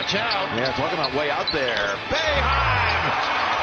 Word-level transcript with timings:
Watch 0.00 0.14
out. 0.14 0.48
Yeah, 0.56 0.72
talking 0.80 0.96
about 0.96 1.12
way 1.12 1.28
out 1.28 1.52
there. 1.52 1.92
Boeheim! 2.08 3.04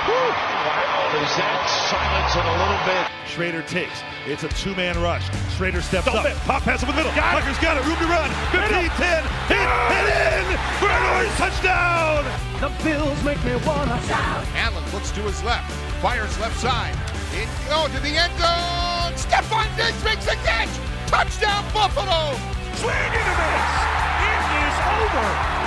Wow, 0.05 1.17
is 1.17 1.33
that 1.33 1.65
silence 1.89 2.37
in 2.37 2.45
a 2.45 2.55
little 2.61 2.77
bit? 2.85 3.09
Schrader 3.25 3.65
takes. 3.65 4.05
It's 4.29 4.45
a 4.45 4.49
two-man 4.53 5.01
rush. 5.01 5.25
Schrader 5.57 5.81
steps 5.81 6.05
Don't 6.05 6.21
up. 6.21 6.29
fit. 6.29 6.37
Pop 6.45 6.61
pass 6.61 6.83
over 6.85 6.93
the 6.93 7.01
middle. 7.01 7.09
Got 7.17 7.41
it. 7.41 7.41
Tucker's 7.41 7.57
got 7.57 7.81
it. 7.81 7.89
Room 7.89 7.97
to 7.97 8.05
run. 8.05 8.29
15, 8.53 8.69
10. 8.69 9.25
Hit 9.49 9.65
and 9.65 10.53
in. 10.53 10.61
For 10.77 10.85
an 10.85 11.03
orange 11.17 11.33
touchdown. 11.41 12.21
The 12.61 12.69
Bills 12.85 13.17
make 13.25 13.41
me 13.41 13.57
wanna 13.65 13.97
shout. 14.05 14.45
Allen 14.61 14.85
looks 14.93 15.09
to 15.17 15.25
his 15.25 15.41
left, 15.41 15.65
fires 16.05 16.37
left 16.37 16.61
side. 16.61 16.93
In, 17.33 17.49
oh, 17.73 17.89
to 17.89 17.99
the 18.05 18.13
end 18.13 18.29
zone. 18.37 19.17
Stefon 19.17 19.65
Diggs 19.73 19.97
makes 20.05 20.29
the 20.29 20.37
catch. 20.45 20.69
Touchdown, 21.09 21.65
Buffalo. 21.73 22.37
Swing 22.77 22.93
and 22.93 23.25
a 23.25 23.35
miss. 23.41 23.73
It 24.21 24.45
is 24.53 24.77
over. 25.01 25.66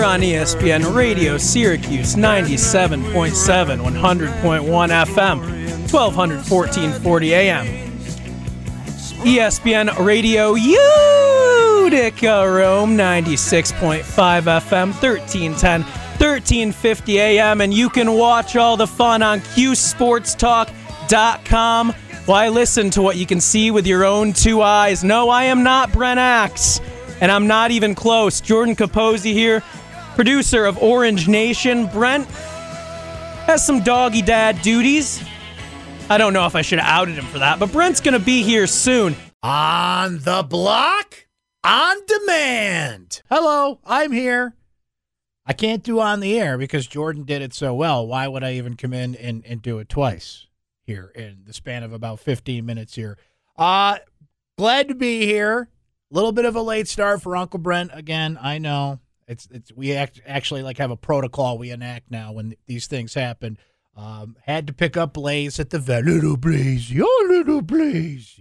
Here 0.00 0.08
on 0.08 0.20
ESPN 0.20 0.94
Radio 0.94 1.36
Syracuse 1.36 2.14
97.7, 2.14 3.82
100.1 3.82 5.04
FM, 5.04 5.40
1200 5.92 6.50
1440 6.50 7.34
AM. 7.34 7.66
ESPN 9.26 9.94
Radio 10.02 10.54
Utica 10.54 12.50
Rome 12.50 12.96
96.5 12.96 14.02
FM 14.02 14.86
1310 14.86 15.82
1350 15.82 17.20
AM 17.20 17.60
and 17.60 17.74
you 17.74 17.90
can 17.90 18.14
watch 18.14 18.56
all 18.56 18.78
the 18.78 18.86
fun 18.86 19.22
on 19.22 19.40
QSportsTalk.com. 19.40 21.92
Why 22.24 22.48
listen 22.48 22.88
to 22.88 23.02
what 23.02 23.18
you 23.18 23.26
can 23.26 23.42
see 23.42 23.70
with 23.70 23.86
your 23.86 24.06
own 24.06 24.32
two 24.32 24.62
eyes? 24.62 25.04
No, 25.04 25.28
I 25.28 25.44
am 25.44 25.62
not 25.62 25.92
Brent 25.92 26.18
Axe, 26.18 26.80
and 27.20 27.30
I'm 27.30 27.46
not 27.46 27.70
even 27.70 27.94
close. 27.94 28.40
Jordan 28.40 28.74
Capozzi 28.74 29.34
here, 29.34 29.62
producer 30.20 30.66
of 30.66 30.76
Orange 30.82 31.28
Nation. 31.28 31.86
Brent 31.86 32.26
has 33.46 33.64
some 33.64 33.82
doggy 33.82 34.20
dad 34.20 34.60
duties. 34.60 35.24
I 36.10 36.18
don't 36.18 36.34
know 36.34 36.44
if 36.44 36.54
I 36.54 36.60
should 36.60 36.78
have 36.78 36.86
outed 36.86 37.14
him 37.14 37.24
for 37.24 37.38
that, 37.38 37.58
but 37.58 37.72
Brent's 37.72 38.02
going 38.02 38.12
to 38.12 38.22
be 38.22 38.42
here 38.42 38.66
soon. 38.66 39.16
On 39.42 40.18
the 40.18 40.46
block, 40.46 41.26
on 41.64 41.96
demand. 42.04 43.22
Hello, 43.30 43.80
I'm 43.82 44.12
here. 44.12 44.52
I 45.46 45.54
can't 45.54 45.82
do 45.82 46.00
on 46.00 46.20
the 46.20 46.38
air 46.38 46.58
because 46.58 46.86
Jordan 46.86 47.24
did 47.24 47.40
it 47.40 47.54
so 47.54 47.72
well. 47.72 48.06
Why 48.06 48.28
would 48.28 48.44
I 48.44 48.52
even 48.56 48.76
come 48.76 48.92
in 48.92 49.14
and, 49.14 49.42
and 49.46 49.62
do 49.62 49.78
it 49.78 49.88
twice 49.88 50.48
here 50.82 51.10
in 51.14 51.44
the 51.46 51.54
span 51.54 51.82
of 51.82 51.94
about 51.94 52.20
15 52.20 52.66
minutes 52.66 52.94
here? 52.94 53.16
Uh 53.56 53.96
glad 54.58 54.88
to 54.88 54.94
be 54.94 55.24
here. 55.24 55.70
A 56.12 56.14
little 56.14 56.32
bit 56.32 56.44
of 56.44 56.56
a 56.56 56.62
late 56.62 56.88
start 56.88 57.22
for 57.22 57.38
Uncle 57.38 57.58
Brent 57.58 57.90
again. 57.94 58.38
I 58.38 58.58
know. 58.58 59.00
It's 59.30 59.46
it's 59.52 59.72
we 59.72 59.92
act, 59.92 60.20
actually 60.26 60.64
like 60.64 60.78
have 60.78 60.90
a 60.90 60.96
protocol 60.96 61.56
we 61.56 61.70
enact 61.70 62.10
now 62.10 62.32
when 62.32 62.54
these 62.66 62.88
things 62.88 63.14
happen. 63.14 63.58
Um, 63.96 64.36
had 64.44 64.66
to 64.66 64.72
pick 64.72 64.96
up 64.96 65.14
Blaze 65.14 65.60
at 65.60 65.70
the 65.70 65.78
vet. 65.78 66.04
Little 66.04 66.36
Blaze, 66.36 66.92
your 66.92 67.28
little 67.28 67.62
Blaze. 67.62 68.40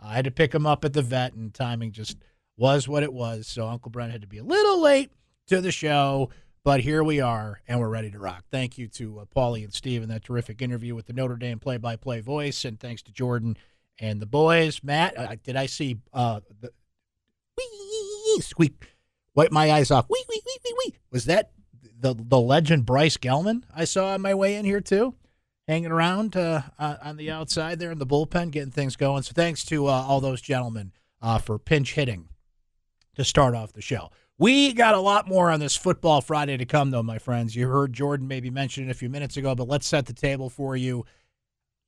I 0.00 0.14
had 0.14 0.24
to 0.24 0.32
pick 0.32 0.52
him 0.52 0.66
up 0.66 0.84
at 0.84 0.92
the 0.92 1.02
vet, 1.02 1.34
and 1.34 1.54
timing 1.54 1.92
just 1.92 2.16
was 2.56 2.88
what 2.88 3.04
it 3.04 3.12
was. 3.12 3.46
So 3.46 3.68
Uncle 3.68 3.92
Brent 3.92 4.10
had 4.10 4.22
to 4.22 4.26
be 4.26 4.38
a 4.38 4.44
little 4.44 4.80
late 4.80 5.12
to 5.46 5.60
the 5.60 5.70
show, 5.70 6.30
but 6.64 6.80
here 6.80 7.04
we 7.04 7.20
are, 7.20 7.60
and 7.68 7.78
we're 7.78 7.88
ready 7.88 8.10
to 8.10 8.18
rock. 8.18 8.44
Thank 8.50 8.76
you 8.76 8.88
to 8.88 9.20
uh, 9.20 9.24
Paulie 9.26 9.62
and 9.62 9.72
Steve 9.72 10.02
and 10.02 10.10
that 10.10 10.24
terrific 10.24 10.60
interview 10.60 10.96
with 10.96 11.06
the 11.06 11.12
Notre 11.12 11.36
Dame 11.36 11.60
play-by-play 11.60 12.20
voice, 12.22 12.64
and 12.64 12.80
thanks 12.80 13.02
to 13.02 13.12
Jordan 13.12 13.56
and 14.00 14.20
the 14.20 14.26
boys. 14.26 14.82
Matt, 14.82 15.16
uh, 15.16 15.36
did 15.44 15.54
I 15.54 15.66
see 15.66 15.98
uh, 16.12 16.40
the 16.60 16.72
squeak? 18.40 18.97
Wipe 19.34 19.52
my 19.52 19.70
eyes 19.70 19.90
off. 19.90 20.06
Wee 20.08 20.24
wee 20.28 20.42
wee 20.44 20.58
wee 20.64 20.74
wee. 20.84 20.94
Was 21.10 21.26
that 21.26 21.50
the 22.00 22.14
the 22.18 22.40
legend 22.40 22.86
Bryce 22.86 23.16
Gelman 23.16 23.62
I 23.74 23.84
saw 23.84 24.14
on 24.14 24.20
my 24.20 24.34
way 24.34 24.54
in 24.56 24.64
here 24.64 24.80
too? 24.80 25.14
hanging 25.68 25.92
around 25.92 26.34
uh, 26.34 26.62
on 26.78 27.18
the 27.18 27.30
outside 27.30 27.78
there 27.78 27.92
in 27.92 27.98
the 27.98 28.06
bullpen, 28.06 28.50
getting 28.50 28.70
things 28.70 28.96
going. 28.96 29.22
So 29.22 29.32
thanks 29.34 29.64
to 29.66 29.86
uh, 29.86 29.90
all 29.90 30.20
those 30.20 30.40
gentlemen 30.40 30.92
uh, 31.20 31.38
for 31.38 31.58
pinch 31.58 31.94
hitting 31.94 32.30
to 33.14 33.24
start 33.24 33.54
off 33.54 33.74
the 33.74 33.82
show. 33.82 34.10
We 34.38 34.72
got 34.72 34.94
a 34.94 35.00
lot 35.00 35.28
more 35.28 35.50
on 35.50 35.60
this 35.60 35.76
Football 35.76 36.20
Friday 36.22 36.56
to 36.56 36.64
come, 36.64 36.90
though, 36.90 37.02
my 37.02 37.18
friends. 37.18 37.54
You 37.54 37.68
heard 37.68 37.92
Jordan 37.92 38.28
maybe 38.28 38.50
mention 38.50 38.88
it 38.88 38.90
a 38.90 38.94
few 38.94 39.10
minutes 39.10 39.36
ago, 39.36 39.54
but 39.54 39.68
let's 39.68 39.86
set 39.86 40.06
the 40.06 40.12
table 40.14 40.48
for 40.48 40.76
you 40.76 41.04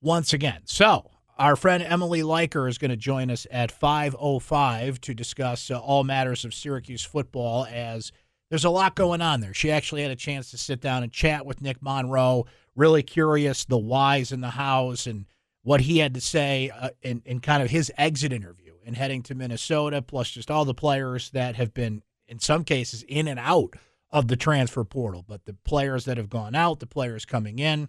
once 0.02 0.32
again. 0.32 0.62
So, 0.64 1.10
our 1.40 1.56
friend 1.56 1.82
Emily 1.82 2.20
Leiker 2.20 2.68
is 2.68 2.76
going 2.76 2.90
to 2.90 2.98
join 2.98 3.30
us 3.30 3.46
at 3.50 3.72
5.05 3.72 4.98
to 4.98 5.14
discuss 5.14 5.70
uh, 5.70 5.78
all 5.78 6.04
matters 6.04 6.44
of 6.44 6.52
Syracuse 6.52 7.02
football 7.02 7.66
as 7.72 8.12
there's 8.50 8.66
a 8.66 8.70
lot 8.70 8.94
going 8.94 9.22
on 9.22 9.40
there. 9.40 9.54
She 9.54 9.70
actually 9.70 10.02
had 10.02 10.10
a 10.10 10.16
chance 10.16 10.50
to 10.50 10.58
sit 10.58 10.82
down 10.82 11.02
and 11.02 11.10
chat 11.10 11.46
with 11.46 11.62
Nick 11.62 11.80
Monroe, 11.80 12.44
really 12.76 13.02
curious 13.02 13.64
the 13.64 13.78
whys 13.78 14.32
and 14.32 14.44
the 14.44 14.50
hows 14.50 15.06
and 15.06 15.24
what 15.62 15.80
he 15.80 15.96
had 15.96 16.12
to 16.12 16.20
say 16.20 16.70
uh, 16.78 16.90
in, 17.00 17.22
in 17.24 17.40
kind 17.40 17.62
of 17.62 17.70
his 17.70 17.90
exit 17.96 18.34
interview 18.34 18.74
and 18.84 18.94
heading 18.94 19.22
to 19.22 19.34
Minnesota, 19.34 20.02
plus 20.02 20.30
just 20.30 20.50
all 20.50 20.66
the 20.66 20.74
players 20.74 21.30
that 21.30 21.56
have 21.56 21.72
been, 21.72 22.02
in 22.28 22.38
some 22.38 22.64
cases, 22.64 23.02
in 23.08 23.26
and 23.26 23.40
out 23.40 23.72
of 24.10 24.28
the 24.28 24.36
transfer 24.36 24.84
portal. 24.84 25.24
But 25.26 25.46
the 25.46 25.56
players 25.64 26.04
that 26.04 26.18
have 26.18 26.28
gone 26.28 26.54
out, 26.54 26.80
the 26.80 26.86
players 26.86 27.24
coming 27.24 27.58
in, 27.58 27.88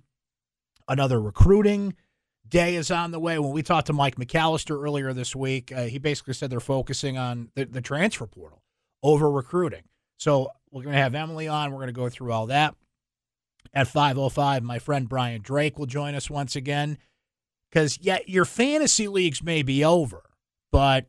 another 0.87 1.19
recruiting 1.21 1.95
day 2.47 2.75
is 2.75 2.91
on 2.91 3.11
the 3.11 3.19
way. 3.19 3.39
When 3.39 3.51
we 3.51 3.63
talked 3.63 3.87
to 3.87 3.93
Mike 3.93 4.15
McAllister 4.15 4.81
earlier 4.81 5.13
this 5.13 5.35
week, 5.35 5.71
uh, 5.71 5.83
he 5.83 5.97
basically 5.97 6.33
said 6.33 6.49
they're 6.49 6.59
focusing 6.59 7.17
on 7.17 7.49
the, 7.55 7.65
the 7.65 7.81
transfer 7.81 8.27
portal 8.27 8.61
over 9.03 9.29
recruiting. 9.29 9.83
So 10.17 10.51
we're 10.71 10.83
going 10.83 10.95
to 10.95 11.01
have 11.01 11.15
Emily 11.15 11.47
on. 11.47 11.71
We're 11.71 11.77
going 11.77 11.87
to 11.87 11.93
go 11.93 12.09
through 12.09 12.31
all 12.31 12.47
that. 12.47 12.75
At 13.73 13.87
5.05, 13.87 14.61
my 14.63 14.79
friend 14.79 15.07
Brian 15.07 15.41
Drake 15.41 15.79
will 15.79 15.85
join 15.85 16.13
us 16.15 16.29
once 16.29 16.55
again. 16.55 16.97
Because, 17.69 17.97
yeah, 18.01 18.19
your 18.27 18.45
fantasy 18.45 19.07
leagues 19.07 19.41
may 19.41 19.63
be 19.63 19.83
over, 19.83 20.23
but 20.71 21.05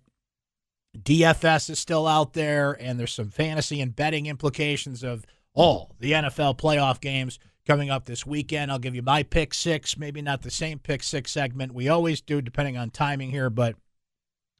DFS 0.96 1.70
is 1.70 1.78
still 1.78 2.06
out 2.06 2.34
there, 2.34 2.72
and 2.72 3.00
there's 3.00 3.12
some 3.12 3.30
fantasy 3.30 3.80
and 3.80 3.96
betting 3.96 4.26
implications 4.26 5.02
of 5.02 5.26
all 5.54 5.96
the 5.98 6.12
NFL 6.12 6.58
playoff 6.58 7.00
games 7.00 7.38
coming 7.66 7.90
up 7.90 8.04
this 8.04 8.26
weekend. 8.26 8.70
I'll 8.70 8.78
give 8.78 8.94
you 8.94 9.02
my 9.02 9.22
pick 9.22 9.54
six, 9.54 9.96
maybe 9.96 10.22
not 10.22 10.42
the 10.42 10.50
same 10.50 10.78
pick 10.78 11.02
six 11.02 11.30
segment 11.30 11.74
we 11.74 11.88
always 11.88 12.20
do, 12.20 12.40
depending 12.40 12.76
on 12.76 12.90
timing 12.90 13.30
here, 13.30 13.50
but 13.50 13.76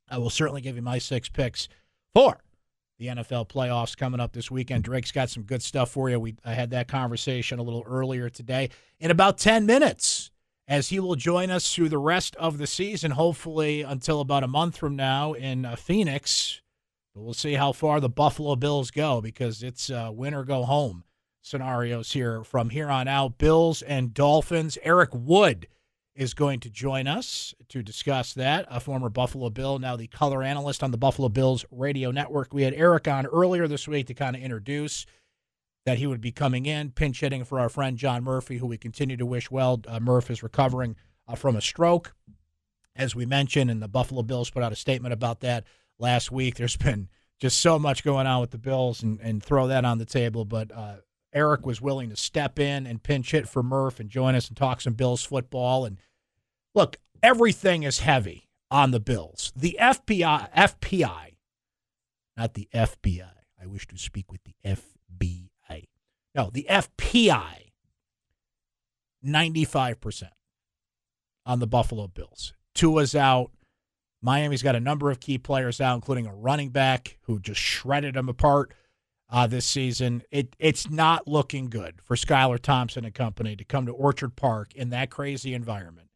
I 0.09 0.19
will 0.19 0.31
certainly 0.31 0.61
give 0.61 0.77
you 0.77 0.83
my 0.83 0.99
six 0.99 1.29
picks 1.29 1.69
for 2.15 2.43
the 2.99 3.07
NFL 3.09 3.49
playoffs 3.49 3.97
coming 3.97 4.21
up 4.21 4.33
this 4.33 4.51
weekend. 4.51 4.85
Drake's 4.85 5.11
got 5.11 5.31
some 5.31 5.43
good 5.43 5.63
stuff 5.63 5.91
for 5.91 6.09
you. 6.09 6.21
We 6.21 6.37
I 6.45 6.55
had 6.55 6.71
that 6.71 6.89
conversation 6.89 7.59
a 7.59 7.63
little 7.63 7.85
earlier 7.87 8.29
today. 8.29 8.71
In 9.01 9.11
about 9.11 9.39
10 9.39 9.67
minutes, 9.67 10.31
as 10.69 10.91
he 10.91 11.01
will 11.01 11.17
join 11.17 11.51
us 11.51 11.75
through 11.75 11.89
the 11.89 11.99
rest 11.99 12.37
of 12.37 12.59
the 12.59 12.67
season, 12.67 13.13
hopefully 13.13 13.83
until 13.83 14.21
about 14.21 14.45
a 14.45 14.49
month 14.49 14.77
from 14.77 14.95
now 14.97 15.33
in 15.33 15.65
uh, 15.65 15.77
Phoenix. 15.77 16.61
We'll 17.15 17.35
see 17.35 17.55
how 17.55 17.73
far 17.73 18.01
the 18.01 18.09
Buffalo 18.09 18.57
Bills 18.57 18.91
go 18.91 19.21
because 19.21 19.63
it's 19.63 19.91
uh, 19.91 20.11
win 20.13 20.33
or 20.33 20.45
go 20.45 20.63
home 20.63 21.05
scenarios 21.43 22.13
here 22.13 22.43
from 22.45 22.71
here 22.71 22.89
on 22.89 23.09
out. 23.09 23.37
Bills 23.37 23.83
and 23.83 24.15
Dolphins. 24.15 24.79
Eric 24.83 25.11
Wood 25.13 25.67
is 26.15 26.35
going 26.35 26.61
to 26.61 26.71
join 26.71 27.07
us 27.07 27.55
to 27.69 27.83
discuss 27.83 28.35
that. 28.35 28.67
A 28.71 28.81
former 28.81 29.09
Buffalo 29.09 29.51
Bill, 29.51 29.79
now 29.79 29.97
the 29.97 30.07
color 30.07 30.43
analyst 30.43 30.83
on 30.83 30.91
the 30.91 30.99
Buffalo 30.99 31.29
Bills 31.29 31.65
radio 31.71 32.11
network. 32.11 32.55
We 32.55 32.63
had 32.63 32.75
Eric 32.75 33.09
on 33.09 33.27
earlier 33.27 33.67
this 33.67 33.89
week 33.89 34.07
to 34.07 34.15
kind 34.15 34.37
of 34.37 34.43
introduce 34.43 35.07
that 35.85 35.99
he 35.99 36.07
would 36.07 36.21
be 36.21 36.31
coming 36.31 36.67
in, 36.67 36.91
pinch 36.91 37.21
hitting 37.21 37.45
for 37.45 37.59
our 37.59 37.69
friend 37.69 37.97
John 37.97 38.23
Murphy, 38.23 38.59
who 38.59 38.67
we 38.67 38.79
continue 38.79 39.17
to 39.17 39.27
wish 39.27 39.51
well. 39.51 39.81
Uh, 39.89 39.99
Murph 40.01 40.31
is 40.31 40.43
recovering 40.43 40.97
uh, 41.27 41.35
from 41.35 41.57
a 41.57 41.61
stroke, 41.61 42.15
as 42.95 43.17
we 43.17 43.27
mentioned, 43.27 43.71
and 43.71 43.83
the 43.83 43.89
Buffalo 43.89 44.23
Bills 44.23 44.51
put 44.51 44.63
out 44.63 44.73
a 44.73 44.77
statement 44.77 45.13
about 45.13 45.41
that 45.41 45.65
last 45.99 46.31
week. 46.31 46.57
There's 46.57 46.77
been 46.77 47.09
just 47.41 47.59
so 47.59 47.79
much 47.79 48.05
going 48.05 48.27
on 48.27 48.41
with 48.41 48.53
the 48.53 48.59
Bills, 48.59 49.03
and, 49.03 49.19
and 49.21 49.43
throw 49.43 49.67
that 49.67 49.85
on 49.85 49.99
the 49.99 50.05
table. 50.05 50.45
But 50.45 50.71
uh, 50.71 50.97
Eric 51.35 51.65
was 51.65 51.81
willing 51.81 52.11
to 52.11 52.17
step 52.17 52.59
in 52.59 52.87
and 52.87 53.03
pinch 53.03 53.31
hit 53.31 53.49
for 53.49 53.63
Murph 53.63 54.01
and 54.01 54.11
join 54.11 54.35
us 54.35 54.49
and 54.49 54.57
talk 54.57 54.81
some 54.81 54.93
Bills 54.95 55.25
football. 55.25 55.85
And 55.85 55.99
look, 56.75 56.99
everything 57.23 57.85
is 57.85 58.01
heavy 58.01 58.49
on 58.71 58.91
the 58.91 59.01
Bills. 59.01 59.53
The 59.57 59.79
FBI, 59.81 60.53
FPI, 60.55 61.37
not 62.37 62.55
the 62.55 62.69
FBI. 62.75 63.31
I 63.61 63.67
wish 63.67 63.87
to 63.89 63.99
speak 63.99 64.31
with 64.31 64.41
the 64.45 64.55
FBI. 64.65 65.89
No, 66.35 66.51
the 66.53 66.67
FPI, 66.69 67.73
95% 69.25 70.23
on 71.47 71.59
the 71.61 71.67
Buffalo 71.67 72.09
Bills. 72.09 72.55
Tua's 72.75 73.15
out. 73.15 73.51
Miami's 74.23 74.63
got 74.63 74.77
a 74.77 74.81
number 74.81 75.11
of 75.11 75.21
key 75.21 75.37
players 75.37 75.81
out, 75.81 75.97
including 75.97 76.27
a 76.27 76.35
running 76.35 76.71
back 76.71 77.19
who 77.23 77.41
just 77.41 77.61
shredded 77.61 78.15
them 78.15 78.29
apart 78.29 78.73
uh, 79.33 79.47
this 79.47 79.65
season. 79.67 80.23
It 80.31 80.55
it's 80.59 80.91
not 80.91 81.27
looking 81.27 81.71
good 81.71 82.01
for 82.05 82.15
Skylar 82.15 82.61
Thompson 82.61 83.05
and 83.05 83.15
company 83.15 83.57
to 83.57 83.65
come 83.65 83.87
to 83.87 83.93
Orchard 83.93 84.37
Park 84.37 84.75
in 84.75 84.91
that 84.91 85.11
crazy 85.11 85.55
environment 85.55 86.09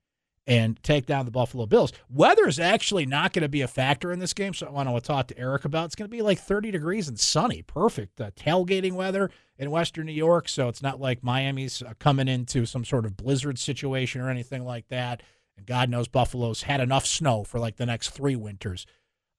and 0.47 0.81
take 0.85 1.07
down 1.07 1.25
the 1.25 1.33
Buffalo 1.33 1.67
Bills. 1.67 1.93
Weather 2.09 2.47
is 2.47 2.61
actually 2.61 3.05
not 3.05 3.33
going 3.33 3.43
to 3.43 3.49
be 3.49 3.63
a 3.63 3.69
factor 3.69 4.13
in 4.13 4.21
this 4.21 4.33
game, 4.33 4.55
so 4.55 4.67
I 4.67 4.71
want 4.71 4.89
to 4.89 5.01
talk 5.01 5.27
to 5.29 5.39
Eric 5.39 5.65
about. 5.65 5.87
It's 5.87 5.97
going 5.97 6.09
to 6.09 6.17
be 6.17 6.23
like 6.23 6.39
30 6.39 6.71
degrees 6.71 7.09
and 7.09 7.19
sunny, 7.19 7.63
perfect 7.63 8.21
uh, 8.21 8.31
tailgating 8.33 8.93
weather 8.93 9.31
in 9.59 9.73
Western 9.73 10.07
New 10.07 10.13
York. 10.13 10.49
So 10.49 10.69
it's 10.69 10.83
not 10.83 11.01
like 11.01 11.25
Miami's 11.25 11.83
uh, 11.83 11.95
coming 11.99 12.29
into 12.29 12.65
some 12.65 12.85
sort 12.85 13.07
of 13.07 13.17
blizzard 13.17 13.59
situation 13.59 14.21
or 14.21 14.31
anything 14.31 14.65
like 14.65 14.87
that. 14.89 15.23
And 15.57 15.67
God 15.67 15.89
knows 15.89 16.07
Buffalo's 16.07 16.63
had 16.63 16.81
enough 16.81 17.07
snow 17.07 17.43
for 17.43 17.59
like 17.59 17.77
the 17.77 17.87
next 17.87 18.11
three 18.11 18.37
winters 18.37 18.87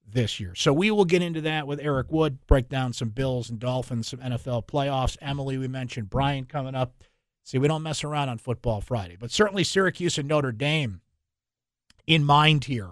this 0.08 0.40
year. 0.40 0.56
So 0.56 0.72
we 0.72 0.90
will 0.90 1.06
get 1.06 1.22
into 1.22 1.42
that 1.42 1.68
with 1.68 1.80
Eric 1.80 2.12
Wood, 2.12 2.40
break 2.48 2.70
down 2.70 2.94
some 2.94 3.10
Bills 3.10 3.50
and 3.50 3.60
Dolphins, 3.60 4.08
some 4.08 4.20
NFL 4.20 4.68
playoffs. 4.68 5.18
Emily, 5.22 5.58
we 5.58 5.68
mentioned 5.68 6.10
Brian 6.10 6.46
coming 6.46 6.76
up. 6.76 7.04
See, 7.44 7.58
we 7.58 7.68
don't 7.68 7.84
mess 7.84 8.04
around 8.04 8.30
on 8.30 8.38
Football 8.38 8.82
Friday, 8.82 9.18
but 9.20 9.32
certainly 9.32 9.64
Syracuse 9.64 10.18
and 10.18 10.28
Notre 10.28 10.52
Dame 10.52 11.02
in 12.06 12.24
mind 12.24 12.66
here 12.66 12.92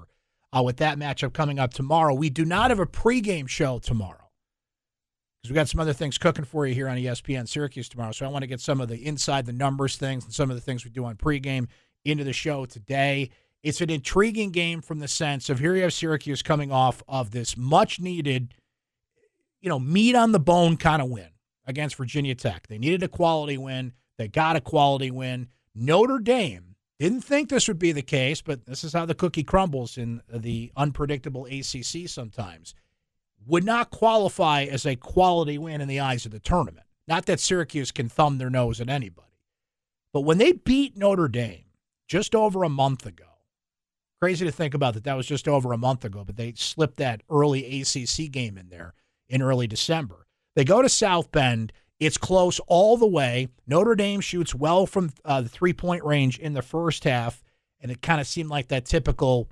uh, 0.56 0.62
with 0.64 0.78
that 0.78 0.98
matchup 0.98 1.34
coming 1.34 1.60
up 1.60 1.74
tomorrow. 1.74 2.14
We 2.14 2.30
do 2.30 2.46
not 2.46 2.70
have 2.72 2.80
a 2.80 2.86
pregame 2.86 3.48
show 3.48 3.80
tomorrow 3.80 4.30
because 5.42 5.52
we 5.52 5.56
got 5.56 5.70
some 5.70 5.80
other 5.80 5.94
things 5.94 6.18
cooking 6.18 6.46
for 6.46 6.66
you 6.66 6.74
here 6.74 6.88
on 6.88 6.98
ESPN 6.98 7.48
Syracuse 7.48 7.90
tomorrow. 7.90 8.12
So 8.12 8.26
I 8.26 8.30
want 8.30 8.44
to 8.44 8.48
get 8.48 8.62
some 8.62 8.82
of 8.82 8.88
the 8.88 9.06
inside 9.06 9.46
the 9.46 9.54
numbers 9.54 9.98
things 9.98 10.26
and 10.26 10.34
some 10.34 10.50
of 10.50 10.56
the 10.56 10.62
things 10.62 10.84
we 10.84 10.92
do 10.92 11.06
on 11.06 11.16
pregame 11.16 11.68
into 12.04 12.24
the 12.24 12.34
show 12.34 12.66
today. 12.66 13.30
It's 13.66 13.82
an 13.82 13.90
intriguing 13.90 14.52
game 14.52 14.80
from 14.82 15.00
the 15.00 15.08
sense 15.08 15.50
of 15.50 15.58
here 15.58 15.76
you 15.76 15.82
have 15.82 15.92
Syracuse 15.92 16.44
coming 16.44 16.72
off 16.72 17.02
of 17.08 17.32
this 17.32 17.58
much 17.58 18.00
needed, 18.00 18.54
you 19.60 19.70
know, 19.70 19.80
meat 19.80 20.14
on 20.14 20.34
the 20.34 20.40
bone 20.40 20.78
kind 20.78 21.02
of 21.02 21.10
win 21.10 21.30
against 21.66 21.96
Virginia 21.96 22.36
Tech. 22.36 22.68
They 22.68 22.78
needed 22.78 23.02
a 23.02 23.08
quality 23.08 23.58
win. 23.58 23.94
They 24.20 24.28
got 24.28 24.56
a 24.56 24.62
quality 24.62 25.10
win. 25.10 25.48
Notre 25.74 26.20
Dame 26.20 26.76
didn't 27.00 27.22
think 27.22 27.50
this 27.50 27.68
would 27.68 27.80
be 27.80 27.92
the 27.92 28.04
case, 28.04 28.40
but 28.40 28.68
this 28.68 28.84
is 28.84 28.94
how 28.94 29.08
the 29.08 29.16
cookie 29.16 29.44
crumbles 29.44 29.98
in 29.98 30.22
the 30.32 30.72
unpredictable 30.78 31.48
ACC 31.48 32.08
sometimes. 32.08 32.76
Would 33.48 33.64
not 33.64 33.90
qualify 33.90 34.66
as 34.66 34.86
a 34.86 34.96
quality 34.96 35.58
win 35.58 35.82
in 35.82 35.88
the 35.88 36.02
eyes 36.02 36.28
of 36.28 36.32
the 36.32 36.40
tournament. 36.40 36.86
Not 37.08 37.26
that 37.26 37.40
Syracuse 37.40 37.92
can 37.92 38.10
thumb 38.10 38.38
their 38.38 38.52
nose 38.52 38.80
at 38.80 38.90
anybody. 38.90 39.40
But 40.14 40.22
when 40.22 40.38
they 40.38 40.52
beat 40.52 40.96
Notre 40.96 41.28
Dame 41.28 41.66
just 42.08 42.36
over 42.36 42.62
a 42.62 42.70
month 42.70 43.08
ago, 43.08 43.26
crazy 44.22 44.46
to 44.46 44.52
think 44.52 44.74
about 44.74 44.94
that 44.94 45.04
that 45.04 45.18
was 45.18 45.28
just 45.28 45.48
over 45.48 45.74
a 45.74 45.78
month 45.78 46.06
ago, 46.06 46.24
but 46.26 46.36
they 46.36 46.54
slipped 46.56 46.98
that 46.98 47.22
early 47.30 47.82
ACC 47.82 48.32
game 48.32 48.58
in 48.58 48.70
there 48.70 48.94
in 49.28 49.42
early 49.42 49.68
December. 49.68 50.28
They 50.56 50.64
go 50.64 50.82
to 50.82 50.90
South 50.90 51.32
Bend 51.32 51.74
it's 52.00 52.18
close 52.18 52.60
all 52.68 52.98
the 52.98 53.08
way. 53.08 53.48
Notre 53.68 53.96
Dame 53.96 54.20
shoots 54.20 54.54
well 54.54 54.86
from 54.86 55.12
uh, 55.24 55.42
the 55.42 55.50
three 55.50 55.74
point 55.74 56.04
range 56.04 56.38
in 56.38 56.54
the 56.54 56.62
first 56.62 57.04
half, 57.06 57.44
and 57.80 57.92
it 57.92 58.02
kind 58.02 58.20
of 58.20 58.28
seemed 58.28 58.50
like 58.50 58.68
that 58.68 58.86
typical 58.86 59.50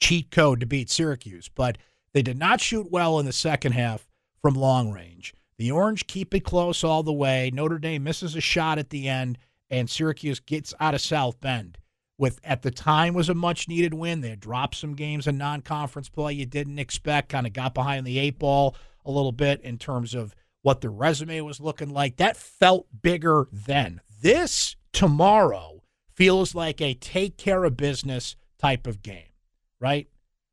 cheat 0.00 0.30
code 0.30 0.60
to 0.60 0.66
beat 0.66 0.90
Syracuse. 0.90 1.48
But 1.48 1.78
they 2.12 2.22
did 2.22 2.38
not 2.38 2.60
shoot 2.60 2.90
well 2.90 3.18
in 3.18 3.26
the 3.26 3.32
second 3.32 3.72
half 3.72 4.08
from 4.40 4.54
long 4.54 4.90
range. 4.90 5.34
The 5.58 5.70
Orange 5.70 6.08
keep 6.08 6.34
it 6.34 6.40
close 6.40 6.82
all 6.82 7.04
the 7.04 7.12
way. 7.12 7.50
Notre 7.52 7.78
Dame 7.78 8.02
misses 8.02 8.34
a 8.34 8.40
shot 8.40 8.78
at 8.78 8.90
the 8.90 9.08
end, 9.08 9.38
and 9.70 9.88
Syracuse 9.88 10.40
gets 10.40 10.74
out 10.80 10.94
of 10.94 11.00
South 11.00 11.40
Bend. 11.40 11.78
With 12.22 12.38
at 12.44 12.62
the 12.62 12.70
time 12.70 13.14
was 13.14 13.28
a 13.28 13.34
much 13.34 13.66
needed 13.66 13.94
win. 13.94 14.20
They 14.20 14.36
dropped 14.36 14.76
some 14.76 14.94
games 14.94 15.26
in 15.26 15.36
non 15.38 15.60
conference 15.60 16.08
play 16.08 16.34
you 16.34 16.46
didn't 16.46 16.78
expect. 16.78 17.30
Kind 17.30 17.48
of 17.48 17.52
got 17.52 17.74
behind 17.74 18.06
the 18.06 18.20
eight 18.20 18.38
ball 18.38 18.76
a 19.04 19.10
little 19.10 19.32
bit 19.32 19.60
in 19.62 19.76
terms 19.76 20.14
of 20.14 20.32
what 20.60 20.82
the 20.82 20.88
resume 20.88 21.40
was 21.40 21.58
looking 21.58 21.90
like. 21.90 22.18
That 22.18 22.36
felt 22.36 22.86
bigger 23.02 23.48
then. 23.50 24.02
This 24.20 24.76
tomorrow 24.92 25.82
feels 26.14 26.54
like 26.54 26.80
a 26.80 26.94
take 26.94 27.38
care 27.38 27.64
of 27.64 27.76
business 27.76 28.36
type 28.56 28.86
of 28.86 29.02
game, 29.02 29.32
right? 29.80 30.06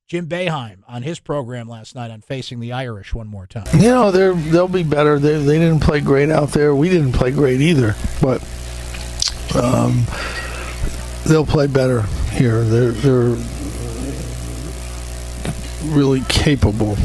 Jim 0.07 0.27
Boeheim 0.27 0.79
on 0.87 1.03
his 1.03 1.19
program 1.19 1.69
last 1.69 1.93
night 1.93 2.09
on 2.09 2.21
Facing 2.21 2.61
the 2.61 2.71
Irish 2.73 3.13
one 3.13 3.27
more 3.27 3.45
time. 3.45 3.67
You 3.75 3.89
know, 3.89 4.09
they're 4.09 4.33
they'll 4.33 4.67
be 4.67 4.81
better. 4.81 5.19
They 5.19 5.37
they 5.37 5.59
didn't 5.59 5.81
play 5.81 6.01
great 6.01 6.31
out 6.31 6.49
there. 6.49 6.73
We 6.73 6.89
didn't 6.89 7.11
play 7.11 7.29
great 7.29 7.61
either, 7.61 7.93
but 8.23 8.41
um, 9.55 10.07
they'll 11.25 11.45
play 11.45 11.67
better 11.67 12.03
here. 12.31 12.63
They're 12.63 12.91
they're 12.91 13.37
really 15.85 16.21
capable 16.27 16.97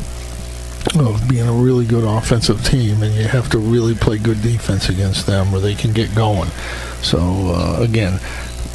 of 0.97 1.29
being 1.29 1.49
a 1.49 1.53
really 1.53 1.87
good 1.87 2.05
offensive 2.05 2.65
team, 2.65 3.03
and 3.03 3.15
you 3.15 3.25
have 3.25 3.49
to 3.51 3.59
really 3.59 3.95
play 3.95 4.19
good 4.19 4.43
defense 4.43 4.89
against 4.89 5.27
them, 5.27 5.55
or 5.55 5.61
they 5.61 5.75
can 5.75 5.93
get 5.93 6.15
going. 6.15 6.51
So 7.03 7.19
uh, 7.55 7.79
again, 7.81 8.21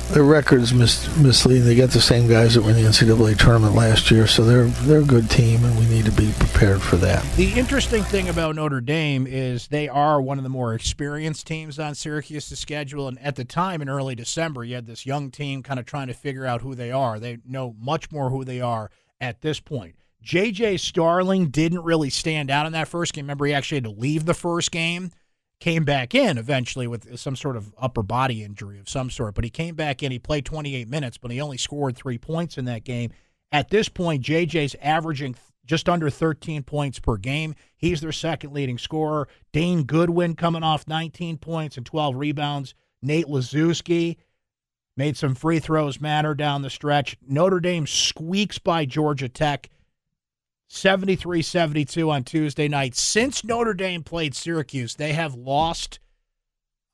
their 0.09 0.23
record's 0.23 0.73
mis- 0.73 1.15
misleading. 1.17 1.65
They 1.65 1.75
got 1.75 1.89
the 1.89 2.01
same 2.01 2.27
guys 2.27 2.55
that 2.55 2.63
were 2.63 2.71
in 2.71 2.75
the 2.77 2.89
NCAA 2.89 3.37
tournament 3.37 3.75
last 3.75 4.09
year, 4.09 4.27
so 4.27 4.43
they're 4.43 4.65
they're 4.65 5.01
a 5.01 5.05
good 5.05 5.29
team, 5.29 5.63
and 5.63 5.77
we 5.77 5.85
need 5.85 6.05
to 6.05 6.11
be 6.11 6.31
prepared 6.39 6.81
for 6.81 6.97
that. 6.97 7.23
The 7.35 7.51
interesting 7.53 8.03
thing 8.03 8.29
about 8.29 8.55
Notre 8.55 8.81
Dame 8.81 9.27
is 9.27 9.67
they 9.67 9.87
are 9.87 10.21
one 10.21 10.37
of 10.37 10.43
the 10.43 10.49
more 10.49 10.73
experienced 10.73 11.47
teams 11.47 11.79
on 11.79 11.95
Syracuse's 11.95 12.59
schedule, 12.59 13.07
and 13.07 13.19
at 13.19 13.35
the 13.35 13.45
time 13.45 13.81
in 13.81 13.89
early 13.89 14.15
December, 14.15 14.63
you 14.63 14.75
had 14.75 14.87
this 14.87 15.05
young 15.05 15.31
team 15.31 15.61
kind 15.63 15.79
of 15.79 15.85
trying 15.85 16.07
to 16.07 16.13
figure 16.13 16.45
out 16.45 16.61
who 16.61 16.75
they 16.75 16.91
are. 16.91 17.19
They 17.19 17.37
know 17.45 17.75
much 17.79 18.11
more 18.11 18.29
who 18.29 18.43
they 18.43 18.61
are 18.61 18.89
at 19.21 19.41
this 19.41 19.59
point. 19.59 19.95
JJ 20.23 20.79
Starling 20.79 21.47
didn't 21.49 21.83
really 21.83 22.09
stand 22.09 22.51
out 22.51 22.65
in 22.65 22.73
that 22.73 22.87
first 22.87 23.13
game. 23.13 23.25
Remember, 23.25 23.45
he 23.45 23.53
actually 23.53 23.77
had 23.77 23.83
to 23.85 23.91
leave 23.91 24.25
the 24.25 24.33
first 24.33 24.71
game, 24.71 25.11
came 25.59 25.83
back 25.83 26.15
in 26.15 26.37
eventually 26.37 26.87
with 26.87 27.19
some 27.19 27.35
sort 27.35 27.57
of 27.57 27.73
upper 27.77 28.03
body 28.03 28.43
injury 28.43 28.79
of 28.79 28.87
some 28.87 29.09
sort. 29.09 29.35
But 29.35 29.43
he 29.43 29.49
came 29.49 29.75
back 29.75 30.01
in. 30.01 30.11
He 30.11 30.19
played 30.19 30.45
28 30.45 30.87
minutes, 30.87 31.17
but 31.17 31.31
he 31.31 31.41
only 31.41 31.57
scored 31.57 31.95
three 31.95 32.17
points 32.17 32.57
in 32.57 32.65
that 32.65 32.83
game. 32.83 33.11
At 33.51 33.69
this 33.69 33.89
point, 33.89 34.23
JJ's 34.23 34.75
averaging 34.81 35.35
just 35.65 35.89
under 35.89 36.09
13 36.09 36.63
points 36.63 36.99
per 36.99 37.17
game. 37.17 37.55
He's 37.77 38.01
their 38.01 38.11
second 38.11 38.53
leading 38.53 38.77
scorer. 38.77 39.27
Dane 39.51 39.83
Goodwin 39.83 40.35
coming 40.35 40.63
off 40.63 40.87
19 40.87 41.37
points 41.37 41.77
and 41.77 41.85
12 41.85 42.15
rebounds. 42.15 42.73
Nate 43.01 43.27
Laszewski 43.27 44.17
made 44.97 45.15
some 45.15 45.35
free 45.35 45.59
throws 45.59 46.01
matter 46.01 46.33
down 46.33 46.61
the 46.61 46.69
stretch. 46.69 47.17
Notre 47.25 47.59
Dame 47.59 47.87
squeaks 47.87 48.59
by 48.59 48.85
Georgia 48.85 49.29
Tech 49.29 49.69
73 50.69 51.41
72 51.41 52.09
on 52.09 52.23
Tuesday 52.23 52.67
night. 52.67 52.95
Since 52.95 53.43
Notre 53.43 53.73
Dame 53.73 54.03
played 54.03 54.35
Syracuse, 54.35 54.95
they 54.95 55.13
have 55.13 55.33
lost. 55.35 55.99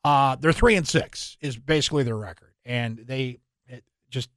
Uh, 0.04 0.36
they're 0.36 0.54
three 0.54 0.76
and 0.76 0.88
six 0.88 1.38
is 1.42 1.58
basically 1.58 2.04
their 2.04 2.18
record, 2.18 2.54
and 2.64 2.98
they 3.06 3.40
just 4.10 4.30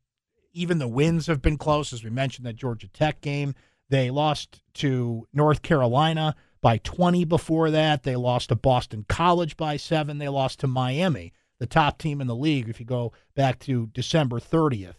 even 0.52 0.78
the 0.78 0.88
wins 0.88 1.26
have 1.28 1.40
been 1.40 1.56
close. 1.56 1.92
As 1.92 2.02
we 2.02 2.10
mentioned, 2.10 2.46
that 2.46 2.56
Georgia 2.56 2.88
Tech 2.88 3.20
game, 3.20 3.54
they 3.88 4.10
lost 4.10 4.60
to 4.74 5.28
North 5.32 5.62
Carolina 5.62 6.34
by 6.60 6.78
20. 6.78 7.24
Before 7.24 7.70
that, 7.70 8.02
they 8.02 8.16
lost 8.16 8.48
to 8.48 8.56
Boston 8.56 9.04
College 9.08 9.56
by 9.56 9.76
seven. 9.76 10.18
They 10.18 10.28
lost 10.28 10.60
to 10.60 10.66
Miami, 10.66 11.32
the 11.60 11.66
top 11.66 11.98
team 11.98 12.20
in 12.20 12.26
the 12.26 12.34
league. 12.34 12.68
If 12.68 12.80
you 12.80 12.86
go 12.86 13.12
back 13.36 13.60
to 13.60 13.86
December 13.88 14.40
30th, 14.40 14.96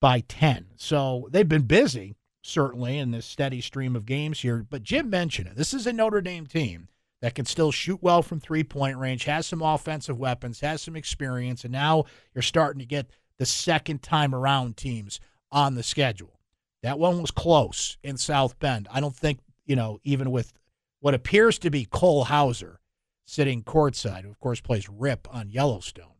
by 0.00 0.20
10. 0.20 0.66
So 0.76 1.28
they've 1.30 1.48
been 1.48 1.62
busy 1.62 2.14
certainly, 2.48 2.98
in 2.98 3.10
this 3.10 3.26
steady 3.26 3.60
stream 3.60 3.94
of 3.94 4.06
games 4.06 4.40
here. 4.40 4.66
But 4.68 4.82
Jim 4.82 5.10
mentioned 5.10 5.48
it. 5.48 5.56
This 5.56 5.74
is 5.74 5.86
a 5.86 5.92
Notre 5.92 6.20
Dame 6.20 6.46
team 6.46 6.88
that 7.20 7.34
can 7.34 7.44
still 7.44 7.72
shoot 7.72 8.02
well 8.02 8.22
from 8.22 8.40
three 8.40 8.64
point 8.64 8.96
range, 8.98 9.24
has 9.24 9.46
some 9.46 9.62
offensive 9.62 10.18
weapons, 10.18 10.60
has 10.60 10.82
some 10.82 10.96
experience, 10.96 11.64
and 11.64 11.72
now 11.72 12.04
you're 12.34 12.42
starting 12.42 12.80
to 12.80 12.86
get 12.86 13.10
the 13.38 13.46
second 13.46 14.02
time 14.02 14.34
around 14.34 14.76
teams 14.76 15.20
on 15.50 15.74
the 15.74 15.82
schedule. 15.82 16.40
That 16.82 16.98
one 16.98 17.20
was 17.20 17.30
close 17.30 17.96
in 18.02 18.16
South 18.16 18.58
Bend. 18.58 18.88
I 18.90 19.00
don't 19.00 19.16
think, 19.16 19.40
you 19.66 19.76
know, 19.76 19.98
even 20.04 20.30
with 20.30 20.52
what 21.00 21.14
appears 21.14 21.58
to 21.60 21.70
be 21.70 21.84
Cole 21.84 22.24
Hauser 22.24 22.80
sitting 23.24 23.62
courtside, 23.62 24.22
who 24.22 24.30
of 24.30 24.38
course 24.40 24.60
plays 24.60 24.88
Rip 24.88 25.28
on 25.32 25.50
Yellowstone, 25.50 26.16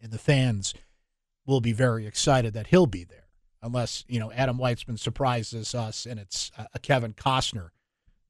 and 0.00 0.12
the 0.12 0.18
fans 0.18 0.74
will 1.46 1.60
be 1.60 1.72
very 1.72 2.06
excited 2.06 2.52
that 2.52 2.68
he'll 2.68 2.86
be 2.86 3.04
there 3.04 3.29
unless 3.62 4.04
you 4.08 4.18
know 4.18 4.32
Adam 4.32 4.58
Weitsman 4.58 4.98
surprises 4.98 5.74
us 5.74 6.06
and 6.06 6.18
it's 6.18 6.50
a 6.74 6.78
Kevin 6.78 7.12
Costner 7.12 7.70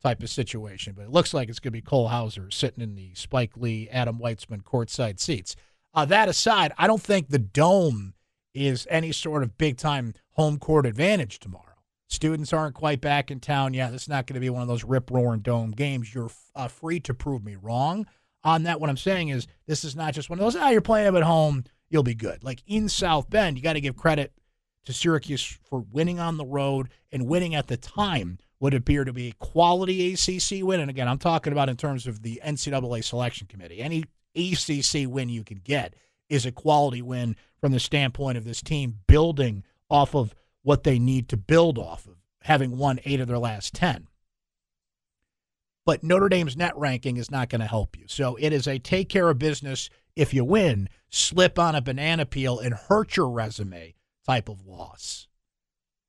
type 0.03 0.23
of 0.23 0.31
situation. 0.31 0.95
But 0.97 1.05
it 1.05 1.11
looks 1.11 1.35
like 1.35 1.49
it's 1.49 1.59
going 1.59 1.73
to 1.73 1.79
be 1.79 1.83
Cole 1.83 2.09
Hauser 2.09 2.51
sitting 2.51 2.83
in 2.83 2.95
the 2.95 3.15
Spike 3.15 3.57
Lee, 3.57 3.89
Adam 3.91 4.19
Weitsman 4.19 4.63
courtside 4.63 5.21
seats. 5.21 5.57
Uh, 5.93 6.05
that 6.07 6.29
aside, 6.29 6.73
I 6.79 6.87
don't 6.87 7.03
think 7.03 7.29
the 7.29 7.39
dome 7.39 8.15
is 8.55 8.87
any 8.91 9.13
sort 9.13 9.43
of 9.43 9.59
big 9.59 9.77
time 9.77 10.15
home 10.33 10.59
court 10.59 10.87
advantage 10.87 11.39
tomorrow. 11.39 11.65
Students 12.09 12.53
aren't 12.53 12.75
quite 12.75 13.01
back 13.01 13.31
in 13.31 13.39
town 13.39 13.75
yet. 13.75 13.95
It's 13.95 14.09
not 14.09 14.27
going 14.27 14.35
to 14.35 14.41
be 14.41 14.51
one 14.51 14.63
of 14.63 14.69
those 14.69 14.85
rip 14.85 15.11
roaring 15.11 15.41
dome 15.41 15.71
games. 15.71 16.13
You're 16.13 16.31
uh, 16.57 16.67
free 16.67 16.99
to 17.01 17.15
prove 17.15 17.45
me 17.45 17.57
wrong 17.57 18.07
on 18.43 18.65
that. 18.65 18.81
What 18.81 18.91
I'm 18.91 18.97
saying 18.97 19.29
is, 19.29 19.47
this 19.67 19.85
is 19.85 19.95
not 19.95 20.15
just 20.15 20.29
one 20.29 20.39
of 20.39 20.45
those, 20.45 20.57
ah, 20.57 20.71
you're 20.71 20.81
playing 20.81 21.07
them 21.07 21.17
at 21.17 21.23
home, 21.23 21.65
you'll 21.89 22.03
be 22.03 22.15
good. 22.15 22.43
Like 22.43 22.63
in 22.67 22.89
South 22.89 23.31
Bend, 23.31 23.57
you 23.57 23.63
got 23.63 23.75
to 23.75 23.81
give 23.81 23.97
credit 23.97 24.33
to 24.85 24.93
Syracuse 24.93 25.59
for 25.63 25.81
winning 25.81 26.19
on 26.19 26.37
the 26.37 26.45
road 26.45 26.89
and 27.13 27.27
winning 27.27 27.55
at 27.55 27.69
the 27.69 27.77
time 27.77 28.39
would 28.61 28.75
appear 28.75 29.05
to 29.05 29.13
be 29.13 29.29
a 29.29 29.45
quality 29.45 30.13
ACC 30.13 30.63
win. 30.65 30.81
And 30.81 30.91
again, 30.91 31.09
I'm 31.09 31.19
talking 31.19 31.53
about 31.53 31.69
in 31.69 31.77
terms 31.77 32.07
of 32.07 32.23
the 32.23 32.41
NCAA 32.45 33.03
selection 33.05 33.47
committee. 33.47 33.81
Any 33.81 34.05
ACC 34.37 35.09
win 35.09 35.29
you 35.29 35.45
can 35.45 35.59
get 35.59 35.95
is 36.29 36.47
a 36.47 36.53
quality 36.53 37.03
win 37.03 37.37
from 37.61 37.73
the 37.73 37.81
standpoint 37.81 38.39
of 38.39 38.45
this 38.45 38.63
team 38.63 38.99
building 39.07 39.65
off 39.89 40.15
of 40.15 40.35
what 40.63 40.85
they 40.85 40.99
need 40.99 41.29
to 41.31 41.37
build 41.37 41.79
off 41.79 42.07
of, 42.07 42.17
having 42.43 42.77
won 42.77 43.01
eight 43.05 43.21
of 43.21 43.29
their 43.29 43.39
last 43.39 43.75
10. 43.75 44.07
But 45.87 46.05
Notre 46.05 46.29
Dame's 46.29 46.57
net 46.57 46.77
ranking 46.77 47.17
is 47.17 47.31
not 47.31 47.49
going 47.49 47.63
to 47.63 47.67
help 47.67 47.97
you. 47.97 48.05
So 48.07 48.37
it 48.39 48.53
is 48.53 48.69
a 48.69 48.79
take 48.79 49.09
care 49.09 49.31
of 49.31 49.39
business 49.39 49.89
if 50.15 50.35
you 50.35 50.45
win, 50.45 50.89
slip 51.09 51.59
on 51.59 51.75
a 51.75 51.81
banana 51.81 52.27
peel 52.27 52.59
and 52.59 52.75
hurt 52.75 53.17
your 53.17 53.31
resume 53.31 53.95
type 54.31 54.49
of 54.49 54.65
loss. 54.65 55.27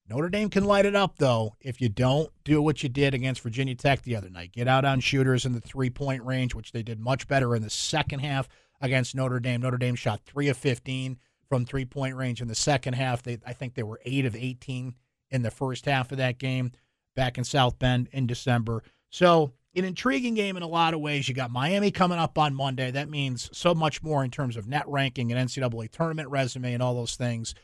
Notre 0.07 0.29
Dame 0.29 0.49
can 0.49 0.65
light 0.65 0.85
it 0.85 0.95
up, 0.95 1.15
though, 1.17 1.55
if 1.59 1.81
you 1.81 1.89
don't 1.89 2.29
do 2.43 2.61
what 2.61 2.83
you 2.83 2.89
did 2.89 3.15
against 3.15 3.41
Virginia 3.41 3.73
Tech 3.73 4.03
the 4.03 4.15
other 4.15 4.29
night. 4.29 4.51
Get 4.51 4.67
out 4.67 4.85
on 4.85 4.99
shooters 4.99 5.45
in 5.45 5.53
the 5.53 5.61
three 5.61 5.89
point 5.89 6.23
range, 6.23 6.53
which 6.53 6.71
they 6.71 6.83
did 6.83 6.99
much 6.99 7.27
better 7.27 7.55
in 7.55 7.63
the 7.63 7.69
second 7.69 8.19
half 8.19 8.47
against 8.79 9.15
Notre 9.15 9.39
Dame. 9.39 9.61
Notre 9.61 9.77
Dame 9.77 9.95
shot 9.95 10.21
three 10.23 10.49
of 10.49 10.57
15 10.57 11.17
from 11.49 11.65
three 11.65 11.85
point 11.85 12.15
range 12.15 12.41
in 12.41 12.47
the 12.47 12.53
second 12.53 12.93
half. 12.93 13.23
They, 13.23 13.39
I 13.43 13.53
think 13.53 13.73
they 13.73 13.83
were 13.83 13.99
eight 14.05 14.25
of 14.25 14.35
18 14.35 14.93
in 15.31 15.41
the 15.41 15.51
first 15.51 15.85
half 15.85 16.11
of 16.11 16.19
that 16.19 16.37
game 16.37 16.73
back 17.15 17.39
in 17.39 17.43
South 17.43 17.79
Bend 17.79 18.07
in 18.11 18.27
December. 18.27 18.83
So, 19.09 19.53
an 19.73 19.85
intriguing 19.85 20.35
game 20.35 20.57
in 20.57 20.63
a 20.63 20.67
lot 20.67 20.93
of 20.93 20.99
ways. 20.99 21.27
You 21.29 21.33
got 21.33 21.49
Miami 21.49 21.89
coming 21.89 22.19
up 22.19 22.37
on 22.37 22.53
Monday. 22.53 22.91
That 22.91 23.09
means 23.09 23.49
so 23.53 23.73
much 23.73 24.03
more 24.03 24.23
in 24.23 24.29
terms 24.29 24.57
of 24.57 24.67
net 24.67 24.87
ranking 24.87 25.31
and 25.31 25.49
NCAA 25.49 25.89
tournament 25.89 26.29
resume 26.29 26.73
and 26.73 26.83
all 26.83 26.93
those 26.93 27.15
things 27.15 27.55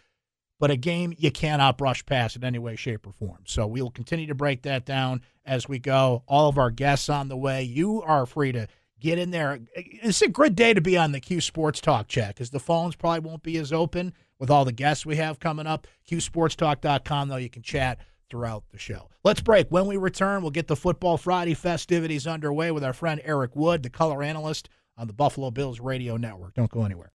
but 0.59 0.71
a 0.71 0.75
game 0.75 1.13
you 1.17 1.31
cannot 1.31 1.77
brush 1.77 2.05
past 2.05 2.35
in 2.35 2.43
any 2.43 2.59
way, 2.59 2.75
shape, 2.75 3.05
or 3.05 3.13
form. 3.13 3.43
So 3.45 3.67
we 3.67 3.81
will 3.81 3.91
continue 3.91 4.27
to 4.27 4.35
break 4.35 4.63
that 4.63 4.85
down 4.85 5.21
as 5.45 5.69
we 5.69 5.79
go. 5.79 6.23
All 6.27 6.49
of 6.49 6.57
our 6.57 6.71
guests 6.71 7.09
on 7.09 7.27
the 7.27 7.37
way. 7.37 7.63
You 7.63 8.01
are 8.01 8.25
free 8.25 8.51
to 8.53 8.67
get 8.99 9.19
in 9.19 9.31
there. 9.31 9.59
It's 9.75 10.21
a 10.21 10.27
good 10.27 10.55
day 10.55 10.73
to 10.73 10.81
be 10.81 10.97
on 10.97 11.11
the 11.11 11.19
Q 11.19 11.41
Sports 11.41 11.79
Talk 11.81 12.07
chat 12.07 12.35
because 12.35 12.49
the 12.49 12.59
phones 12.59 12.95
probably 12.95 13.19
won't 13.19 13.43
be 13.43 13.57
as 13.57 13.71
open 13.71 14.13
with 14.39 14.49
all 14.49 14.65
the 14.65 14.71
guests 14.71 15.05
we 15.05 15.15
have 15.17 15.39
coming 15.39 15.67
up. 15.67 15.87
QSportsTalk.com, 16.09 17.29
though, 17.29 17.37
you 17.37 17.49
can 17.49 17.63
chat 17.63 17.99
throughout 18.29 18.63
the 18.71 18.77
show. 18.77 19.09
Let's 19.23 19.41
break. 19.41 19.67
When 19.69 19.85
we 19.85 19.97
return, 19.97 20.41
we'll 20.41 20.51
get 20.51 20.67
the 20.67 20.75
Football 20.75 21.17
Friday 21.17 21.53
festivities 21.53 22.27
underway 22.27 22.71
with 22.71 22.83
our 22.83 22.93
friend 22.93 23.21
Eric 23.23 23.55
Wood, 23.55 23.83
the 23.83 23.89
color 23.89 24.21
analyst 24.21 24.69
on 24.97 25.07
the 25.07 25.13
Buffalo 25.13 25.51
Bills 25.51 25.79
Radio 25.79 26.17
Network. 26.17 26.53
Don't 26.55 26.71
go 26.71 26.83
anywhere. 26.83 27.11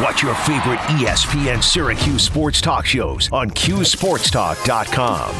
Watch 0.00 0.22
your 0.22 0.34
favorite 0.36 0.78
ESPN 0.88 1.62
Syracuse 1.62 2.22
sports 2.22 2.62
talk 2.62 2.86
shows 2.86 3.28
on 3.30 3.50
QSportsTalk.com. 3.50 5.34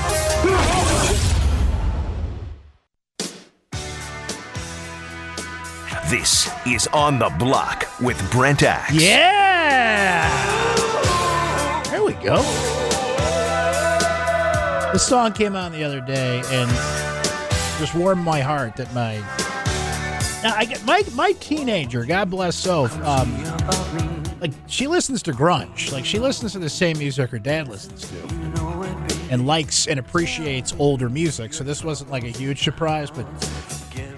This 6.11 6.51
is 6.67 6.87
On 6.89 7.19
the 7.19 7.35
Block 7.39 7.89
with 8.03 8.31
Brent 8.31 8.63
Axe. 8.63 8.93
Yeah! 8.93 10.29
There 11.91 12.05
we 12.05 12.13
go. 12.15 12.43
The 14.93 14.99
song 14.99 15.33
came 15.33 15.57
out 15.57 15.73
the 15.73 15.83
other 15.83 16.03
day 16.03 16.43
and 16.51 16.71
just 17.79 17.95
warmed 17.95 18.23
my 18.23 18.41
heart 18.43 18.77
that 18.77 18.93
my 18.93 19.17
now 20.43 20.55
I 20.55 20.67
get 20.67 20.85
my 20.85 21.03
my 21.15 21.33
teenager, 21.41 22.05
God 22.05 22.29
bless 22.29 22.57
Soph, 22.57 22.95
um, 23.03 23.33
like 24.43 24.53
she 24.67 24.89
listens 24.89 25.23
to 25.23 25.33
grunge. 25.33 25.93
Like 25.93 26.05
she 26.05 26.19
listens 26.19 26.53
to 26.53 26.59
the 26.59 26.69
same 26.69 26.99
music 26.99 27.31
her 27.31 27.39
dad 27.39 27.69
listens 27.69 28.11
to. 28.11 28.17
And 29.31 29.47
likes 29.47 29.87
and 29.87 29.99
appreciates 29.99 30.75
older 30.79 31.09
music. 31.09 31.55
So 31.55 31.65
this 31.65 31.83
wasn't 31.83 32.11
like 32.11 32.25
a 32.25 32.29
huge 32.29 32.63
surprise, 32.63 33.09
but 33.11 33.25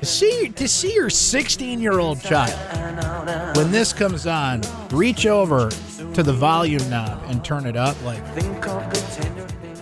to 0.00 0.06
see 0.06 0.48
to 0.48 0.66
see 0.66 0.94
your 0.94 1.10
16 1.10 1.78
year 1.78 2.00
old 2.00 2.20
child 2.22 3.56
when 3.56 3.70
this 3.70 3.92
comes 3.92 4.26
on, 4.26 4.62
reach 4.90 5.26
over 5.26 5.70
to 6.14 6.22
the 6.22 6.32
volume 6.32 6.88
knob 6.88 7.22
and 7.26 7.44
turn 7.44 7.66
it 7.66 7.76
up. 7.76 8.02
Like 8.02 8.24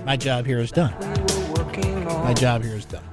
my 0.05 0.17
job 0.17 0.45
here 0.45 0.59
is 0.59 0.73
done. 0.73 0.93
My 2.25 2.35
job 2.35 2.63
here 2.63 2.75
is 2.75 2.85
done. 2.85 3.05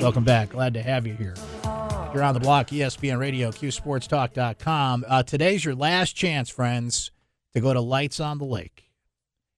Welcome 0.00 0.24
back. 0.24 0.50
Glad 0.50 0.74
to 0.74 0.82
have 0.82 1.06
you 1.06 1.14
here. 1.14 1.34
You're 2.14 2.22
on 2.22 2.32
the 2.32 2.40
block, 2.40 2.68
ESPN 2.68 3.18
Radio, 3.18 3.50
QSportsTalk.com. 3.50 5.04
Uh, 5.06 5.22
today's 5.22 5.64
your 5.64 5.74
last 5.74 6.16
chance, 6.16 6.48
friends, 6.48 7.10
to 7.52 7.60
go 7.60 7.74
to 7.74 7.80
Lights 7.80 8.18
on 8.18 8.38
the 8.38 8.46
Lake. 8.46 8.90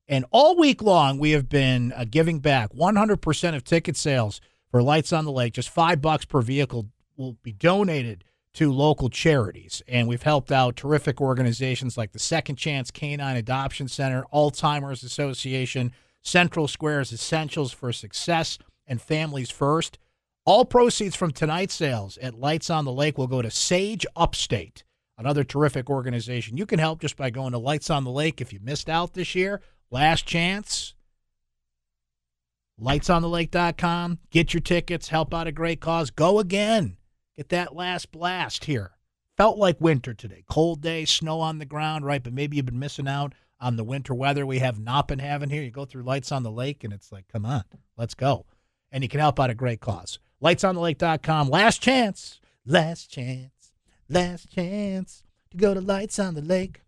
And 0.09 0.25
all 0.33 0.59
week 0.59 0.83
long, 0.83 1.19
we 1.19 1.30
have 1.30 1.49
been 1.49 1.92
uh, 1.92 2.04
giving 2.11 2.40
back 2.40 2.73
100% 2.73 3.54
of 3.54 3.62
ticket 3.62 3.97
sales 3.97 4.40
for 4.69 4.83
Lights 4.83 5.12
on 5.12 5.25
the 5.25 5.30
Lake. 5.30 5.54
Just 5.54 5.69
five 5.69 6.02
bucks 6.02 6.25
per 6.25 6.42
vehicle 6.42 6.88
will 7.16 7.37
be 7.45 7.52
donated 7.52 8.25
to 8.54 8.73
local 8.73 9.09
charities. 9.09 9.80
And 9.87 10.09
we've 10.09 10.25
helped 10.25 10.50
out 10.50 10.75
terrific 10.75 11.21
organizations 11.21 11.97
like 11.97 12.11
the 12.11 12.19
Second 12.19 12.57
Chance 12.57 12.90
Canine 12.90 13.37
Adoption 13.37 13.87
Center, 13.87 14.25
Alzheimer's 14.35 15.04
Association, 15.04 15.92
Central 16.21 16.66
Squares 16.66 17.12
Essentials 17.12 17.73
for 17.73 17.92
Success, 17.92 18.59
and 18.88 19.00
Families 19.00 19.50
First. 19.50 19.99
All 20.50 20.64
proceeds 20.64 21.14
from 21.14 21.30
tonight's 21.30 21.75
sales 21.75 22.19
at 22.19 22.35
Lights 22.35 22.71
on 22.71 22.85
the 22.85 22.90
Lake 22.90 23.16
will 23.16 23.28
go 23.28 23.40
to 23.40 23.52
Sage 23.52 24.04
Upstate, 24.16 24.83
another 25.16 25.45
terrific 25.45 25.88
organization. 25.88 26.57
You 26.57 26.66
can 26.66 26.80
help 26.80 27.00
just 27.00 27.16
by 27.16 27.30
going 27.30 27.52
to 27.52 27.59
Lights 27.59 27.88
on 27.88 28.02
the 28.02 28.11
Lake 28.11 28.40
if 28.40 28.52
you 28.52 28.59
missed 28.61 28.90
out 28.90 29.14
this 29.14 29.37
year. 29.37 29.61
Last 29.92 30.26
chance. 30.26 30.95
LightsOnTheLake.com. 32.80 34.19
Get 34.33 34.52
your 34.52 34.61
tickets. 34.61 35.11
Help 35.11 35.33
out 35.33 35.47
a 35.47 35.52
great 35.52 35.80
cause. 35.80 36.11
Go 36.11 36.40
again. 36.40 36.97
Get 37.37 37.50
that 37.50 37.76
last 37.76 38.11
blast 38.11 38.64
here. 38.64 38.90
Felt 39.37 39.57
like 39.57 39.80
winter 39.80 40.14
today. 40.14 40.42
Cold 40.50 40.80
day, 40.80 41.04
snow 41.04 41.38
on 41.38 41.59
the 41.61 41.64
ground, 41.64 42.04
right? 42.04 42.25
But 42.25 42.33
maybe 42.33 42.57
you've 42.57 42.66
been 42.66 42.80
missing 42.80 43.07
out 43.07 43.37
on 43.61 43.76
the 43.76 43.85
winter 43.85 44.14
weather 44.14 44.45
we 44.45 44.59
have 44.59 44.80
not 44.80 45.07
been 45.07 45.21
having 45.21 45.50
here. 45.50 45.62
You 45.62 45.71
go 45.71 45.85
through 45.85 46.02
Lights 46.02 46.33
on 46.33 46.42
the 46.42 46.50
Lake, 46.50 46.83
and 46.83 46.92
it's 46.92 47.12
like, 47.12 47.28
come 47.28 47.47
on, 47.47 47.62
let's 47.97 48.14
go. 48.14 48.47
And 48.90 49.04
you 49.04 49.09
can 49.09 49.21
help 49.21 49.38
out 49.38 49.50
a 49.50 49.54
great 49.54 49.80
cause 49.80 50.19
lightsonthelake.com. 50.42 51.49
Last 51.49 51.80
chance, 51.80 52.40
last 52.66 53.11
chance, 53.11 53.73
last 54.09 54.50
chance 54.50 55.23
to 55.50 55.56
go 55.56 55.75
to 55.75 55.80
Lights 55.80 56.18
on 56.18 56.35
the 56.35 56.42
Lake. 56.42 56.82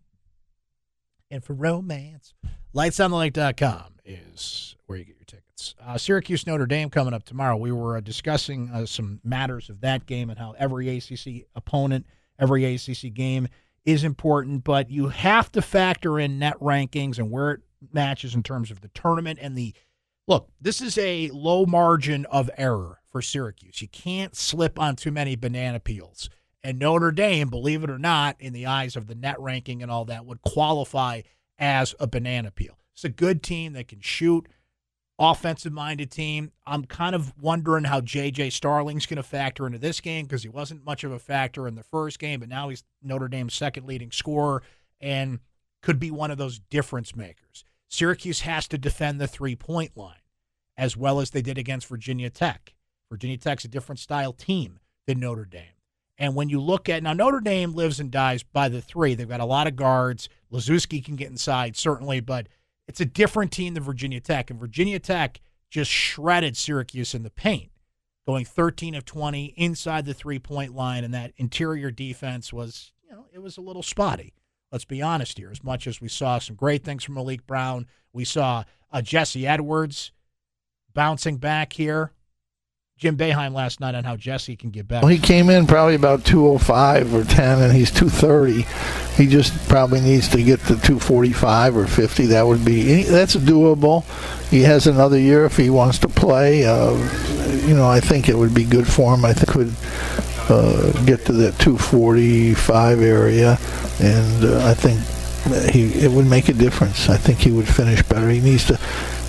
And 1.29 1.43
for 1.43 1.53
romance, 1.53 2.33
lightsonthelake.com 2.75 3.95
is 4.05 4.75
where 4.85 4.97
you 4.97 5.05
get 5.05 5.15
your 5.15 5.25
tickets. 5.25 5.75
Uh, 5.83 5.97
Syracuse 5.97 6.45
Notre 6.45 6.65
Dame 6.65 6.89
coming 6.89 7.13
up 7.13 7.23
tomorrow. 7.23 7.57
We 7.57 7.71
were 7.71 7.97
uh, 7.97 8.01
discussing 8.01 8.69
uh, 8.69 8.85
some 8.85 9.19
matters 9.23 9.69
of 9.69 9.81
that 9.81 10.05
game 10.05 10.29
and 10.29 10.37
how 10.37 10.53
every 10.57 10.97
ACC 10.97 11.47
opponent, 11.55 12.05
every 12.39 12.65
ACC 12.75 13.13
game 13.13 13.47
is 13.85 14.03
important, 14.03 14.63
but 14.63 14.89
you 14.89 15.09
have 15.09 15.51
to 15.51 15.61
factor 15.61 16.19
in 16.19 16.39
net 16.39 16.57
rankings 16.59 17.17
and 17.17 17.31
where 17.31 17.51
it 17.51 17.61
matches 17.91 18.33
in 18.35 18.43
terms 18.43 18.71
of 18.71 18.81
the 18.81 18.87
tournament 18.89 19.39
and 19.41 19.57
the 19.57 19.73
look, 20.27 20.49
this 20.59 20.81
is 20.81 20.97
a 20.97 21.29
low 21.29 21.65
margin 21.65 22.25
of 22.25 22.49
error 22.57 22.99
for 23.11 23.21
Syracuse. 23.21 23.81
You 23.81 23.87
can't 23.87 24.35
slip 24.35 24.79
on 24.79 24.95
too 24.95 25.11
many 25.11 25.35
banana 25.35 25.79
peels. 25.79 26.29
And 26.63 26.79
Notre 26.79 27.11
Dame, 27.11 27.49
believe 27.49 27.83
it 27.83 27.89
or 27.89 27.99
not, 27.99 28.37
in 28.39 28.53
the 28.53 28.65
eyes 28.65 28.95
of 28.95 29.07
the 29.07 29.15
net 29.15 29.39
ranking 29.39 29.81
and 29.83 29.91
all 29.91 30.05
that, 30.05 30.25
would 30.25 30.41
qualify 30.41 31.21
as 31.59 31.93
a 31.99 32.07
banana 32.07 32.51
peel. 32.51 32.77
It's 32.93 33.03
a 33.03 33.09
good 33.09 33.43
team 33.43 33.73
that 33.73 33.89
can 33.89 33.99
shoot, 33.99 34.47
offensive 35.19 35.73
minded 35.73 36.09
team. 36.09 36.51
I'm 36.65 36.85
kind 36.85 37.15
of 37.15 37.33
wondering 37.39 37.83
how 37.83 37.99
JJ 38.01 38.53
Starling's 38.53 39.05
going 39.05 39.17
to 39.17 39.23
factor 39.23 39.65
into 39.65 39.77
this 39.77 39.99
game 39.99 40.25
because 40.25 40.43
he 40.43 40.49
wasn't 40.49 40.85
much 40.85 41.03
of 41.03 41.11
a 41.11 41.19
factor 41.19 41.67
in 41.67 41.75
the 41.75 41.83
first 41.83 42.17
game, 42.17 42.39
but 42.39 42.49
now 42.49 42.69
he's 42.69 42.83
Notre 43.01 43.27
Dame's 43.27 43.53
second 43.53 43.85
leading 43.85 44.11
scorer 44.11 44.63
and 45.01 45.39
could 45.81 45.99
be 45.99 46.11
one 46.11 46.31
of 46.31 46.37
those 46.37 46.59
difference 46.59 47.15
makers. 47.15 47.65
Syracuse 47.93 48.41
has 48.41 48.67
to 48.69 48.79
defend 48.79 49.21
the 49.21 49.27
three 49.27 49.55
point 49.55 49.95
line 49.95 50.17
as 50.75 50.97
well 50.97 51.19
as 51.19 51.29
they 51.29 51.43
did 51.43 51.59
against 51.59 51.85
Virginia 51.85 52.27
Tech. 52.27 52.73
Virginia 53.11 53.37
Tech's 53.37 53.65
a 53.65 53.67
different 53.67 53.99
style 53.99 54.33
team 54.33 54.79
than 55.05 55.19
Notre 55.19 55.45
Dame. 55.45 55.75
And 56.17 56.33
when 56.33 56.49
you 56.49 56.59
look 56.59 56.89
at 56.89 57.03
now, 57.03 57.13
Notre 57.13 57.39
Dame 57.39 57.75
lives 57.75 57.99
and 57.99 58.09
dies 58.09 58.41
by 58.41 58.67
the 58.67 58.81
three. 58.81 59.13
They've 59.13 59.29
got 59.29 59.41
a 59.41 59.45
lot 59.45 59.67
of 59.67 59.75
guards. 59.75 60.27
Laszewski 60.51 61.05
can 61.05 61.15
get 61.15 61.29
inside, 61.29 61.77
certainly, 61.77 62.19
but 62.19 62.47
it's 62.87 62.99
a 62.99 63.05
different 63.05 63.51
team 63.51 63.75
than 63.75 63.83
Virginia 63.83 64.19
Tech. 64.19 64.49
And 64.49 64.59
Virginia 64.59 64.97
Tech 64.97 65.39
just 65.69 65.91
shredded 65.91 66.57
Syracuse 66.57 67.13
in 67.13 67.21
the 67.21 67.29
paint, 67.29 67.69
going 68.25 68.43
13 68.43 68.95
of 68.95 69.05
20 69.05 69.53
inside 69.55 70.05
the 70.05 70.15
three 70.15 70.39
point 70.39 70.73
line. 70.73 71.03
And 71.03 71.13
that 71.13 71.33
interior 71.37 71.91
defense 71.91 72.51
was, 72.51 72.91
you 73.07 73.11
know, 73.15 73.27
it 73.31 73.37
was 73.37 73.55
a 73.57 73.61
little 73.61 73.83
spotty. 73.83 74.33
Let's 74.73 74.85
be 74.85 75.03
honest 75.03 75.37
here. 75.37 75.51
As 75.51 75.63
much 75.63 75.85
as 75.85 76.01
we 76.01 76.09
saw 76.09 76.39
some 76.39 76.55
great 76.55 76.83
things 76.83 77.03
from 77.03 77.13
Maliq 77.13 77.45
Brown, 77.45 77.85
we 78.11 78.25
saw 78.25 78.63
uh, 78.91 79.03
Jesse 79.03 79.45
Edwards 79.45 80.11
bouncing 80.95 81.37
back 81.37 81.73
here. 81.73 82.11
Jim 82.97 83.15
Boeheim 83.15 83.53
last 83.53 83.79
night 83.79 83.93
on 83.93 84.03
how 84.03 84.15
Jesse 84.15 84.55
can 84.55 84.71
get 84.71 84.87
better. 84.87 85.05
Well, 85.05 85.13
he 85.13 85.19
came 85.19 85.51
in 85.51 85.67
probably 85.67 85.93
about 85.93 86.25
205 86.25 87.13
or 87.13 87.23
10, 87.23 87.61
and 87.61 87.71
he's 87.71 87.91
230. 87.91 88.65
He 89.15 89.29
just 89.29 89.53
probably 89.69 90.01
needs 90.01 90.27
to 90.29 90.41
get 90.41 90.59
to 90.61 90.75
245 90.75 91.77
or 91.77 91.85
50. 91.85 92.25
That 92.27 92.47
would 92.47 92.65
be 92.65 93.03
that's 93.03 93.35
doable. 93.35 94.05
He 94.49 94.61
has 94.61 94.87
another 94.87 95.19
year 95.19 95.45
if 95.45 95.55
he 95.55 95.69
wants 95.69 95.99
to 95.99 96.07
play. 96.07 96.65
Uh, 96.65 96.93
you 97.67 97.75
know, 97.75 97.87
I 97.87 97.99
think 97.99 98.27
it 98.27 98.35
would 98.35 98.55
be 98.55 98.63
good 98.63 98.87
for 98.87 99.13
him. 99.13 99.23
I 99.23 99.33
think 99.33 99.49
could 99.49 99.67
uh, 99.69 100.32
get 101.05 101.25
to 101.25 101.33
that 101.33 101.57
245 101.59 103.01
area, 103.01 103.57
and 103.99 104.43
uh, 104.43 104.67
I 104.67 104.73
think 104.73 104.99
he 105.71 105.93
it 105.93 106.11
would 106.11 106.27
make 106.27 106.49
a 106.49 106.53
difference. 106.53 107.09
I 107.09 107.17
think 107.17 107.39
he 107.39 107.51
would 107.51 107.67
finish 107.67 108.01
better. 108.03 108.29
He 108.29 108.39
needs 108.39 108.65
to 108.65 108.79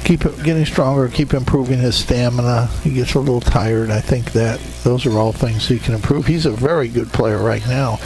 keep 0.04 0.20
getting 0.42 0.64
stronger, 0.64 1.08
keep 1.08 1.34
improving 1.34 1.78
his 1.78 1.96
stamina. 1.96 2.66
He 2.82 2.90
gets 2.90 3.14
a 3.14 3.20
little 3.20 3.40
tired. 3.40 3.90
I 3.90 4.00
think 4.00 4.32
that 4.32 4.60
those 4.84 5.06
are 5.06 5.18
all 5.18 5.32
things 5.32 5.66
he 5.66 5.78
can 5.78 5.94
improve. 5.94 6.26
He's 6.26 6.46
a 6.46 6.52
very 6.52 6.88
good 6.88 7.08
player 7.08 7.38
right 7.38 7.66
now, 7.66 7.98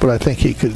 but 0.00 0.10
I 0.10 0.18
think 0.18 0.38
he 0.38 0.52
could 0.52 0.74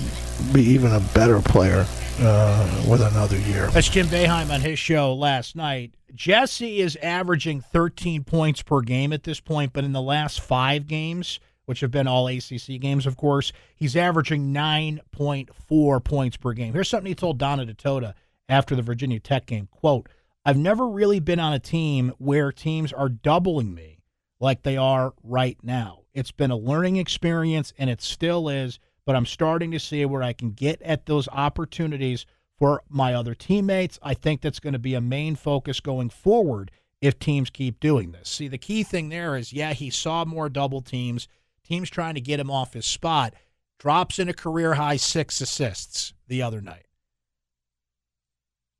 be 0.52 0.62
even 0.62 0.92
a 0.92 1.00
better 1.00 1.40
player 1.40 1.86
uh, 2.20 2.84
with 2.88 3.02
another 3.02 3.38
year. 3.38 3.68
That's 3.68 3.88
Jim 3.88 4.06
Boeheim 4.06 4.52
on 4.52 4.60
his 4.60 4.78
show 4.78 5.14
last 5.14 5.56
night. 5.56 5.94
Jesse 6.14 6.80
is 6.80 6.96
averaging 6.96 7.60
13 7.60 8.24
points 8.24 8.62
per 8.62 8.80
game 8.80 9.12
at 9.12 9.24
this 9.24 9.40
point, 9.40 9.72
but 9.72 9.84
in 9.84 9.92
the 9.92 10.02
last 10.02 10.40
five 10.40 10.86
games, 10.86 11.38
which 11.68 11.80
have 11.80 11.90
been 11.90 12.08
all 12.08 12.28
ACC 12.28 12.80
games, 12.80 13.04
of 13.04 13.18
course, 13.18 13.52
he's 13.76 13.94
averaging 13.94 14.54
9.4 14.54 16.02
points 16.02 16.38
per 16.38 16.54
game. 16.54 16.72
Here's 16.72 16.88
something 16.88 17.10
he 17.10 17.14
told 17.14 17.36
Donna 17.36 17.66
Ditota 17.66 18.14
after 18.48 18.74
the 18.74 18.80
Virginia 18.80 19.20
Tech 19.20 19.44
game. 19.44 19.68
Quote, 19.70 20.08
I've 20.46 20.56
never 20.56 20.88
really 20.88 21.20
been 21.20 21.38
on 21.38 21.52
a 21.52 21.58
team 21.58 22.14
where 22.16 22.52
teams 22.52 22.90
are 22.90 23.10
doubling 23.10 23.74
me 23.74 23.98
like 24.40 24.62
they 24.62 24.78
are 24.78 25.12
right 25.22 25.58
now. 25.62 26.04
It's 26.14 26.32
been 26.32 26.50
a 26.50 26.56
learning 26.56 26.96
experience 26.96 27.74
and 27.76 27.90
it 27.90 28.00
still 28.00 28.48
is, 28.48 28.80
but 29.04 29.14
I'm 29.14 29.26
starting 29.26 29.70
to 29.72 29.78
see 29.78 30.06
where 30.06 30.22
I 30.22 30.32
can 30.32 30.52
get 30.52 30.80
at 30.80 31.04
those 31.04 31.28
opportunities 31.28 32.24
for 32.58 32.82
my 32.88 33.12
other 33.12 33.34
teammates. 33.34 33.98
I 34.02 34.14
think 34.14 34.40
that's 34.40 34.58
going 34.58 34.72
to 34.72 34.78
be 34.78 34.94
a 34.94 35.02
main 35.02 35.36
focus 35.36 35.80
going 35.80 36.08
forward 36.08 36.70
if 37.02 37.18
teams 37.18 37.50
keep 37.50 37.78
doing 37.78 38.12
this. 38.12 38.30
See, 38.30 38.48
the 38.48 38.56
key 38.56 38.84
thing 38.84 39.10
there 39.10 39.36
is 39.36 39.52
yeah, 39.52 39.74
he 39.74 39.90
saw 39.90 40.24
more 40.24 40.48
double 40.48 40.80
teams, 40.80 41.28
teams 41.68 41.90
trying 41.90 42.14
to 42.14 42.20
get 42.20 42.40
him 42.40 42.50
off 42.50 42.72
his 42.72 42.86
spot, 42.86 43.34
drops 43.78 44.18
in 44.18 44.28
a 44.28 44.34
career 44.34 44.74
high 44.74 44.96
six 44.96 45.40
assists 45.40 46.14
the 46.26 46.42
other 46.42 46.60
night 46.60 46.88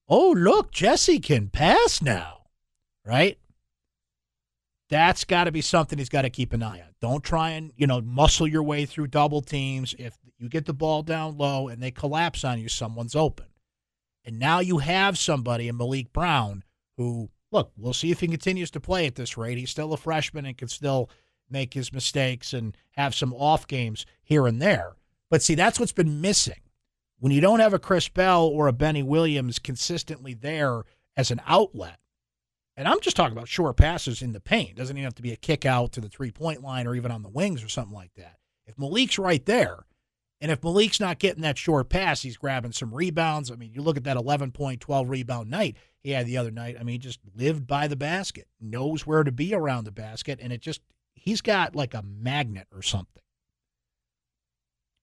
oh, 0.09 0.31
look, 0.37 0.73
Jesse 0.73 1.21
can 1.21 1.49
pass 1.49 2.01
now, 2.01 2.45
right? 3.05 3.39
That's 4.91 5.25
got 5.25 5.45
to 5.45 5.53
be 5.53 5.61
something 5.61 5.99
he's 5.99 6.09
got 6.09 6.23
to 6.23 6.31
keep 6.31 6.53
an 6.53 6.63
eye 6.63 6.81
on. 6.81 6.95
Don't 7.01 7.23
try 7.23 7.51
and, 7.51 7.73
you 7.77 7.87
know, 7.87 8.01
muscle 8.01 8.47
your 8.47 8.63
way 8.63 8.87
through 8.87 9.09
double 9.09 9.43
teams. 9.43 9.95
If 9.99 10.17
you 10.39 10.49
get 10.49 10.65
the 10.65 10.73
ball 10.73 11.03
down 11.03 11.37
low 11.37 11.69
and 11.69 11.83
they 11.83 11.91
collapse 11.91 12.43
on 12.43 12.59
you, 12.59 12.69
someone's 12.69 13.15
open. 13.15 13.47
And 14.25 14.39
now 14.39 14.61
you 14.61 14.79
have 14.79 15.19
somebody 15.19 15.69
in 15.69 15.77
Maliq 15.77 16.13
Brown 16.13 16.65
who, 16.97 17.29
look, 17.53 17.73
we'll 17.77 17.93
see 17.93 18.11
if 18.11 18.21
he 18.21 18.29
continues 18.29 18.71
to 18.73 18.81
play 18.81 19.07
at 19.07 19.15
this 19.15 19.37
rate. 19.37 19.59
He's 19.59 19.71
still 19.71 19.93
a 19.93 19.99
freshman 19.99 20.47
and 20.47 20.57
can 20.57 20.69
still 20.69 21.11
make 21.51 21.75
his 21.75 21.93
mistakes 21.93 22.53
and 22.53 22.77
have 22.93 23.15
some 23.15 23.33
off 23.35 23.67
games 23.67 24.07
here 24.23 24.47
and 24.47 24.61
there. 24.61 24.97
But 25.31 25.43
see, 25.43 25.55
that's 25.55 25.79
what's 25.79 25.93
been 25.93 26.21
missing 26.21 26.61
when 27.19 27.33
you 27.33 27.41
don't 27.41 27.61
have 27.61 27.75
a 27.75 27.79
Chris 27.79 28.09
Bell 28.09 28.47
or 28.47 28.69
a 28.69 28.73
Benny 28.73 29.03
Williams 29.03 29.59
consistently 29.59 30.35
there 30.35 30.85
as 31.17 31.31
an 31.31 31.41
outlet, 31.47 31.99
and 32.77 32.87
I'm 32.87 33.01
just 33.01 33.17
talking 33.17 33.37
about 33.37 33.49
short 33.49 33.77
passes 33.77 34.23
in 34.23 34.33
the 34.33 34.41
paint, 34.41 34.77
doesn't 34.77 34.97
even 34.97 35.05
have 35.05 35.17
to 35.17 35.23
be 35.23 35.33
a 35.33 35.37
kick 35.37 35.67
out 35.67 35.93
to 35.93 36.01
the 36.01 36.09
three 36.09 36.31
point 36.31 36.63
line 36.63 36.87
or 36.87 36.95
even 36.95 37.11
on 37.11 37.23
the 37.23 37.29
wings 37.29 37.63
or 37.65 37.69
something 37.69 37.95
like 37.95 38.15
that. 38.15 38.37
If 38.67 38.77
Maliq's 38.77 39.19
right 39.19 39.45
there, 39.45 39.85
and 40.41 40.53
if 40.53 40.61
Maliq's 40.61 41.01
not 41.01 41.19
getting 41.19 41.43
that 41.43 41.59
short 41.59 41.89
pass, 41.89 42.23
he's 42.23 42.37
grabbing 42.37 42.71
some 42.71 42.95
rebounds. 42.95 43.51
I 43.51 43.57
mean, 43.57 43.73
you 43.75 43.83
look 43.83 43.97
at 43.97 44.05
that 44.05 44.17
11 44.17 44.53
point, 44.53 44.81
12 44.81 45.11
rebound 45.11 45.51
night 45.51 45.77
he 46.05 46.11
had 46.13 46.27
the 46.27 46.37
other 46.37 46.53
night. 46.53 46.77
I 46.79 46.85
mean, 46.85 46.95
he 46.95 46.99
just 46.99 47.19
lived 47.35 47.67
by 47.67 47.89
the 47.89 47.97
basket, 47.97 48.47
knows 48.61 49.07
where 49.07 49.25
to 49.25 49.33
be 49.33 49.53
around 49.55 49.85
the 49.85 49.91
basket, 49.91 50.39
and 50.41 50.53
it 50.53 50.61
just, 50.61 50.81
he's 51.21 51.41
got 51.41 51.77
like 51.77 51.95
a 51.95 52.03
magnet 52.03 52.67
or 52.73 52.83
something 52.83 53.23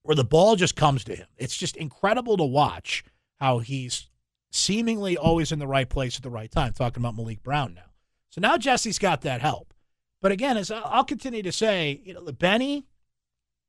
where 0.03 0.15
the 0.15 0.23
ball 0.23 0.55
just 0.55 0.75
comes 0.75 1.03
to 1.03 1.15
him. 1.15 1.27
It's 1.37 1.57
just 1.57 1.75
incredible 1.77 2.37
to 2.37 2.43
watch 2.43 3.03
how 3.39 3.59
he's 3.59 4.09
seemingly 4.51 5.17
always 5.17 5.51
in 5.51 5.59
the 5.59 5.67
right 5.67 5.89
place 5.89 6.15
at 6.17 6.23
the 6.23 6.29
right 6.29 6.51
time. 6.51 6.73
Talking 6.73 7.03
about 7.03 7.17
Maliq 7.17 7.41
Brown 7.41 7.73
now. 7.73 7.91
So 8.29 8.39
now 8.39 8.57
Jesse's 8.57 8.99
got 8.99 9.21
that 9.21 9.41
help. 9.41 9.73
But 10.21 10.31
again, 10.31 10.57
as 10.57 10.71
I'll 10.71 11.03
continue 11.03 11.43
to 11.43 11.51
say, 11.51 12.01
you 12.03 12.13
know, 12.13 12.21
Benny 12.21 12.85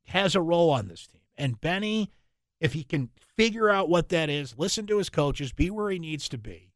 has 0.06 0.34
a 0.34 0.40
role 0.40 0.70
on 0.70 0.88
this 0.88 1.06
team. 1.06 1.22
And 1.36 1.60
Benny, 1.60 2.10
if 2.60 2.72
he 2.72 2.84
can 2.84 3.10
figure 3.36 3.68
out 3.70 3.88
what 3.88 4.08
that 4.10 4.30
is, 4.30 4.54
listen 4.58 4.86
to 4.86 4.98
his 4.98 5.10
coaches, 5.10 5.52
be 5.52 5.70
where 5.70 5.90
he 5.90 5.98
needs 5.98 6.28
to 6.28 6.38
be. 6.38 6.72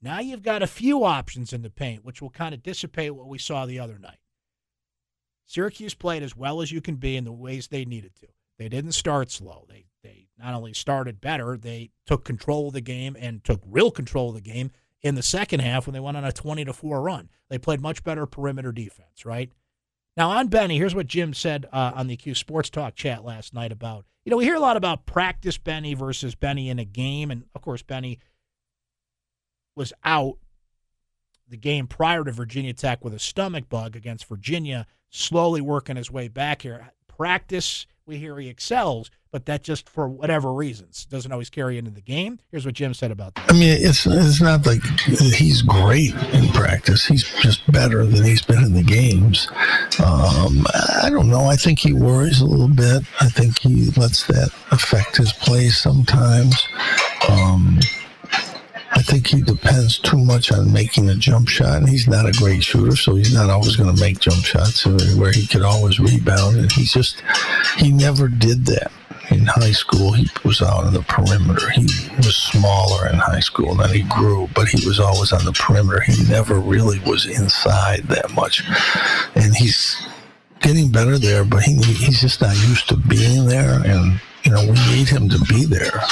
Now 0.00 0.18
you've 0.18 0.42
got 0.42 0.62
a 0.62 0.66
few 0.66 1.04
options 1.04 1.52
in 1.52 1.62
the 1.62 1.70
paint, 1.70 2.04
which 2.04 2.20
will 2.20 2.30
kind 2.30 2.54
of 2.54 2.62
dissipate 2.62 3.14
what 3.14 3.28
we 3.28 3.38
saw 3.38 3.64
the 3.64 3.78
other 3.78 3.98
night. 3.98 4.18
Syracuse 5.52 5.92
played 5.92 6.22
as 6.22 6.34
well 6.34 6.62
as 6.62 6.72
you 6.72 6.80
can 6.80 6.96
be 6.96 7.14
in 7.14 7.24
the 7.24 7.32
ways 7.32 7.68
they 7.68 7.84
needed 7.84 8.14
to. 8.16 8.26
They 8.58 8.70
didn't 8.70 8.92
start 8.92 9.30
slow. 9.30 9.66
They 9.68 9.84
they 10.02 10.28
not 10.38 10.54
only 10.54 10.72
started 10.72 11.20
better, 11.20 11.58
they 11.58 11.90
took 12.06 12.24
control 12.24 12.68
of 12.68 12.72
the 12.72 12.80
game 12.80 13.18
and 13.20 13.44
took 13.44 13.60
real 13.66 13.90
control 13.90 14.30
of 14.30 14.34
the 14.34 14.40
game 14.40 14.70
in 15.02 15.14
the 15.14 15.22
second 15.22 15.60
half 15.60 15.86
when 15.86 15.92
they 15.92 16.00
went 16.00 16.16
on 16.16 16.24
a 16.24 16.32
20 16.32 16.64
to 16.64 16.72
4 16.72 17.02
run. 17.02 17.28
They 17.50 17.58
played 17.58 17.82
much 17.82 18.02
better 18.02 18.24
perimeter 18.24 18.72
defense, 18.72 19.26
right? 19.26 19.52
Now 20.16 20.30
on 20.30 20.48
Benny, 20.48 20.78
here's 20.78 20.94
what 20.94 21.06
Jim 21.06 21.34
said 21.34 21.66
uh, 21.70 21.92
on 21.94 22.06
the 22.06 22.16
Q 22.16 22.34
Sports 22.34 22.70
Talk 22.70 22.94
chat 22.94 23.22
last 23.22 23.52
night 23.52 23.72
about 23.72 24.06
you 24.24 24.30
know 24.30 24.38
we 24.38 24.44
hear 24.44 24.56
a 24.56 24.60
lot 24.60 24.78
about 24.78 25.04
practice 25.04 25.58
Benny 25.58 25.92
versus 25.92 26.34
Benny 26.34 26.70
in 26.70 26.78
a 26.78 26.86
game, 26.86 27.30
and 27.30 27.44
of 27.54 27.60
course 27.60 27.82
Benny 27.82 28.20
was 29.76 29.92
out 30.02 30.38
the 31.52 31.56
game 31.56 31.86
prior 31.86 32.24
to 32.24 32.32
Virginia 32.32 32.72
Tech 32.72 33.04
with 33.04 33.14
a 33.14 33.20
stomach 33.20 33.68
bug 33.68 33.94
against 33.94 34.28
Virginia, 34.28 34.86
slowly 35.10 35.60
working 35.60 35.94
his 35.94 36.10
way 36.10 36.26
back 36.26 36.62
here. 36.62 36.90
Practice 37.06 37.86
we 38.06 38.18
hear 38.18 38.36
he 38.38 38.48
excels, 38.48 39.10
but 39.30 39.46
that 39.46 39.62
just 39.62 39.88
for 39.88 40.08
whatever 40.08 40.52
reasons 40.52 41.04
doesn't 41.06 41.30
always 41.30 41.50
carry 41.50 41.78
into 41.78 41.90
the 41.90 42.00
game. 42.00 42.40
Here's 42.50 42.66
what 42.66 42.74
Jim 42.74 42.94
said 42.94 43.10
about 43.10 43.34
that. 43.36 43.50
I 43.50 43.52
mean, 43.52 43.78
it's 43.80 44.06
it's 44.06 44.40
not 44.40 44.66
like 44.66 44.82
he's 45.06 45.62
great 45.62 46.14
in 46.32 46.48
practice. 46.48 47.06
He's 47.06 47.24
just 47.40 47.70
better 47.70 48.04
than 48.04 48.24
he's 48.24 48.42
been 48.42 48.62
in 48.64 48.72
the 48.72 48.82
games. 48.82 49.48
Um, 50.04 50.64
I 51.02 51.08
don't 51.10 51.28
know. 51.28 51.44
I 51.44 51.56
think 51.56 51.78
he 51.78 51.92
worries 51.92 52.40
a 52.40 52.46
little 52.46 52.68
bit. 52.68 53.04
I 53.20 53.28
think 53.28 53.58
he 53.58 53.90
lets 53.92 54.26
that 54.26 54.50
affect 54.70 55.16
his 55.16 55.32
play 55.32 55.68
sometimes. 55.68 56.66
Um, 57.28 57.78
I 58.94 59.00
think 59.00 59.26
he 59.26 59.40
depends 59.40 59.98
too 59.98 60.18
much 60.18 60.52
on 60.52 60.72
making 60.72 61.08
a 61.08 61.14
jump 61.14 61.48
shot, 61.48 61.78
and 61.78 61.88
he's 61.88 62.06
not 62.06 62.26
a 62.26 62.32
great 62.32 62.62
shooter, 62.62 62.94
so 62.94 63.14
he's 63.14 63.32
not 63.32 63.48
always 63.48 63.74
going 63.74 63.94
to 63.94 64.00
make 64.00 64.18
jump 64.20 64.44
shots 64.44 64.84
where 64.84 65.32
he 65.32 65.46
could 65.46 65.62
always 65.62 65.98
rebound. 65.98 66.56
And 66.56 66.70
he 66.70 66.84
just, 66.84 67.22
he 67.78 67.90
never 67.90 68.28
did 68.28 68.66
that. 68.66 68.92
In 69.30 69.46
high 69.46 69.72
school, 69.72 70.12
he 70.12 70.28
was 70.44 70.60
out 70.60 70.84
on 70.84 70.92
the 70.92 71.00
perimeter. 71.02 71.70
He 71.70 71.84
was 72.18 72.36
smaller 72.36 73.08
in 73.08 73.14
high 73.14 73.40
school, 73.40 73.74
then 73.74 73.88
he 73.88 74.02
grew, 74.02 74.48
but 74.54 74.68
he 74.68 74.86
was 74.86 75.00
always 75.00 75.32
on 75.32 75.44
the 75.46 75.52
perimeter. 75.52 76.02
He 76.02 76.22
never 76.24 76.60
really 76.60 76.98
was 77.00 77.24
inside 77.24 78.02
that 78.04 78.30
much. 78.34 78.62
And 79.34 79.56
he's 79.56 79.96
getting 80.60 80.92
better 80.92 81.18
there, 81.18 81.44
but 81.44 81.62
he, 81.62 81.80
he's 81.82 82.20
just 82.20 82.42
not 82.42 82.54
used 82.68 82.88
to 82.90 82.96
being 82.96 83.46
there. 83.46 83.80
And, 83.84 84.20
you 84.44 84.50
know, 84.52 84.60
we 84.60 84.72
need 84.94 85.08
him 85.08 85.30
to 85.30 85.38
be 85.48 85.64
there. 85.64 86.02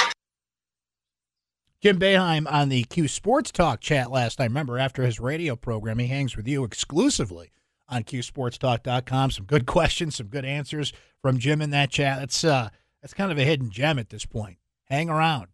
Jim 1.81 1.97
Boeheim 1.97 2.45
on 2.51 2.69
the 2.69 2.83
Q 2.83 3.07
Sports 3.07 3.51
Talk 3.51 3.81
chat 3.81 4.11
last 4.11 4.37
night. 4.37 4.49
Remember, 4.49 4.77
after 4.77 5.01
his 5.01 5.19
radio 5.19 5.55
program, 5.55 5.97
he 5.97 6.05
hangs 6.05 6.37
with 6.37 6.47
you 6.47 6.63
exclusively 6.63 7.51
on 7.89 8.03
QSportsTalk.com. 8.03 9.31
Some 9.31 9.45
good 9.45 9.65
questions, 9.65 10.17
some 10.17 10.27
good 10.27 10.45
answers 10.45 10.93
from 11.23 11.39
Jim 11.39 11.59
in 11.59 11.71
that 11.71 11.89
chat. 11.89 12.19
That's 12.19 12.43
uh, 12.43 12.69
that's 13.01 13.15
kind 13.15 13.31
of 13.31 13.39
a 13.39 13.43
hidden 13.43 13.71
gem 13.71 13.97
at 13.97 14.09
this 14.09 14.27
point. 14.27 14.57
Hang 14.85 15.09
around 15.09 15.47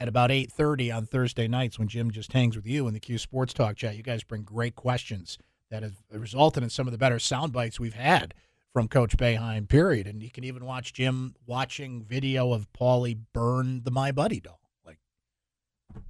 at 0.00 0.08
about 0.08 0.30
8.30 0.30 0.96
on 0.96 1.06
Thursday 1.06 1.46
nights 1.46 1.78
when 1.78 1.86
Jim 1.86 2.10
just 2.10 2.32
hangs 2.32 2.56
with 2.56 2.66
you 2.66 2.88
in 2.88 2.94
the 2.94 3.00
Q 3.00 3.16
Sports 3.16 3.52
Talk 3.52 3.76
chat. 3.76 3.96
You 3.96 4.02
guys 4.02 4.24
bring 4.24 4.42
great 4.42 4.74
questions 4.74 5.38
that 5.70 5.84
have 5.84 6.02
resulted 6.10 6.64
in 6.64 6.70
some 6.70 6.88
of 6.88 6.92
the 6.92 6.98
better 6.98 7.20
sound 7.20 7.52
bites 7.52 7.78
we've 7.78 7.94
had 7.94 8.34
from 8.72 8.88
Coach 8.88 9.16
Boeheim, 9.16 9.68
period. 9.68 10.08
And 10.08 10.20
you 10.20 10.32
can 10.32 10.42
even 10.42 10.64
watch 10.64 10.94
Jim 10.94 11.36
watching 11.46 12.02
video 12.02 12.52
of 12.52 12.72
Paulie 12.72 13.20
burn 13.32 13.82
the 13.84 13.92
My 13.92 14.10
Buddy 14.10 14.40
doll. 14.40 14.57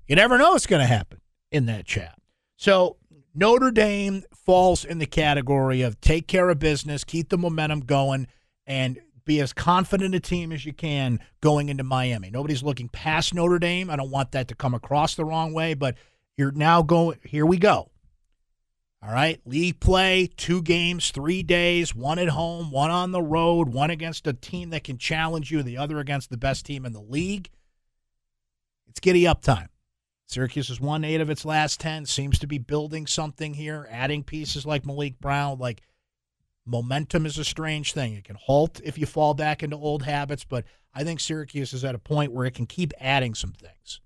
You 0.06 0.16
never 0.16 0.38
know 0.38 0.52
what's 0.52 0.66
going 0.66 0.80
to 0.80 0.86
happen 0.86 1.20
in 1.50 1.66
that 1.66 1.86
chat. 1.86 2.18
So 2.56 2.96
Notre 3.34 3.70
Dame 3.70 4.24
falls 4.34 4.84
in 4.84 4.98
the 4.98 5.06
category 5.06 5.82
of 5.82 6.00
take 6.00 6.26
care 6.26 6.48
of 6.48 6.58
business, 6.58 7.04
keep 7.04 7.28
the 7.28 7.38
momentum 7.38 7.80
going, 7.80 8.26
and 8.66 8.98
be 9.24 9.40
as 9.40 9.52
confident 9.52 10.14
a 10.14 10.20
team 10.20 10.52
as 10.52 10.64
you 10.64 10.72
can 10.72 11.20
going 11.40 11.68
into 11.68 11.84
Miami. 11.84 12.30
Nobody's 12.30 12.62
looking 12.62 12.88
past 12.88 13.34
Notre 13.34 13.58
Dame. 13.58 13.90
I 13.90 13.96
don't 13.96 14.10
want 14.10 14.32
that 14.32 14.48
to 14.48 14.54
come 14.54 14.74
across 14.74 15.14
the 15.14 15.24
wrong 15.24 15.52
way, 15.52 15.74
but 15.74 15.96
you're 16.36 16.50
now 16.50 16.82
going. 16.82 17.18
Here 17.24 17.44
we 17.44 17.58
go. 17.58 17.90
All 19.00 19.12
right, 19.12 19.40
league 19.44 19.78
play, 19.78 20.28
two 20.36 20.60
games, 20.60 21.12
three 21.12 21.44
days, 21.44 21.94
one 21.94 22.18
at 22.18 22.30
home, 22.30 22.72
one 22.72 22.90
on 22.90 23.12
the 23.12 23.22
road, 23.22 23.68
one 23.68 23.90
against 23.90 24.26
a 24.26 24.32
team 24.32 24.70
that 24.70 24.82
can 24.82 24.98
challenge 24.98 25.52
you, 25.52 25.62
the 25.62 25.76
other 25.76 26.00
against 26.00 26.30
the 26.30 26.36
best 26.36 26.66
team 26.66 26.84
in 26.84 26.92
the 26.92 27.00
league. 27.00 27.48
It's 28.88 28.98
giddy 28.98 29.24
up 29.24 29.42
time. 29.42 29.68
Syracuse 30.28 30.68
has 30.68 30.80
won 30.80 31.04
eight 31.04 31.22
of 31.22 31.30
its 31.30 31.46
last 31.46 31.80
10, 31.80 32.04
seems 32.04 32.38
to 32.38 32.46
be 32.46 32.58
building 32.58 33.06
something 33.06 33.54
here, 33.54 33.88
adding 33.90 34.22
pieces 34.22 34.66
like 34.66 34.84
Maliq 34.84 35.18
Brown. 35.18 35.58
Like, 35.58 35.80
momentum 36.66 37.24
is 37.24 37.38
a 37.38 37.44
strange 37.44 37.94
thing. 37.94 38.12
It 38.12 38.24
can 38.24 38.36
halt 38.36 38.78
if 38.84 38.98
you 38.98 39.06
fall 39.06 39.32
back 39.32 39.62
into 39.62 39.76
old 39.76 40.02
habits, 40.02 40.44
but 40.44 40.66
I 40.94 41.02
think 41.02 41.20
Syracuse 41.20 41.72
is 41.72 41.82
at 41.82 41.94
a 41.94 41.98
point 41.98 42.32
where 42.32 42.44
it 42.44 42.54
can 42.54 42.66
keep 42.66 42.92
adding 43.00 43.34
some 43.34 43.52
things. 43.52 44.02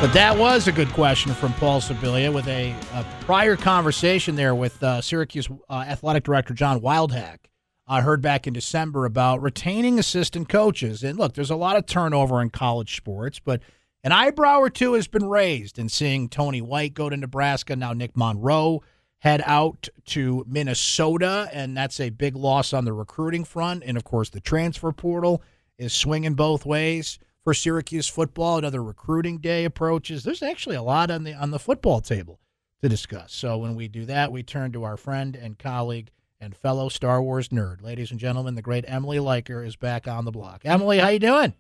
But 0.01 0.15
that 0.15 0.35
was 0.35 0.67
a 0.67 0.73
good 0.73 0.89
question 0.95 1.35
from 1.35 1.53
Paul 1.55 1.83
Sibilia 1.83 2.33
with 2.33 2.49
a, 2.49 2.71
a 2.95 3.05
prior 3.21 3.55
conversation 3.55 4.35
there 4.35 4.55
with 4.55 4.83
uh, 4.83 5.03
Syracuse 5.03 5.51
uh, 5.69 5.85
athletic 5.87 6.25
director 6.25 6.55
John 6.55 6.81
Wildhack. 6.81 7.41
I 7.87 8.01
heard 8.01 8.23
back 8.23 8.47
in 8.47 8.55
December 8.55 9.05
about 9.05 9.43
retaining 9.43 9.99
assistant 9.99 10.49
coaches. 10.49 11.03
And 11.03 11.19
look, 11.19 11.35
there's 11.35 11.51
a 11.51 11.57
lot 11.57 11.77
of 11.77 11.87
turnover 11.87 12.41
in 12.41 12.51
college 12.51 12.97
sports, 12.97 13.41
but 13.41 13.61
an 14.03 14.13
eyebrow 14.13 14.59
or 14.59 14.71
two 14.71 14.95
has 14.95 15.07
been 15.07 15.29
raised 15.29 15.79
in 15.79 15.89
seeing 15.89 16.29
Tony 16.29 16.63
White 16.63 16.95
go 16.95 17.09
to 17.11 17.17
Nebraska. 17.17 17.77
Now 17.77 17.93
Nick 17.93 18.17
Monroe 18.17 18.83
head 19.19 19.43
out 19.47 19.89
to 20.07 20.45
Minnesota, 20.47 21.49
and 21.53 21.77
that's 21.77 22.01
a 22.01 22.11
big 22.11 22.37
loss 22.37 22.73
on 22.73 22.85
the 22.85 22.93
recruiting 22.93 23.45
front. 23.45 23.83
And 23.85 23.97
of 23.97 24.05
course, 24.05 24.31
the 24.31 24.41
transfer 24.41 24.93
portal 24.93 25.43
is 25.79 25.93
swinging 25.93 26.35
both 26.35 26.67
ways 26.67 27.19
for 27.43 27.55
Syracuse 27.55 28.09
football. 28.09 28.59
Another 28.59 28.83
recruiting 28.83 29.39
day 29.39 29.65
approaches. 29.65 30.25
There's 30.25 30.43
actually 30.43 30.77
a 30.77 30.83
lot 30.83 31.11
on 31.11 31.25
the 31.25 31.35
on 31.35 31.51
the 31.51 31.59
football 31.59 32.01
table 32.01 32.41
to 32.83 32.89
discuss. 32.89 33.33
So 33.33 33.59
when 33.59 33.75
we 33.75 33.89
do 33.89 34.05
that, 34.07 34.33
we 34.33 34.43
turn 34.43 34.73
to 34.73 34.85
our 34.85 34.97
friend 34.97 35.37
and 35.37 35.59
colleague 35.59 36.11
and 36.45 36.55
fellow 36.55 36.89
Star 36.89 37.23
Wars 37.23 37.49
nerd. 37.49 37.83
Ladies 37.83 38.11
and 38.11 38.21
gentlemen, 38.21 38.55
the 38.55 38.63
great 38.63 38.85
Emily 38.87 39.19
Leiker 39.19 39.67
is 39.67 39.77
back 39.77 40.07
on 40.07 40.25
the 40.25 40.31
block. 40.31 40.61
Emily, 40.65 40.99
how 40.99 41.09
you 41.09 41.19
doing? 41.19 41.55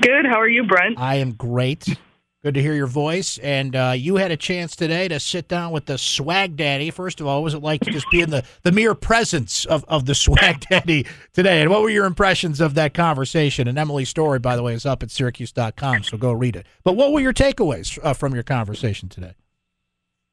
Good. 0.00 0.24
How 0.24 0.40
are 0.40 0.48
you, 0.48 0.64
Brent? 0.64 0.98
I 0.98 1.16
am 1.16 1.32
great. 1.32 1.98
Good 2.42 2.54
to 2.54 2.62
hear 2.62 2.74
your 2.74 2.86
voice. 2.86 3.38
And 3.38 3.76
uh, 3.76 3.94
you 3.96 4.16
had 4.16 4.30
a 4.30 4.36
chance 4.36 4.74
today 4.74 5.06
to 5.08 5.20
sit 5.20 5.48
down 5.48 5.70
with 5.70 5.86
the 5.86 5.98
swag 5.98 6.56
daddy. 6.56 6.90
First 6.90 7.20
of 7.20 7.26
all, 7.26 7.38
what 7.40 7.44
was 7.44 7.54
it 7.54 7.62
like 7.62 7.82
to 7.82 7.90
just 7.90 8.10
be 8.10 8.20
in 8.20 8.30
the, 8.30 8.44
the 8.62 8.72
mere 8.72 8.94
presence 8.94 9.64
of, 9.64 9.84
of 9.86 10.06
the 10.06 10.14
swag 10.16 10.60
daddy 10.68 11.06
today? 11.32 11.60
And 11.60 11.70
what 11.70 11.82
were 11.82 11.90
your 11.90 12.06
impressions 12.06 12.60
of 12.60 12.74
that 12.74 12.94
conversation? 12.94 13.68
And 13.68 13.78
Emily's 13.78 14.08
story, 14.08 14.38
by 14.38 14.56
the 14.56 14.62
way, 14.62 14.74
is 14.74 14.86
up 14.86 15.02
at 15.02 15.10
syracuse.com, 15.10 16.04
so 16.04 16.16
go 16.16 16.32
read 16.32 16.56
it. 16.56 16.66
But 16.82 16.96
what 16.96 17.12
were 17.12 17.20
your 17.20 17.34
takeaways 17.34 17.98
uh, 18.02 18.14
from 18.14 18.34
your 18.34 18.44
conversation 18.44 19.08
today? 19.08 19.34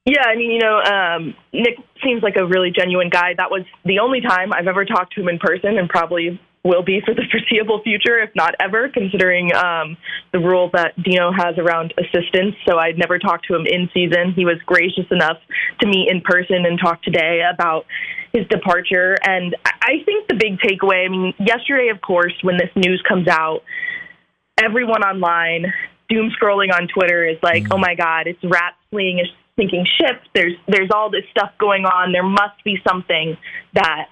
Yeah, 0.10 0.26
I 0.26 0.36
mean, 0.36 0.50
you 0.50 0.58
know, 0.58 0.82
um, 0.82 1.36
Nick 1.54 1.78
seems 2.04 2.24
like 2.24 2.36
a 2.36 2.44
really 2.44 2.72
genuine 2.72 3.10
guy. 3.10 3.36
That 3.38 3.52
was 3.52 3.62
the 3.86 4.00
only 4.00 4.22
time 4.22 4.52
I've 4.52 4.66
ever 4.66 4.84
talked 4.84 5.14
to 5.14 5.22
him 5.22 5.30
in 5.30 5.38
person, 5.38 5.78
and 5.78 5.88
probably 5.88 6.42
will 6.64 6.82
be 6.82 7.00
for 7.06 7.14
the 7.14 7.22
foreseeable 7.32 7.84
future, 7.84 8.18
if 8.18 8.32
not 8.34 8.56
ever, 8.60 8.90
considering 8.90 9.54
um, 9.54 9.98
the 10.34 10.40
rule 10.40 10.72
that 10.74 10.98
Dino 11.04 11.32
has 11.32 11.60
around 11.60 11.94
assistants. 12.00 12.58
So 12.68 12.80
I'd 12.80 12.98
never 12.98 13.20
talked 13.20 13.46
to 13.50 13.56
him 13.56 13.68
in 13.68 13.88
season. 13.94 14.34
He 14.36 14.46
was 14.46 14.58
gracious 14.66 15.06
enough 15.12 15.38
to 15.82 15.88
meet 15.88 16.10
in 16.10 16.22
person 16.22 16.66
and 16.66 16.80
talk 16.80 17.04
today 17.04 17.42
about 17.46 17.86
his 18.34 18.48
departure. 18.48 19.16
And 19.22 19.56
I 19.64 20.02
think 20.06 20.28
the 20.28 20.36
big 20.36 20.58
takeaway, 20.58 21.06
I 21.06 21.10
mean, 21.10 21.36
yesterday, 21.38 21.90
of 21.90 22.02
course, 22.02 22.34
when 22.42 22.58
this 22.58 22.72
news 22.76 23.04
comes 23.08 23.28
out, 23.28 23.62
everyone 24.58 25.04
online 25.04 25.72
doom 26.10 26.32
scrolling 26.34 26.74
on 26.74 26.88
Twitter 26.88 27.28
is 27.28 27.38
like, 27.44 27.64
mm-hmm. 27.64 27.74
"Oh 27.74 27.78
my 27.78 27.94
God, 27.94 28.26
it's 28.26 28.44
rat 28.44 28.74
fleeing 28.90 29.20
sinking 29.60 29.86
ship. 30.00 30.22
There's 30.34 30.54
there's 30.68 30.90
all 30.94 31.10
this 31.12 31.26
stuff 31.32 31.52
going 31.60 31.84
on. 31.86 32.12
There 32.12 32.24
must 32.24 32.64
be 32.64 32.78
something 32.88 33.38
that 33.74 34.08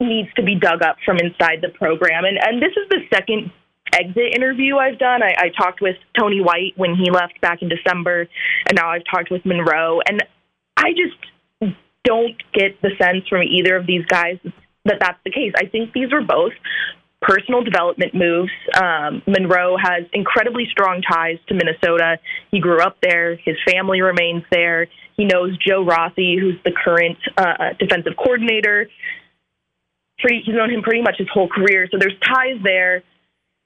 needs 0.00 0.28
to 0.36 0.42
be 0.42 0.54
dug 0.54 0.82
up 0.82 0.96
from 1.04 1.18
inside 1.18 1.60
the 1.62 1.68
program. 1.68 2.24
And 2.24 2.38
and 2.40 2.62
this 2.62 2.72
is 2.72 2.88
the 2.88 3.00
second 3.12 3.52
exit 3.92 4.34
interview 4.34 4.76
I've 4.76 4.98
done. 4.98 5.22
I, 5.22 5.34
I 5.38 5.48
talked 5.56 5.80
with 5.80 5.96
Tony 6.18 6.40
White 6.40 6.72
when 6.76 6.94
he 6.96 7.10
left 7.10 7.40
back 7.40 7.62
in 7.62 7.68
December, 7.68 8.26
and 8.66 8.76
now 8.76 8.90
I've 8.90 9.04
talked 9.10 9.30
with 9.30 9.44
Monroe. 9.44 10.00
And 10.08 10.24
I 10.76 10.90
just 10.90 11.74
don't 12.04 12.36
get 12.52 12.80
the 12.82 12.90
sense 13.00 13.28
from 13.28 13.42
either 13.42 13.76
of 13.76 13.86
these 13.86 14.04
guys 14.06 14.38
that 14.84 14.98
that's 15.00 15.18
the 15.24 15.30
case. 15.30 15.52
I 15.56 15.66
think 15.66 15.92
these 15.92 16.12
were 16.12 16.22
both 16.22 16.52
personal 17.26 17.62
development 17.62 18.14
moves. 18.14 18.52
Um, 18.76 19.22
Monroe 19.26 19.76
has 19.80 20.04
incredibly 20.12 20.66
strong 20.70 21.02
ties 21.02 21.38
to 21.48 21.54
Minnesota. 21.54 22.18
He 22.50 22.60
grew 22.60 22.80
up 22.80 22.98
there. 23.00 23.36
His 23.36 23.56
family 23.66 24.02
remains 24.02 24.44
there. 24.50 24.86
He 25.16 25.24
knows 25.24 25.56
Joe 25.58 25.84
Rossi, 25.84 26.36
who's 26.38 26.56
the 26.64 26.72
current 26.72 27.18
uh, 27.36 27.74
defensive 27.78 28.12
coordinator. 28.16 28.88
Pretty, 30.18 30.42
he's 30.44 30.54
known 30.54 30.70
him 30.70 30.82
pretty 30.82 31.02
much 31.02 31.16
his 31.18 31.28
whole 31.32 31.48
career. 31.48 31.88
So 31.90 31.98
there's 31.98 32.18
ties 32.20 32.60
there. 32.62 33.02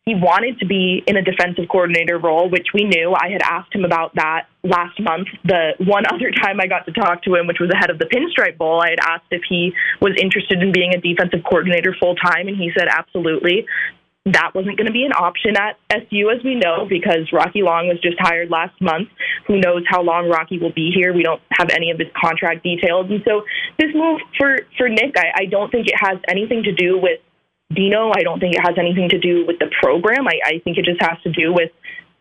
He 0.08 0.14
wanted 0.14 0.58
to 0.60 0.64
be 0.64 1.04
in 1.06 1.18
a 1.18 1.22
defensive 1.22 1.68
coordinator 1.68 2.16
role, 2.16 2.48
which 2.48 2.68
we 2.72 2.84
knew. 2.84 3.12
I 3.12 3.28
had 3.28 3.42
asked 3.44 3.74
him 3.74 3.84
about 3.84 4.14
that 4.14 4.48
last 4.64 4.98
month. 4.98 5.28
The 5.44 5.76
one 5.84 6.04
other 6.10 6.32
time 6.32 6.56
I 6.64 6.66
got 6.66 6.86
to 6.86 6.92
talk 6.92 7.22
to 7.24 7.34
him, 7.34 7.46
which 7.46 7.60
was 7.60 7.68
ahead 7.68 7.90
of 7.90 7.98
the 7.98 8.06
Pinstripe 8.06 8.56
Bowl, 8.56 8.80
I 8.80 8.88
had 8.88 9.00
asked 9.04 9.28
if 9.30 9.42
he 9.46 9.74
was 10.00 10.16
interested 10.18 10.62
in 10.62 10.72
being 10.72 10.94
a 10.94 10.98
defensive 10.98 11.44
coordinator 11.44 11.94
full 12.00 12.14
time, 12.16 12.48
and 12.48 12.56
he 12.56 12.72
said 12.72 12.88
absolutely. 12.88 13.66
That 14.24 14.52
wasn't 14.54 14.78
going 14.78 14.86
to 14.86 14.96
be 14.96 15.04
an 15.04 15.12
option 15.12 15.56
at 15.60 15.76
SU, 15.92 16.32
as 16.32 16.42
we 16.42 16.54
know, 16.54 16.88
because 16.88 17.28
Rocky 17.30 17.60
Long 17.60 17.88
was 17.88 18.00
just 18.00 18.16
hired 18.18 18.48
last 18.48 18.80
month. 18.80 19.08
Who 19.46 19.60
knows 19.60 19.84
how 19.86 20.00
long 20.00 20.30
Rocky 20.30 20.58
will 20.58 20.72
be 20.72 20.88
here? 20.88 21.12
We 21.12 21.22
don't 21.22 21.42
have 21.52 21.68
any 21.68 21.90
of 21.90 21.98
his 21.98 22.08
contract 22.16 22.62
details, 22.64 23.10
and 23.10 23.20
so 23.28 23.44
this 23.78 23.92
move 23.92 24.20
for 24.38 24.56
for 24.78 24.88
Nick, 24.88 25.20
I, 25.20 25.44
I 25.44 25.44
don't 25.44 25.68
think 25.68 25.86
it 25.86 26.00
has 26.00 26.16
anything 26.28 26.62
to 26.64 26.72
do 26.72 26.96
with 26.96 27.20
Dino. 27.74 28.10
I 28.14 28.22
don't 28.22 28.40
think 28.40 28.54
it 28.54 28.60
has 28.60 28.76
anything 28.78 29.08
to 29.10 29.18
do 29.18 29.46
with 29.46 29.58
the 29.58 29.70
program. 29.82 30.26
I, 30.26 30.40
I 30.44 30.58
think 30.64 30.78
it 30.78 30.84
just 30.84 31.00
has 31.02 31.20
to 31.22 31.32
do 31.32 31.52
with 31.52 31.70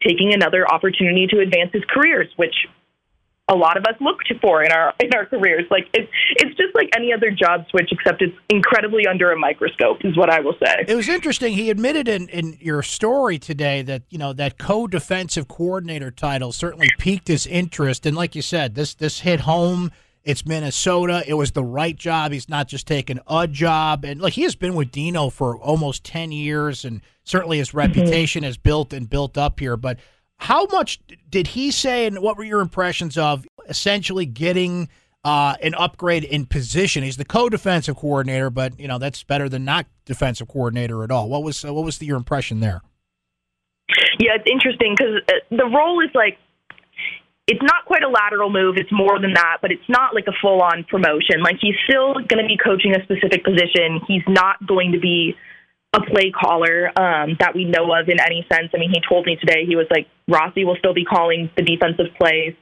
taking 0.05 0.33
another 0.33 0.65
opportunity 0.67 1.27
to 1.27 1.39
advance 1.39 1.71
his 1.73 1.83
careers, 1.89 2.27
which 2.35 2.53
a 3.49 3.55
lot 3.55 3.77
of 3.77 3.83
us 3.85 3.95
look 4.01 4.17
for 4.41 4.61
in 4.61 4.71
our 4.71 4.93
in 4.99 5.13
our 5.13 5.25
careers. 5.25 5.63
Like 5.71 5.87
it's 5.93 6.11
it's 6.31 6.55
just 6.57 6.75
like 6.75 6.89
any 6.95 7.13
other 7.13 7.31
job 7.31 7.65
switch, 7.69 7.89
except 7.91 8.21
it's 8.21 8.35
incredibly 8.49 9.07
under 9.07 9.31
a 9.31 9.37
microscope, 9.37 9.99
is 10.03 10.17
what 10.17 10.29
I 10.29 10.41
will 10.41 10.55
say. 10.63 10.85
It 10.87 10.95
was 10.95 11.07
interesting. 11.07 11.53
He 11.53 11.69
admitted 11.69 12.07
in 12.07 12.27
in 12.29 12.57
your 12.59 12.83
story 12.83 13.39
today 13.39 13.81
that 13.83 14.03
you 14.09 14.17
know 14.17 14.33
that 14.33 14.57
co-defensive 14.57 15.47
coordinator 15.47 16.11
title 16.11 16.51
certainly 16.51 16.89
piqued 16.97 17.29
his 17.29 17.47
interest, 17.47 18.05
and 18.05 18.17
like 18.17 18.35
you 18.35 18.41
said, 18.41 18.75
this 18.75 18.93
this 18.93 19.21
hit 19.21 19.41
home 19.41 19.91
it's 20.27 20.45
Minnesota. 20.45 21.23
It 21.25 21.35
was 21.35 21.51
the 21.51 21.63
right 21.63 21.95
job. 21.95 22.33
He's 22.33 22.49
not 22.49 22.67
just 22.67 22.85
taking 22.85 23.17
a 23.27 23.47
job. 23.47 24.03
And 24.03 24.19
like 24.19 24.33
he 24.33 24.41
has 24.41 24.57
been 24.57 24.75
with 24.75 24.91
Dino 24.91 25.29
for 25.29 25.57
almost 25.57 26.03
10 26.03 26.33
years, 26.33 26.83
and 26.83 27.01
certainly 27.23 27.59
his 27.59 27.69
mm-hmm. 27.69 27.77
reputation 27.77 28.41
mm-hmm. 28.41 28.47
has 28.47 28.57
built 28.57 28.91
and 28.91 29.09
built 29.09 29.37
up 29.37 29.61
here. 29.61 29.77
But 29.77 29.99
how 30.35 30.65
much 30.65 30.99
did 31.29 31.47
he 31.47 31.71
say, 31.71 32.05
and 32.05 32.19
what 32.19 32.37
were 32.37 32.43
your 32.43 32.59
impressions 32.59 33.17
of 33.17 33.47
essentially 33.69 34.25
getting 34.25 34.89
uh, 35.23 35.55
an 35.63 35.73
upgrade 35.75 36.25
in 36.25 36.45
position? 36.45 37.03
He's 37.03 37.15
the 37.15 37.25
co-defensive 37.25 37.95
coordinator, 37.95 38.49
but 38.49 38.77
you 38.77 38.89
know 38.89 38.97
that's 38.97 39.23
better 39.23 39.47
than 39.47 39.63
not 39.63 39.85
defensive 40.03 40.49
coordinator 40.49 41.05
at 41.05 41.09
all. 41.09 41.29
What 41.29 41.43
was 41.43 41.63
uh, 41.63 41.73
what 41.73 41.85
was 41.85 41.99
the, 41.99 42.05
your 42.05 42.17
impression 42.17 42.59
there? 42.59 42.81
Yeah, 44.19 44.31
it's 44.35 44.51
interesting 44.51 44.93
because 44.97 45.21
the 45.49 45.65
role 45.65 46.01
is 46.03 46.11
like 46.13 46.37
it's 47.47 47.63
not 47.63 47.85
quite 47.85 48.03
a 48.03 48.09
lateral 48.09 48.49
move. 48.49 48.75
It's 48.77 48.91
more 48.91 49.19
than 49.19 49.33
that, 49.33 49.59
but 49.61 49.71
it's 49.71 49.87
not 49.87 50.13
like 50.13 50.27
a 50.27 50.35
full 50.41 50.61
on 50.61 50.83
promotion. 50.83 51.41
Like 51.41 51.55
he's 51.61 51.75
still 51.87 52.13
going 52.15 52.43
to 52.43 52.47
be 52.47 52.57
coaching 52.57 52.93
a 52.93 53.01
specific 53.03 53.45
position. 53.45 54.01
He's 54.07 54.27
not 54.27 54.65
going 54.67 54.91
to 54.91 54.99
be 54.99 55.35
a 55.93 56.01
play 56.01 56.31
caller 56.31 56.91
um, 56.99 57.37
that 57.39 57.55
we 57.55 57.63
know 57.63 57.87
of 57.95 58.09
in 58.09 58.19
any 58.19 58.45
sense. 58.51 58.69
I 58.75 58.77
mean, 58.77 58.91
he 58.91 59.01
told 59.07 59.25
me 59.25 59.37
today 59.37 59.65
he 59.65 59.77
was 59.77 59.87
like 59.89 60.07
Rossi 60.27 60.65
will 60.65 60.75
still 60.75 60.93
be 60.93 61.05
calling 61.05 61.49
the 61.55 61.63
defensive 61.63 62.13
plays. 62.19 62.53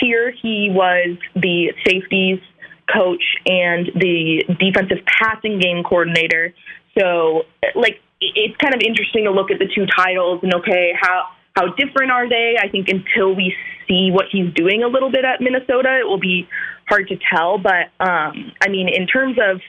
Here 0.00 0.30
he 0.30 0.70
was 0.70 1.18
the 1.34 1.74
safeties 1.84 2.38
coach 2.86 3.22
and 3.44 3.90
the 3.96 4.44
defensive 4.58 5.04
passing 5.04 5.58
game 5.58 5.82
coordinator. 5.82 6.54
So 6.96 7.42
like 7.74 8.00
it's 8.20 8.56
kind 8.58 8.74
of 8.74 8.80
interesting 8.86 9.24
to 9.24 9.32
look 9.32 9.50
at 9.50 9.58
the 9.58 9.68
two 9.74 9.86
titles 9.96 10.40
and 10.42 10.54
okay 10.54 10.92
how 10.98 11.26
how 11.56 11.74
different 11.74 12.12
are 12.12 12.28
they? 12.28 12.54
I 12.62 12.68
think 12.68 12.88
until 12.88 13.34
we 13.34 13.52
see 13.88 14.10
what 14.12 14.26
he's 14.30 14.52
doing 14.54 14.82
a 14.82 14.88
little 14.88 15.10
bit 15.10 15.24
at 15.24 15.40
Minnesota, 15.40 15.98
it 16.00 16.06
will 16.06 16.20
be 16.20 16.48
hard 16.88 17.08
to 17.08 17.16
tell. 17.16 17.58
But 17.58 17.90
um, 17.98 18.52
I 18.62 18.68
mean, 18.68 18.88
in 18.88 19.06
terms 19.06 19.38
of 19.42 19.60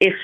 if 0.00 0.14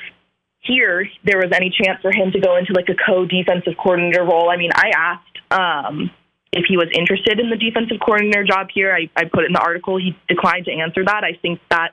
here 0.61 1.07
there 1.25 1.39
was 1.39 1.51
any 1.53 1.71
chance 1.71 2.01
for 2.03 2.13
him 2.13 2.33
to 2.33 2.41
go 2.41 2.57
into 2.57 2.73
like 2.73 2.89
a 2.89 2.97
co-defensive 3.07 3.75
coordinator 3.83 4.25
role, 4.25 4.51
I 4.51 4.57
mean, 4.57 4.71
I 4.75 4.91
asked 4.95 5.39
um, 5.51 6.11
if 6.53 6.65
he 6.69 6.77
was 6.77 6.89
interested 6.93 7.41
in 7.41 7.51
the 7.51 7.57
defensive 7.57 7.99
coordinator 8.05 8.45
job 8.45 8.69
here. 8.73 8.93
I, 8.93 9.11
I 9.17 9.25
put 9.25 9.45
it 9.45 9.49
in 9.49 9.53
the 9.53 9.61
article. 9.61 9.99
He 9.99 10.17
declined 10.29 10.67
to 10.67 10.73
answer 10.73 11.05
that. 11.05 11.25
I 11.25 11.39
think 11.41 11.61
that 11.71 11.93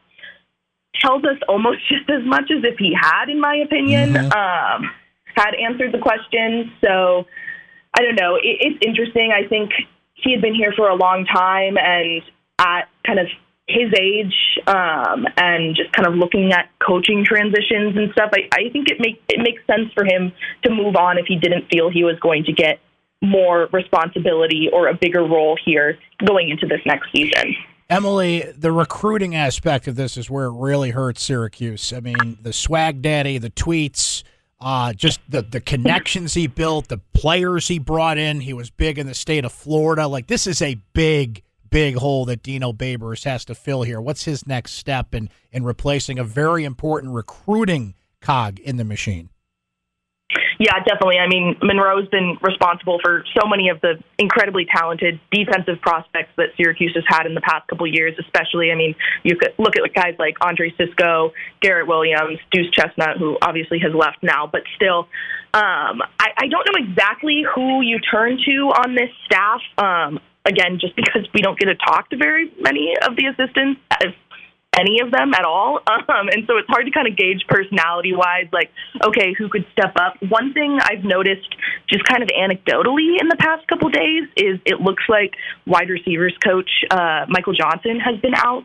tells 1.00 1.24
us 1.24 1.38
almost 1.48 1.80
just 1.90 2.10
as 2.10 2.26
much 2.26 2.52
as 2.52 2.64
if 2.64 2.78
he 2.78 2.94
had, 3.00 3.30
in 3.30 3.40
my 3.40 3.56
opinion, 3.58 4.14
mm-hmm. 4.14 4.32
um, 4.32 4.92
had 5.36 5.54
answered 5.56 5.92
the 5.92 6.00
question. 6.00 6.72
So 6.84 7.28
I 7.94 8.02
don't 8.02 8.20
know. 8.20 8.36
It, 8.36 8.58
it's 8.62 8.86
interesting. 8.86 9.32
I 9.32 9.48
think 9.48 9.72
he 10.16 10.32
had 10.32 10.42
been 10.42 10.56
here 10.56 10.74
for 10.76 10.90
a 10.90 10.96
long 10.96 11.26
time, 11.26 11.78
and 11.78 12.22
at 12.60 12.88
kind 13.06 13.20
of 13.20 13.28
his 13.68 13.92
age, 14.00 14.34
um, 14.68 15.26
and 15.38 15.76
just 15.76 15.92
kind 15.92 16.08
of 16.08 16.16
looking 16.16 16.52
at 16.52 16.70
coaching 16.86 17.26
transitions 17.26 17.96
and 17.98 18.12
stuff, 18.12 18.32
I, 18.34 18.48
I 18.54 18.70
think 18.72 18.90
it 18.90 19.00
makes 19.00 19.20
it 19.30 19.40
makes 19.40 19.66
sense 19.68 19.92
for 19.94 20.06
him 20.06 20.32
to 20.64 20.72
move 20.72 20.96
on 20.96 21.18
if 21.18 21.26
he 21.28 21.38
didn't 21.38 21.68
feel 21.70 21.90
he 21.90 22.04
was 22.04 22.18
going 22.20 22.44
to 22.46 22.54
get 22.54 22.80
more 23.22 23.68
responsibility 23.72 24.70
or 24.72 24.88
a 24.88 24.94
bigger 24.94 25.22
role 25.22 25.58
here 25.64 25.98
going 26.26 26.50
into 26.50 26.68
this 26.68 26.82
next 26.86 27.12
season. 27.12 27.56
Emily, 27.90 28.52
the 28.58 28.72
recruiting 28.72 29.36
aspect 29.36 29.88
of 29.88 29.96
this 29.96 30.18
is 30.18 30.30
where 30.30 30.46
it 30.46 30.54
really 30.54 30.92
hurts 30.92 31.24
Syracuse. 31.24 31.94
I 31.94 32.00
mean, 32.00 32.38
the 32.42 32.54
swag 32.54 33.02
daddy, 33.02 33.38
the 33.38 33.52
tweets, 33.52 34.24
uh, 34.60 34.94
just 34.94 35.20
the 35.30 35.42
the 35.42 35.62
connections 35.62 36.34
he 36.34 36.48
built, 36.48 36.88
the 36.88 37.00
players 37.14 37.68
he 37.68 37.80
brought 37.80 38.18
in. 38.18 38.42
He 38.42 38.54
was 38.54 38.70
big 38.70 38.98
in 38.98 39.08
the 39.08 39.14
state 39.14 39.46
of 39.46 39.52
Florida. 39.52 40.08
Like 40.08 40.28
this 40.28 40.48
is 40.48 40.62
a 40.62 40.76
big, 40.94 41.44
big 41.70 41.96
hole 41.96 42.26
that 42.26 42.44
Dino 42.44 42.72
Babers 42.72 43.26
has 43.26 43.46
to 43.46 43.56
fill 43.56 43.84
here. 43.84 44.00
What's 44.00 44.24
his 44.24 44.48
next 44.48 44.74
step 44.74 45.14
in 45.14 45.30
in 45.52 45.64
replacing 45.64 46.20
a 46.20 46.24
very 46.24 46.64
important 46.64 47.14
recruiting 47.14 47.96
cog 48.22 48.60
in 48.60 48.78
the 48.78 48.86
machine? 48.86 49.30
Yeah, 50.60 50.80
definitely. 50.80 51.18
I 51.18 51.28
mean, 51.28 51.58
Monroe's 51.62 52.08
been 52.10 52.38
responsible 52.42 53.00
for 53.04 53.24
so 53.38 53.48
many 53.48 53.70
of 53.70 53.82
the 53.82 54.02
incredibly 54.18 54.66
talented 54.66 55.20
defensive 55.32 55.82
prospects 55.82 56.32
that 56.38 56.50
Syracuse 56.56 56.94
has 56.96 57.04
had 57.08 57.26
in 57.26 57.36
the 57.36 57.42
past 57.42 57.68
couple 57.68 57.88
years, 57.88 58.16
especially. 58.20 58.72
I 58.72 58.76
mean, 58.76 58.96
you 59.24 59.36
could 59.36 59.54
look 59.58 59.76
at 59.76 59.94
guys 59.94 60.16
like 60.18 60.36
Andre 60.42 60.74
Cisco, 60.78 61.34
Garrett 61.62 61.88
Williams, 61.88 62.40
Duce 62.52 62.72
Chestnut, 62.72 63.18
who 63.18 63.38
obviously 63.42 63.80
has 63.80 63.94
left 63.94 64.24
now, 64.24 64.48
but 64.48 64.62
still, 64.76 65.08
um, 65.54 66.02
I, 66.20 66.32
I 66.38 66.48
don't 66.48 66.66
know 66.68 66.90
exactly 66.90 67.44
who 67.54 67.82
you 67.82 68.00
turn 68.00 68.38
to 68.46 68.52
on 68.76 68.96
this 68.96 69.10
staff. 69.26 69.62
Um, 69.78 70.20
again, 70.46 70.80
just 70.80 70.96
because 70.96 71.28
we 71.34 71.42
don't 71.42 71.58
get 71.60 71.66
to 71.66 71.76
talk 71.76 72.10
to 72.10 72.18
very 72.18 72.52
many 72.60 72.94
of 73.02 73.16
the 73.16 73.26
assistants 73.26 73.82
as 73.92 74.14
any 74.80 75.00
of 75.00 75.12
them 75.12 75.34
at 75.34 75.46
all. 75.46 75.80
Um, 76.08 76.30
and 76.30 76.46
so 76.46 76.58
it's 76.58 76.68
hard 76.70 76.86
to 76.86 76.92
kind 76.92 77.08
of 77.08 77.18
gauge 77.18 77.44
personality 77.48 78.14
wise, 78.14 78.46
like, 78.54 78.70
okay, 79.04 79.34
who 79.38 79.50
could 79.50 79.66
step 79.72 79.94
up. 79.96 80.14
One 80.30 80.54
thing 80.54 80.78
I've 80.82 81.04
noticed 81.04 81.50
just 81.90 82.04
kind 82.06 82.22
of 82.22 82.30
anecdotally 82.30 83.20
in 83.20 83.28
the 83.28 83.36
past 83.40 83.68
couple 83.68 83.90
days 83.90 84.24
is 84.38 84.60
it 84.66 84.82
looks 84.82 85.04
like 85.10 85.34
wide 85.66 85.90
receivers 85.90 86.36
coach 86.44 86.70
uh, 86.92 87.26
Michael 87.28 87.54
Johnson 87.54 88.00
has 88.00 88.20
been 88.22 88.36
out 88.36 88.64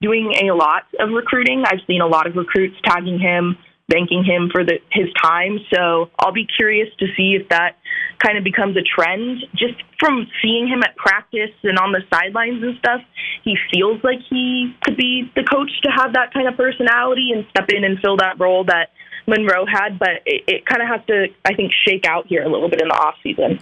doing 0.00 0.32
a 0.48 0.54
lot 0.54 0.84
of 0.98 1.10
recruiting. 1.10 1.64
I've 1.66 1.84
seen 1.86 2.00
a 2.00 2.06
lot 2.06 2.26
of 2.26 2.36
recruits 2.36 2.76
tagging 2.84 3.18
him 3.18 3.58
thanking 3.90 4.24
him 4.24 4.50
for 4.52 4.64
the, 4.64 4.78
his 4.92 5.08
time. 5.20 5.58
So 5.72 6.10
I'll 6.18 6.32
be 6.32 6.46
curious 6.46 6.88
to 6.98 7.06
see 7.16 7.36
if 7.40 7.48
that 7.48 7.76
kind 8.18 8.36
of 8.36 8.44
becomes 8.44 8.76
a 8.76 8.82
trend. 8.82 9.44
Just 9.56 9.74
from 9.98 10.26
seeing 10.42 10.68
him 10.68 10.82
at 10.82 10.96
practice 10.96 11.54
and 11.62 11.78
on 11.78 11.92
the 11.92 12.02
sidelines 12.12 12.62
and 12.62 12.76
stuff, 12.78 13.00
he 13.44 13.56
feels 13.72 14.02
like 14.04 14.18
he 14.28 14.74
could 14.82 14.96
be 14.96 15.30
the 15.34 15.44
coach 15.44 15.70
to 15.84 15.90
have 15.90 16.12
that 16.14 16.32
kind 16.32 16.48
of 16.48 16.56
personality 16.56 17.30
and 17.34 17.46
step 17.50 17.68
in 17.70 17.84
and 17.84 17.98
fill 18.00 18.16
that 18.18 18.38
role 18.38 18.64
that 18.64 18.90
Monroe 19.26 19.64
had. 19.66 19.98
But 19.98 20.22
it, 20.26 20.44
it 20.46 20.66
kind 20.66 20.82
of 20.82 20.88
has 20.88 21.00
to, 21.06 21.26
I 21.44 21.54
think, 21.54 21.72
shake 21.86 22.04
out 22.06 22.26
here 22.26 22.42
a 22.42 22.48
little 22.48 22.68
bit 22.68 22.82
in 22.82 22.88
the 22.88 22.94
off 22.94 23.14
season. 23.22 23.60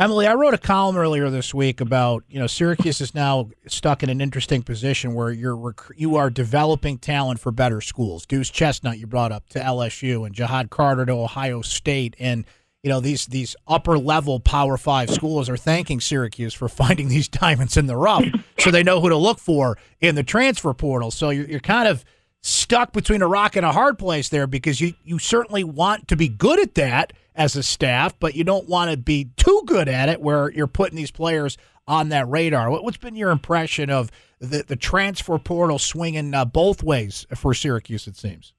Emily, 0.00 0.26
I 0.26 0.32
wrote 0.32 0.54
a 0.54 0.58
column 0.58 0.96
earlier 0.96 1.28
this 1.28 1.52
week 1.52 1.82
about 1.82 2.24
you 2.26 2.38
know 2.38 2.46
Syracuse 2.46 3.02
is 3.02 3.14
now 3.14 3.50
stuck 3.66 4.02
in 4.02 4.08
an 4.08 4.22
interesting 4.22 4.62
position 4.62 5.12
where 5.12 5.30
you're 5.30 5.54
rec- 5.54 5.92
you 5.94 6.16
are 6.16 6.30
developing 6.30 6.96
talent 6.96 7.38
for 7.38 7.52
better 7.52 7.82
schools. 7.82 8.24
Duce 8.24 8.48
Chestnut 8.48 8.98
you 8.98 9.06
brought 9.06 9.30
up 9.30 9.46
to 9.50 9.58
LSU 9.58 10.24
and 10.24 10.34
Ja'Had 10.34 10.70
Carter 10.70 11.04
to 11.04 11.12
Ohio 11.12 11.60
State, 11.60 12.16
and 12.18 12.46
you 12.82 12.88
know 12.88 13.00
these 13.00 13.26
these 13.26 13.54
upper 13.68 13.98
level 13.98 14.40
Power 14.40 14.78
Five 14.78 15.10
schools 15.10 15.50
are 15.50 15.58
thanking 15.58 16.00
Syracuse 16.00 16.54
for 16.54 16.68
finding 16.70 17.08
these 17.08 17.28
diamonds 17.28 17.76
in 17.76 17.86
the 17.86 17.96
rough, 17.98 18.24
so 18.58 18.70
they 18.70 18.82
know 18.82 19.02
who 19.02 19.10
to 19.10 19.18
look 19.18 19.38
for 19.38 19.76
in 20.00 20.14
the 20.14 20.22
transfer 20.22 20.72
portal. 20.72 21.10
So 21.10 21.28
you're, 21.28 21.46
you're 21.46 21.60
kind 21.60 21.86
of 21.86 22.06
stuck 22.42 22.92
between 22.92 23.22
a 23.22 23.28
rock 23.28 23.56
and 23.56 23.66
a 23.66 23.72
hard 23.72 23.98
place 23.98 24.28
there 24.28 24.46
because 24.46 24.80
you 24.80 24.94
you 25.04 25.18
certainly 25.18 25.64
want 25.64 26.08
to 26.08 26.16
be 26.16 26.28
good 26.28 26.58
at 26.58 26.74
that 26.74 27.12
as 27.34 27.56
a 27.56 27.62
staff, 27.62 28.18
but 28.18 28.34
you 28.34 28.44
don't 28.44 28.68
want 28.68 28.90
to 28.90 28.96
be 28.96 29.30
too 29.36 29.62
good 29.66 29.88
at 29.88 30.08
it 30.08 30.20
where 30.20 30.50
you're 30.50 30.66
putting 30.66 30.96
these 30.96 31.10
players 31.10 31.56
on 31.86 32.10
that 32.10 32.28
radar. 32.28 32.70
What's 32.70 32.96
been 32.96 33.16
your 33.16 33.30
impression 33.30 33.90
of 33.90 34.10
the, 34.38 34.64
the 34.66 34.76
transfer 34.76 35.38
portal 35.38 35.78
swinging 35.78 36.34
uh, 36.34 36.44
both 36.44 36.82
ways 36.82 37.26
for 37.34 37.52
Syracuse, 37.52 38.06
it 38.06 38.16
seems? 38.16 38.52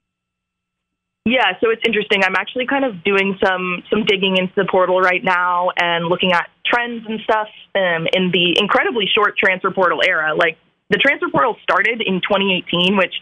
Yeah, 1.26 1.54
so 1.62 1.70
it's 1.70 1.84
interesting. 1.86 2.24
I'm 2.24 2.36
actually 2.36 2.66
kind 2.66 2.84
of 2.84 3.04
doing 3.04 3.38
some 3.44 3.84
some 3.90 4.06
digging 4.06 4.38
into 4.38 4.54
the 4.56 4.66
portal 4.66 5.00
right 5.00 5.24
now 5.24 5.70
and 5.80 6.08
looking 6.08 6.34
at 6.34 6.50
trends 6.66 7.06
and 7.08 7.20
stuff 7.22 7.48
um, 7.76 8.08
in 8.14 8.32
the 8.32 8.58
incredibly 8.60 9.06
short 9.06 9.38
transfer 9.38 9.70
portal 9.70 10.02
era. 10.06 10.34
Like 10.36 10.58
the 10.90 10.98
transfer 10.98 11.30
portal 11.30 11.58
started 11.62 12.02
in 12.04 12.22
2018, 12.22 12.98
which 12.98 13.14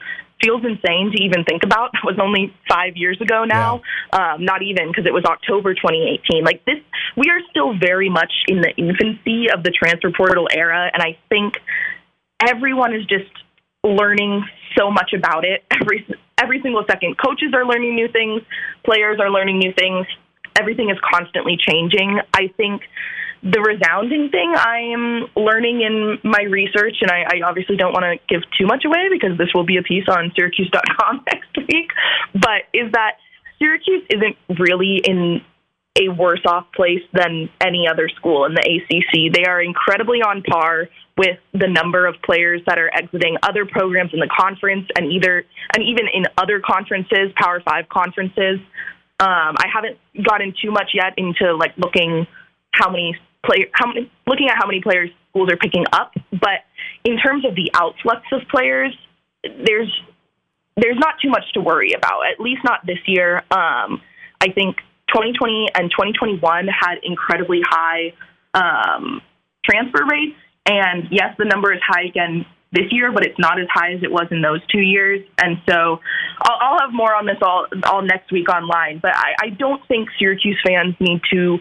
feels 0.42 0.64
insane 0.64 1.12
to 1.12 1.22
even 1.24 1.44
think 1.44 1.64
about. 1.64 1.92
That 1.94 2.04
was 2.06 2.20
only 2.22 2.54
five 2.68 2.96
years 2.96 3.20
ago 3.22 3.46
now. 3.46 3.82
Yeah. 4.14 4.34
Um, 4.34 4.46
not 4.46 4.62
even 4.62 4.88
because 4.88 5.06
it 5.06 5.14
was 5.14 5.26
October 5.26 5.74
2018. 5.74 6.44
Like 6.44 6.64
this, 6.66 6.80
we 7.18 7.30
are 7.30 7.40
still 7.50 7.78
very 7.78 8.10
much 8.10 8.32
in 8.48 8.62
the 8.62 8.72
infancy 8.78 9.52
of 9.52 9.64
the 9.64 9.72
transfer 9.72 10.12
portal 10.16 10.48
era, 10.52 10.90
and 10.94 11.04
I 11.04 11.18
think 11.30 11.56
everyone 12.46 12.96
is 12.96 13.06
just 13.06 13.32
learning 13.84 14.46
so 14.78 14.92
much 14.92 15.14
about 15.16 15.46
it 15.46 15.64
every 15.72 16.06
every 16.42 16.62
single 16.62 16.84
second. 16.90 17.18
Coaches 17.18 17.54
are 17.54 17.66
learning 17.66 17.96
new 17.96 18.08
things, 18.08 18.42
players 18.86 19.20
are 19.20 19.30
learning 19.30 19.60
new 19.60 19.74
things. 19.78 20.08
Everything 20.60 20.90
is 20.90 20.98
constantly 21.00 21.58
changing. 21.58 22.20
I 22.34 22.52
think 22.58 22.82
the 23.42 23.62
resounding 23.62 24.30
thing 24.30 24.54
I 24.56 24.92
am 24.94 25.28
learning 25.36 25.82
in 25.82 26.20
my 26.24 26.44
research, 26.44 26.98
and 27.02 27.10
I, 27.10 27.24
I 27.24 27.48
obviously 27.48 27.78
don't 27.78 27.94
want 27.94 28.04
to 28.04 28.18
give 28.28 28.44
too 28.58 28.66
much 28.66 28.84
away 28.86 29.08
because 29.12 29.38
this 29.38 29.50
will 29.54 29.66
be 29.66 29.78
a 29.78 29.84
piece 29.84 30.06
on 30.10 30.32
Syracuse.com 30.36 31.24
next 31.34 31.58
week, 31.68 31.92
but 32.34 32.68
is 32.74 32.92
that 32.94 33.18
Syracuse 33.60 34.04
isn't 34.10 34.36
really 34.60 35.02
in 35.04 35.42
a 36.00 36.10
worse 36.10 36.42
off 36.46 36.66
place 36.74 37.02
than 37.14 37.50
any 37.60 37.88
other 37.88 38.10
school 38.10 38.46
in 38.46 38.54
the 38.54 38.62
ACC. 38.62 39.34
They 39.34 39.46
are 39.46 39.62
incredibly 39.62 40.20
on 40.20 40.44
par 40.44 40.88
with 41.18 41.38
the 41.54 41.68
number 41.68 42.06
of 42.06 42.16
players 42.24 42.62
that 42.68 42.78
are 42.80 42.90
exiting 42.94 43.38
other 43.44 43.66
programs 43.66 44.14
in 44.14 44.20
the 44.20 44.30
conference 44.30 44.88
and 44.96 45.12
either 45.12 45.46
and 45.74 45.84
even 45.84 46.06
in 46.14 46.26
other 46.38 46.62
conferences, 46.66 47.34
Power 47.36 47.62
5 47.62 47.90
conferences. 47.90 48.60
Um, 49.20 49.56
I 49.60 49.66
haven't 49.74 49.98
gotten 50.24 50.54
too 50.62 50.72
much 50.72 50.92
yet 50.94 51.14
into 51.18 51.54
like 51.56 51.74
looking 51.78 52.26
how 52.72 52.90
many 52.90 53.18
player 53.46 53.66
how 53.74 53.88
many 53.88 54.12
looking 54.28 54.50
at 54.50 54.56
how 54.58 54.68
many 54.68 54.82
players 54.82 55.10
schools 55.30 55.50
are 55.52 55.58
picking 55.58 55.86
up, 55.92 56.14
but 56.32 56.66
in 57.04 57.18
terms 57.18 57.46
of 57.46 57.56
the 57.56 57.72
outflux 57.74 58.22
of 58.32 58.48
players, 58.50 58.96
there's 59.44 59.92
there's 60.76 60.98
not 60.98 61.16
too 61.22 61.30
much 61.30 61.44
to 61.54 61.62
worry 61.62 61.94
about. 61.94 62.22
At 62.32 62.40
least 62.40 62.62
not 62.64 62.86
this 62.86 63.00
year. 63.06 63.38
Um, 63.52 64.02
I 64.42 64.52
think 64.54 64.78
2020 65.10 65.70
and 65.76 65.92
2021 65.92 66.68
had 66.68 66.96
incredibly 67.04 67.62
high 67.64 68.14
um, 68.54 69.22
transfer 69.64 70.06
rates. 70.10 70.38
And 70.66 71.08
yes, 71.12 71.36
the 71.38 71.46
number 71.46 71.74
is 71.74 71.82
high 71.86 72.04
again 72.04 72.46
this 72.72 72.86
year, 72.92 73.12
but 73.12 73.26
it's 73.26 73.40
not 73.40 73.60
as 73.60 73.68
high 73.74 73.94
as 73.94 74.04
it 74.04 74.12
was 74.12 74.28
in 74.32 74.42
those 74.42 74.62
two 74.68 74.82
years. 74.82 75.26
And 75.42 75.58
so 75.68 76.00
I'll, 76.42 76.58
I'll 76.62 76.80
have 76.80 76.94
more 76.94 77.16
on 77.16 77.26
this 77.26 77.38
all 77.42 77.66
all 77.86 78.02
next 78.02 78.32
week 78.32 78.48
online. 78.50 79.00
But 79.02 79.16
I, 79.16 79.34
I 79.42 79.50
don't 79.50 79.86
think 79.88 80.10
Syracuse 80.20 80.60
fans 80.66 80.96
need 81.00 81.22
to 81.34 81.58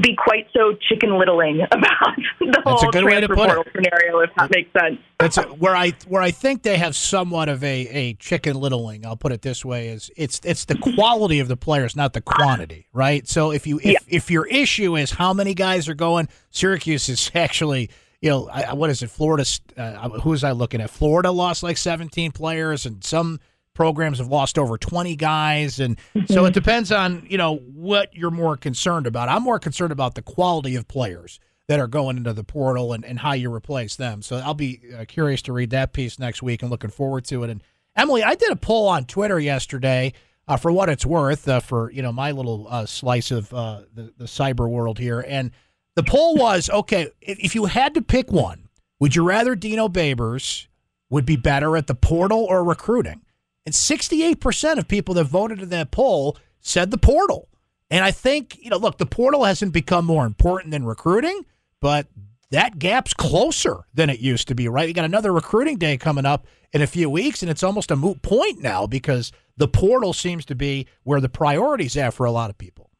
be 0.00 0.16
quite 0.16 0.46
so 0.56 0.74
chicken 0.88 1.18
littling 1.18 1.60
about 1.70 2.16
the 2.40 2.46
That's 2.46 2.66
a 2.66 2.70
whole 2.70 2.90
good 2.90 3.04
way 3.04 3.20
to 3.20 3.28
transfer 3.28 3.34
put 3.34 3.50
it. 3.50 3.54
portal 3.54 3.72
scenario, 3.74 4.20
if 4.20 4.30
that 4.36 4.50
makes 4.50 4.72
sense. 4.72 4.98
That's 5.18 5.36
a, 5.36 5.42
where 5.42 5.76
I 5.76 5.92
where 6.08 6.22
I 6.22 6.30
think 6.30 6.62
they 6.62 6.78
have 6.78 6.96
somewhat 6.96 7.50
of 7.50 7.62
a, 7.62 7.88
a 7.88 8.14
chicken 8.14 8.56
littling. 8.56 9.04
I'll 9.04 9.16
put 9.18 9.32
it 9.32 9.42
this 9.42 9.64
way: 9.64 9.88
is 9.88 10.10
it's 10.16 10.40
it's 10.44 10.64
the 10.64 10.76
quality 10.76 11.40
of 11.40 11.48
the 11.48 11.56
players, 11.58 11.94
not 11.94 12.14
the 12.14 12.22
quantity, 12.22 12.86
right? 12.92 13.28
So 13.28 13.52
if 13.52 13.66
you 13.66 13.80
if, 13.82 14.02
if 14.08 14.30
your 14.30 14.46
issue 14.46 14.96
is 14.96 15.10
how 15.10 15.34
many 15.34 15.52
guys 15.54 15.88
are 15.88 15.94
going, 15.94 16.28
Syracuse 16.50 17.10
is 17.10 17.30
actually 17.34 17.90
you 18.22 18.30
know 18.30 18.48
I, 18.48 18.72
what 18.72 18.88
is 18.88 19.02
it? 19.02 19.10
Florida? 19.10 19.44
Uh, 19.76 20.08
who 20.08 20.30
was 20.30 20.42
I 20.42 20.52
looking 20.52 20.80
at? 20.80 20.88
Florida 20.88 21.30
lost 21.30 21.62
like 21.62 21.76
seventeen 21.76 22.32
players, 22.32 22.86
and 22.86 23.04
some 23.04 23.40
programs 23.74 24.18
have 24.18 24.28
lost 24.28 24.58
over 24.58 24.76
20 24.76 25.16
guys 25.16 25.80
and 25.80 25.98
so 26.26 26.44
it 26.44 26.54
depends 26.54 26.92
on 26.92 27.26
you 27.28 27.38
know 27.38 27.56
what 27.56 28.14
you're 28.14 28.30
more 28.30 28.56
concerned 28.56 29.06
about. 29.06 29.28
I'm 29.28 29.42
more 29.42 29.58
concerned 29.58 29.92
about 29.92 30.14
the 30.14 30.22
quality 30.22 30.76
of 30.76 30.88
players 30.88 31.40
that 31.68 31.80
are 31.80 31.86
going 31.86 32.16
into 32.16 32.32
the 32.32 32.44
portal 32.44 32.92
and, 32.92 33.04
and 33.04 33.18
how 33.18 33.32
you 33.32 33.52
replace 33.52 33.96
them. 33.96 34.22
So 34.22 34.36
i'll 34.36 34.54
be 34.54 34.80
uh, 34.96 35.04
curious 35.06 35.42
to 35.42 35.52
read 35.52 35.70
that 35.70 35.92
piece 35.92 36.18
next 36.18 36.42
week 36.42 36.62
and 36.62 36.70
looking 36.70 36.90
forward 36.90 37.24
to 37.26 37.44
it. 37.44 37.50
And 37.50 37.62
emily 37.96 38.22
i 38.22 38.34
did 38.34 38.50
a 38.50 38.56
poll 38.56 38.88
on 38.88 39.04
twitter 39.04 39.38
yesterday 39.38 40.12
uh, 40.48 40.56
for 40.56 40.72
what 40.72 40.88
it's 40.88 41.06
worth 41.06 41.48
uh, 41.48 41.60
for 41.60 41.90
you 41.92 42.02
know 42.02 42.12
my 42.12 42.30
little 42.32 42.66
uh, 42.68 42.86
slice 42.86 43.30
of 43.30 43.52
uh, 43.54 43.82
the, 43.94 44.12
the 44.16 44.24
cyber 44.24 44.68
world 44.68 44.98
here. 44.98 45.24
And 45.26 45.50
the 45.94 46.02
poll 46.02 46.36
was 46.36 46.70
okay 46.70 47.10
if, 47.20 47.38
if 47.38 47.54
you 47.54 47.66
had 47.66 47.94
to 47.94 48.02
pick 48.02 48.30
one 48.30 48.68
would 49.00 49.16
you 49.16 49.24
rather 49.24 49.54
dino 49.54 49.88
babers 49.88 50.66
would 51.10 51.26
be 51.26 51.36
better 51.36 51.76
at 51.76 51.86
the 51.86 51.94
portal 51.94 52.46
or 52.48 52.64
recruiting 52.64 53.22
and 53.64 53.74
68% 53.74 54.78
of 54.78 54.88
people 54.88 55.14
that 55.14 55.24
voted 55.24 55.60
in 55.60 55.68
that 55.70 55.90
poll 55.90 56.36
said 56.60 56.90
the 56.90 56.98
portal. 56.98 57.48
And 57.90 58.04
I 58.04 58.10
think, 58.10 58.58
you 58.60 58.70
know, 58.70 58.78
look, 58.78 58.98
the 58.98 59.06
portal 59.06 59.44
hasn't 59.44 59.72
become 59.72 60.06
more 60.06 60.24
important 60.24 60.70
than 60.70 60.84
recruiting, 60.84 61.44
but 61.80 62.06
that 62.50 62.78
gap's 62.78 63.14
closer 63.14 63.84
than 63.94 64.10
it 64.10 64.18
used 64.18 64.48
to 64.48 64.54
be, 64.54 64.68
right? 64.68 64.88
You 64.88 64.94
got 64.94 65.04
another 65.04 65.32
recruiting 65.32 65.78
day 65.78 65.96
coming 65.96 66.24
up 66.24 66.46
in 66.72 66.80
a 66.80 66.86
few 66.86 67.10
weeks, 67.10 67.42
and 67.42 67.50
it's 67.50 67.62
almost 67.62 67.90
a 67.90 67.96
moot 67.96 68.22
point 68.22 68.60
now 68.60 68.86
because 68.86 69.32
the 69.56 69.68
portal 69.68 70.12
seems 70.12 70.44
to 70.46 70.54
be 70.54 70.86
where 71.02 71.20
the 71.20 71.28
priorities 71.28 71.96
are 71.96 72.10
for 72.10 72.24
a 72.24 72.32
lot 72.32 72.50
of 72.50 72.58
people. 72.58 72.90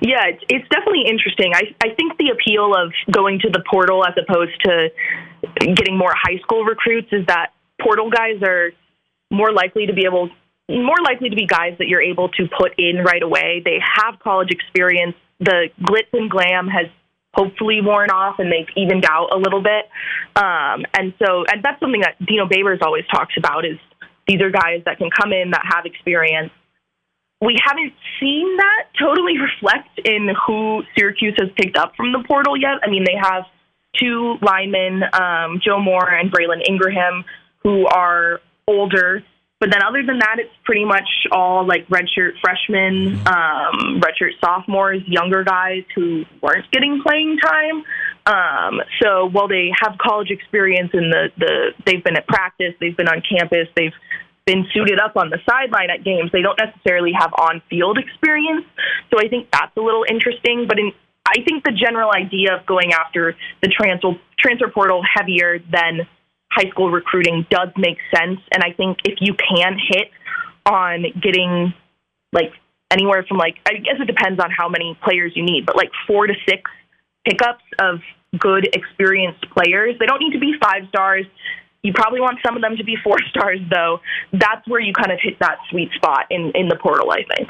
Yeah, 0.00 0.24
it's, 0.26 0.42
it's 0.48 0.68
definitely 0.68 1.04
interesting. 1.08 1.52
I, 1.54 1.74
I 1.82 1.94
think 1.94 2.18
the 2.18 2.30
appeal 2.30 2.74
of 2.76 2.92
going 3.12 3.38
to 3.40 3.50
the 3.50 3.62
portal 3.70 4.04
as 4.04 4.14
opposed 4.20 4.52
to 4.64 4.88
getting 5.60 5.96
more 5.96 6.12
high 6.14 6.38
school 6.42 6.64
recruits 6.64 7.08
is 7.12 7.24
that 7.26 7.52
portal 7.80 8.10
guys 8.10 8.42
are 8.42 8.70
more 9.30 9.52
likely 9.52 9.86
to 9.86 9.92
be 9.92 10.04
able 10.04 10.30
more 10.68 10.96
likely 11.04 11.30
to 11.30 11.36
be 11.36 11.46
guys 11.46 11.74
that 11.78 11.86
you're 11.86 12.02
able 12.02 12.28
to 12.30 12.48
put 12.58 12.72
in 12.78 12.98
right 13.04 13.22
away. 13.22 13.62
They 13.64 13.78
have 13.80 14.18
college 14.18 14.50
experience. 14.50 15.14
The 15.38 15.68
glitz 15.80 16.10
and 16.12 16.28
glam 16.28 16.66
has 16.66 16.86
hopefully 17.34 17.80
worn 17.82 18.10
off 18.10 18.38
and 18.38 18.50
they've 18.50 18.68
evened 18.76 19.04
out 19.04 19.28
a 19.32 19.36
little 19.36 19.62
bit. 19.62 19.86
Um, 20.34 20.84
and 20.96 21.14
so, 21.22 21.44
and 21.52 21.62
that's 21.62 21.78
something 21.78 22.00
that 22.00 22.16
Dino 22.24 22.46
Babers 22.46 22.82
always 22.82 23.04
talks 23.12 23.34
about 23.36 23.64
is 23.64 23.78
these 24.26 24.40
are 24.40 24.50
guys 24.50 24.82
that 24.86 24.98
can 24.98 25.10
come 25.10 25.32
in 25.32 25.50
that 25.50 25.62
have 25.64 25.84
experience. 25.86 26.50
We 27.40 27.56
haven't 27.62 27.92
seen 28.18 28.56
that 28.56 28.88
totally 28.98 29.38
reflect 29.38 30.00
in 30.04 30.30
who 30.46 30.82
Syracuse 30.96 31.36
has 31.38 31.50
picked 31.56 31.76
up 31.76 31.92
from 31.96 32.12
the 32.12 32.24
portal 32.26 32.56
yet. 32.56 32.82
I 32.82 32.90
mean, 32.90 33.04
they 33.04 33.16
have 33.20 33.44
two 34.00 34.36
linemen, 34.42 35.02
um, 35.12 35.60
Joe 35.64 35.78
Moore 35.78 36.10
and 36.10 36.32
Braylon 36.32 36.66
Ingraham, 36.68 37.24
who 37.62 37.86
are 37.86 38.40
older. 38.66 39.22
But 39.58 39.70
then, 39.72 39.82
other 39.82 40.04
than 40.04 40.18
that, 40.18 40.36
it's 40.38 40.52
pretty 40.64 40.84
much 40.84 41.08
all 41.32 41.66
like 41.66 41.88
redshirt 41.88 42.32
freshmen, 42.42 43.16
um, 43.26 44.02
redshirt 44.04 44.32
sophomores, 44.38 45.02
younger 45.06 45.44
guys 45.44 45.84
who 45.94 46.24
weren't 46.42 46.70
getting 46.70 47.00
playing 47.02 47.38
time. 47.42 47.82
Um, 48.26 48.82
so 49.00 49.30
while 49.30 49.48
they 49.48 49.70
have 49.80 49.96
college 49.98 50.30
experience 50.30 50.90
and 50.92 51.10
the, 51.10 51.28
the 51.38 51.72
they've 51.86 52.04
been 52.04 52.16
at 52.16 52.26
practice, 52.26 52.74
they've 52.80 52.96
been 52.96 53.08
on 53.08 53.22
campus, 53.22 53.68
they've 53.74 53.94
been 54.44 54.66
suited 54.74 55.00
up 55.00 55.16
on 55.16 55.30
the 55.30 55.38
sideline 55.48 55.90
at 55.90 56.04
games. 56.04 56.30
They 56.32 56.42
don't 56.42 56.58
necessarily 56.58 57.12
have 57.18 57.32
on-field 57.32 57.98
experience. 57.98 58.66
So 59.10 59.18
I 59.18 59.28
think 59.28 59.48
that's 59.50 59.74
a 59.76 59.80
little 59.80 60.04
interesting. 60.08 60.66
But 60.68 60.78
in, 60.78 60.92
I 61.26 61.42
think 61.48 61.64
the 61.64 61.72
general 61.72 62.10
idea 62.14 62.54
of 62.56 62.66
going 62.66 62.92
after 62.92 63.34
the 63.62 63.68
transfer 63.68 64.20
transfer 64.38 64.68
portal 64.68 65.02
heavier 65.02 65.58
than 65.58 66.06
high 66.50 66.68
school 66.70 66.90
recruiting 66.90 67.46
does 67.50 67.68
make 67.76 67.98
sense. 68.14 68.40
And 68.52 68.62
I 68.62 68.72
think 68.72 68.98
if 69.04 69.18
you 69.20 69.34
can 69.34 69.78
hit 69.90 70.10
on 70.64 71.04
getting 71.20 71.74
like 72.32 72.52
anywhere 72.90 73.24
from 73.28 73.38
like, 73.38 73.56
I 73.66 73.74
guess 73.74 73.96
it 74.00 74.06
depends 74.06 74.40
on 74.40 74.50
how 74.50 74.68
many 74.68 74.98
players 75.02 75.32
you 75.34 75.44
need, 75.44 75.66
but 75.66 75.76
like 75.76 75.90
four 76.06 76.26
to 76.26 76.34
six 76.48 76.70
pickups 77.24 77.64
of 77.80 78.00
good 78.38 78.68
experienced 78.74 79.44
players. 79.50 79.96
They 79.98 80.06
don't 80.06 80.20
need 80.20 80.32
to 80.32 80.40
be 80.40 80.54
five 80.62 80.88
stars. 80.88 81.26
You 81.82 81.92
probably 81.92 82.20
want 82.20 82.38
some 82.44 82.56
of 82.56 82.62
them 82.62 82.76
to 82.76 82.84
be 82.84 82.96
four 83.02 83.16
stars 83.30 83.60
though. 83.70 84.00
That's 84.32 84.66
where 84.66 84.80
you 84.80 84.92
kind 84.92 85.12
of 85.12 85.18
hit 85.22 85.38
that 85.40 85.58
sweet 85.70 85.90
spot 85.94 86.26
in, 86.30 86.52
in 86.54 86.68
the 86.68 86.76
portal, 86.76 87.10
I 87.10 87.24
think. 87.36 87.48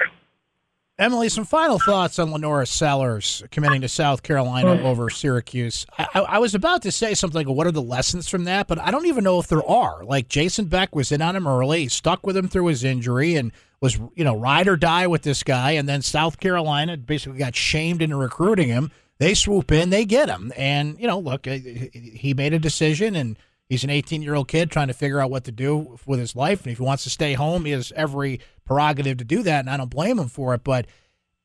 Emily, 0.98 1.28
some 1.28 1.44
final 1.44 1.78
thoughts 1.78 2.18
on 2.18 2.30
LaNorris 2.30 2.68
Sellers 2.68 3.42
committing 3.50 3.82
to 3.82 3.88
South 3.88 4.22
Carolina 4.22 4.76
mm. 4.76 4.82
over 4.82 5.11
Syracuse. 5.11 5.85
I, 5.98 6.06
I, 6.14 6.20
I, 6.20 6.38
was 6.38 6.54
about 6.54 6.80
to 6.82 6.92
say 6.92 7.12
something 7.12 7.46
like, 7.46 7.54
what 7.54 7.66
are 7.66 7.72
the 7.72 7.82
lessons 7.82 8.30
from 8.30 8.44
that? 8.44 8.66
But 8.66 8.78
I 8.78 8.90
don't 8.90 9.04
even 9.04 9.22
know 9.22 9.38
if 9.38 9.46
there 9.46 9.64
are. 9.66 10.04
Like, 10.04 10.28
Jason 10.28 10.66
Beck 10.66 10.94
was 10.94 11.12
in 11.12 11.20
on 11.20 11.37
him 11.37 11.46
early, 11.46 11.82
he 11.82 11.88
stuck 11.88 12.26
with 12.26 12.35
him 12.35 12.48
through 12.48 12.66
his 12.66 12.82
injury, 12.82 13.35
and 13.35 13.52
was, 13.82 14.00
you 14.14 14.24
know, 14.24 14.35
ride 14.35 14.68
or 14.68 14.76
die 14.76 15.06
with 15.06 15.20
this 15.20 15.42
guy. 15.42 15.72
And 15.72 15.87
then 15.87 16.00
South 16.00 16.40
Carolina 16.40 16.96
basically 16.96 17.38
got 17.38 17.54
shamed 17.54 18.00
into 18.00 18.16
recruiting 18.16 18.68
him. 18.68 18.90
They 19.18 19.35
swoop 19.35 19.72
in, 19.72 19.90
they 19.90 20.06
get 20.06 20.30
him. 20.30 20.50
And, 20.56 20.98
you 20.98 21.06
know, 21.06 21.18
look, 21.18 21.44
he 21.44 22.32
made 22.35 22.54
a 22.54 22.59
decision, 22.59 23.14
and 23.16 23.38
he's 23.68 23.85
an 23.85 23.90
18 23.90 24.22
year 24.22 24.35
old 24.35 24.48
kid 24.48 24.70
trying 24.70 24.88
to 24.88 24.94
figure 24.94 25.20
out 25.20 25.30
what 25.30 25.44
to 25.44 25.52
do 25.52 25.98
with 26.06 26.20
his 26.20 26.35
life. 26.35 26.62
And 26.62 26.72
if 26.72 26.78
he 26.78 26.85
wants 26.85 27.04
to 27.04 27.11
stay 27.11 27.35
home, 27.35 27.66
he 27.66 27.72
has 27.72 27.92
every 27.94 28.40
prerogative 28.66 29.18
to 29.18 29.24
do 29.24 29.42
that, 29.44 29.61
and 29.61 29.70
I 29.70 29.76
don't 29.76 29.90
blame 29.90 30.18
him 30.18 30.29
for 30.29 30.52
it. 30.55 30.64
But 30.64 30.87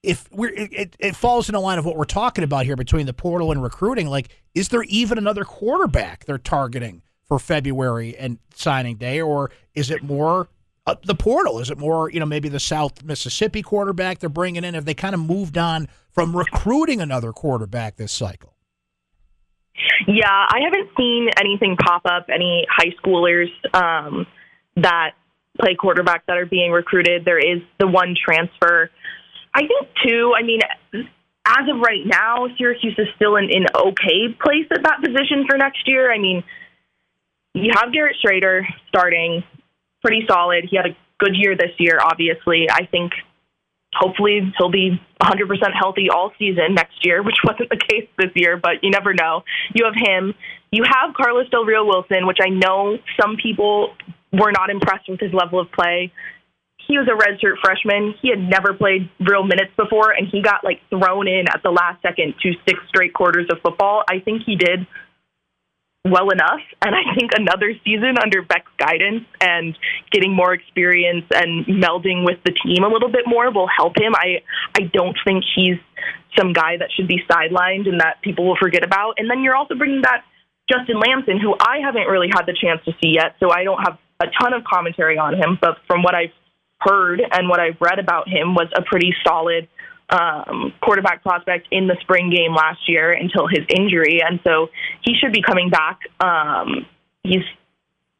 if 0.03 0.29
we're 0.31 0.53
it, 0.53 0.95
it 0.99 1.15
falls 1.15 1.47
in 1.47 1.53
the 1.53 1.60
line 1.60 1.79
of 1.79 1.86
what 1.86 1.95
we're 1.95 2.03
talking 2.03 2.43
about 2.43 2.65
here 2.65 2.75
between 2.75 3.05
the 3.05 3.13
portal 3.13 3.51
and 3.51 3.62
recruiting, 3.62 4.07
like 4.07 4.29
is 4.53 4.69
there 4.69 4.84
even 4.84 5.17
another 5.17 5.45
quarterback 5.45 6.25
they're 6.25 6.38
targeting 6.38 7.01
for 7.27 7.39
February 7.39 8.17
and 8.17 8.39
signing 8.53 8.97
day, 8.97 9.21
or 9.21 9.51
is 9.73 9.89
it 9.89 10.03
more 10.03 10.49
uh, 10.86 10.95
the 11.05 11.15
portal? 11.15 11.60
Is 11.60 11.69
it 11.69 11.77
more 11.77 12.10
you 12.10 12.19
know 12.19 12.25
maybe 12.25 12.49
the 12.49 12.60
South 12.60 13.03
Mississippi 13.03 13.62
quarterback 13.62 14.19
they're 14.19 14.29
bringing 14.29 14.63
in? 14.63 14.73
Have 14.73 14.86
they 14.86 14.93
kind 14.93 15.13
of 15.13 15.21
moved 15.21 15.57
on 15.57 15.88
from 16.10 16.36
recruiting 16.36 16.99
another 16.99 17.31
quarterback 17.31 17.95
this 17.95 18.12
cycle? 18.12 18.55
Yeah, 20.07 20.27
I 20.29 20.60
haven't 20.63 20.89
seen 20.97 21.29
anything 21.39 21.77
pop 21.77 22.01
up. 22.05 22.27
Any 22.34 22.65
high 22.69 22.93
schoolers 23.03 23.49
um, 23.73 24.25
that 24.75 25.12
play 25.59 25.75
quarterback 25.75 26.25
that 26.27 26.37
are 26.37 26.45
being 26.45 26.71
recruited. 26.71 27.25
There 27.25 27.39
is 27.39 27.61
the 27.79 27.87
one 27.87 28.15
transfer. 28.15 28.89
I 29.53 29.61
think 29.61 29.87
too. 30.05 30.33
I 30.37 30.43
mean, 30.43 30.59
as 31.45 31.67
of 31.69 31.79
right 31.79 32.05
now, 32.05 32.47
Syracuse 32.57 32.95
is 32.97 33.07
still 33.15 33.35
in 33.35 33.45
an 33.45 33.65
okay 33.75 34.33
place 34.41 34.67
at 34.71 34.83
that 34.83 34.99
position 35.03 35.45
for 35.49 35.57
next 35.57 35.87
year. 35.87 36.11
I 36.11 36.19
mean, 36.19 36.43
you 37.53 37.71
have 37.75 37.91
Garrett 37.91 38.15
Shrader 38.23 38.63
starting, 38.87 39.43
pretty 40.03 40.25
solid. 40.29 40.65
He 40.69 40.77
had 40.77 40.85
a 40.85 40.97
good 41.19 41.35
year 41.35 41.55
this 41.55 41.71
year. 41.79 41.99
Obviously, 42.01 42.67
I 42.69 42.85
think 42.85 43.11
hopefully 43.93 44.53
he'll 44.57 44.71
be 44.71 45.01
100% 45.21 45.47
healthy 45.77 46.09
all 46.09 46.31
season 46.39 46.75
next 46.75 47.05
year, 47.05 47.21
which 47.23 47.35
wasn't 47.43 47.69
the 47.69 47.77
case 47.77 48.07
this 48.17 48.31
year, 48.35 48.57
but 48.57 48.84
you 48.84 48.89
never 48.89 49.13
know. 49.13 49.43
You 49.73 49.86
have 49.86 49.95
him. 49.95 50.34
You 50.71 50.84
have 50.86 51.13
Carlos 51.15 51.49
Del 51.49 51.65
Rio 51.65 51.86
Wilson, 51.86 52.26
which 52.26 52.39
I 52.41 52.49
know 52.49 52.97
some 53.19 53.36
people 53.41 53.93
were 54.32 54.51
not 54.51 54.69
impressed 54.69 55.09
with 55.09 55.19
his 55.19 55.34
level 55.34 55.59
of 55.59 55.71
play. 55.71 56.11
He 56.88 56.97
was 56.97 57.07
a 57.07 57.15
redshirt 57.15 57.59
freshman. 57.63 58.15
He 58.21 58.29
had 58.29 58.39
never 58.39 58.73
played 58.73 59.09
real 59.19 59.43
minutes 59.43 59.71
before, 59.77 60.11
and 60.11 60.27
he 60.27 60.41
got 60.41 60.63
like 60.63 60.82
thrown 60.89 61.27
in 61.27 61.45
at 61.47 61.61
the 61.63 61.69
last 61.69 62.01
second 62.01 62.36
to 62.41 62.53
six 62.67 62.79
straight 62.89 63.13
quarters 63.13 63.47
of 63.51 63.61
football. 63.61 64.03
I 64.09 64.19
think 64.19 64.43
he 64.45 64.55
did 64.55 64.88
well 66.03 66.32
enough, 66.32 66.59
and 66.82 66.95
I 66.95 67.13
think 67.15 67.32
another 67.38 67.73
season 67.86 68.17
under 68.21 68.41
Beck's 68.41 68.71
guidance 68.77 69.25
and 69.39 69.77
getting 70.11 70.34
more 70.34 70.53
experience 70.53 71.25
and 71.34 71.65
melding 71.65 72.25
with 72.25 72.39
the 72.43 72.51
team 72.51 72.84
a 72.84 72.88
little 72.88 73.11
bit 73.11 73.25
more 73.27 73.51
will 73.51 73.69
help 73.69 73.93
him. 73.97 74.13
I 74.15 74.41
I 74.75 74.89
don't 74.91 75.15
think 75.23 75.43
he's 75.55 75.77
some 76.38 76.53
guy 76.53 76.77
that 76.77 76.89
should 76.95 77.07
be 77.07 77.21
sidelined 77.29 77.88
and 77.88 77.99
that 77.99 78.21
people 78.23 78.47
will 78.47 78.57
forget 78.59 78.84
about. 78.84 79.15
And 79.17 79.29
then 79.29 79.43
you're 79.43 79.55
also 79.55 79.75
bringing 79.75 80.01
back 80.01 80.25
Justin 80.71 80.99
Lamson, 80.99 81.39
who 81.39 81.53
I 81.59 81.79
haven't 81.84 82.07
really 82.07 82.29
had 82.34 82.45
the 82.45 82.55
chance 82.59 82.82
to 82.86 82.91
see 83.03 83.13
yet, 83.15 83.36
so 83.39 83.51
I 83.51 83.63
don't 83.63 83.79
have 83.79 83.97
a 84.22 84.28
ton 84.39 84.53
of 84.53 84.63
commentary 84.63 85.17
on 85.17 85.34
him, 85.34 85.57
but 85.59 85.78
from 85.88 86.03
what 86.03 86.15
I've 86.15 86.34
heard 86.80 87.22
and 87.32 87.49
what 87.49 87.59
I've 87.59 87.80
read 87.80 87.99
about 87.99 88.28
him 88.28 88.53
was 88.55 88.67
a 88.76 88.82
pretty 88.82 89.13
solid 89.26 89.67
um, 90.09 90.74
quarterback 90.82 91.24
prospect 91.24 91.67
in 91.72 91.88
the 91.88 91.95
spring 92.01 92.30
game 92.30 92.53
last 92.53 92.88
year 92.88 93.11
until 93.13 93.47
his 93.47 93.65
injury, 93.69 94.22
and 94.22 94.39
so 94.43 94.67
he 95.03 95.15
should 95.15 95.32
be 95.32 95.41
coming 95.41 95.69
back. 95.69 95.99
Um, 96.19 96.86
he's 97.24 97.43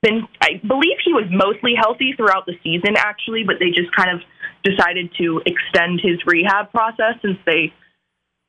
been, 0.02 0.28
I 0.42 0.62
believe, 0.66 0.98
he 1.04 1.14
was 1.14 1.26
mostly 1.30 1.74
healthy 1.78 2.14
throughout 2.16 2.46
the 2.46 2.58
season, 2.64 2.96
actually, 2.98 3.44
but 3.44 3.58
they 3.60 3.70
just 3.70 3.94
kind 3.96 4.10
of 4.10 4.22
decided 4.64 5.12
to 5.18 5.42
extend 5.46 6.00
his 6.02 6.18
rehab 6.26 6.72
process 6.72 7.16
since 7.22 7.38
they 7.46 7.74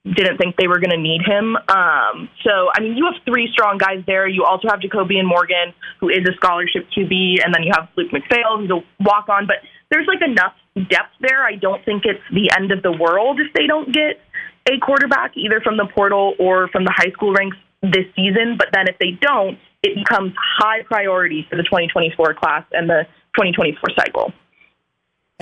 didn't 0.05 0.36
think 0.36 0.57
they 0.57 0.66
were 0.66 0.80
going 0.80 0.90
to 0.90 1.00
need 1.00 1.22
him. 1.22 1.57
Um, 1.68 2.28
so, 2.42 2.68
I 2.74 2.80
mean, 2.80 2.96
you 2.96 3.05
have 3.07 3.22
three 3.24 3.48
strong 3.53 3.78
guys 3.78 4.03
there. 4.07 4.26
You 4.26 4.44
also 4.44 4.68
have 4.68 4.80
Jacobian 4.80 5.24
Morgan, 5.24 5.72
who 6.00 6.09
is 6.09 6.26
a 6.28 6.34
scholarship 6.34 6.88
QB, 6.90 7.44
and 7.44 7.55
then 7.55 7.62
you 7.62 7.70
have 7.74 7.88
Luke 7.96 8.11
McPhail, 8.11 8.59
who's 8.59 8.70
a 8.70 8.82
walk 9.03 9.28
on. 9.28 9.46
But 9.46 9.57
there's 9.90 10.07
like 10.09 10.22
enough 10.26 10.55
depth 10.74 11.14
there. 11.20 11.44
I 11.44 11.55
don't 11.55 11.84
think 11.84 12.03
it's 12.05 12.22
the 12.32 12.50
end 12.57 12.72
of 12.72 12.82
the 12.82 12.90
world 12.90 13.38
if 13.40 13.53
they 13.55 13.66
don't 13.66 13.92
get 13.92 14.18
a 14.66 14.78
quarterback 14.78 15.36
either 15.36 15.61
from 15.61 15.76
the 15.76 15.86
portal 15.86 16.34
or 16.38 16.68
from 16.68 16.84
the 16.84 16.92
high 16.96 17.11
school 17.12 17.32
ranks 17.32 17.57
this 17.82 18.07
season. 18.16 18.57
But 18.59 18.68
then 18.72 18.88
if 18.88 18.98
they 18.98 19.18
don't, 19.20 19.59
it 19.82 19.94
becomes 19.94 20.32
high 20.59 20.82
priority 20.82 21.46
for 21.48 21.57
the 21.57 21.64
2024 21.64 22.34
class 22.34 22.64
and 22.72 22.88
the 22.88 23.07
2024 23.34 23.90
cycle. 23.96 24.32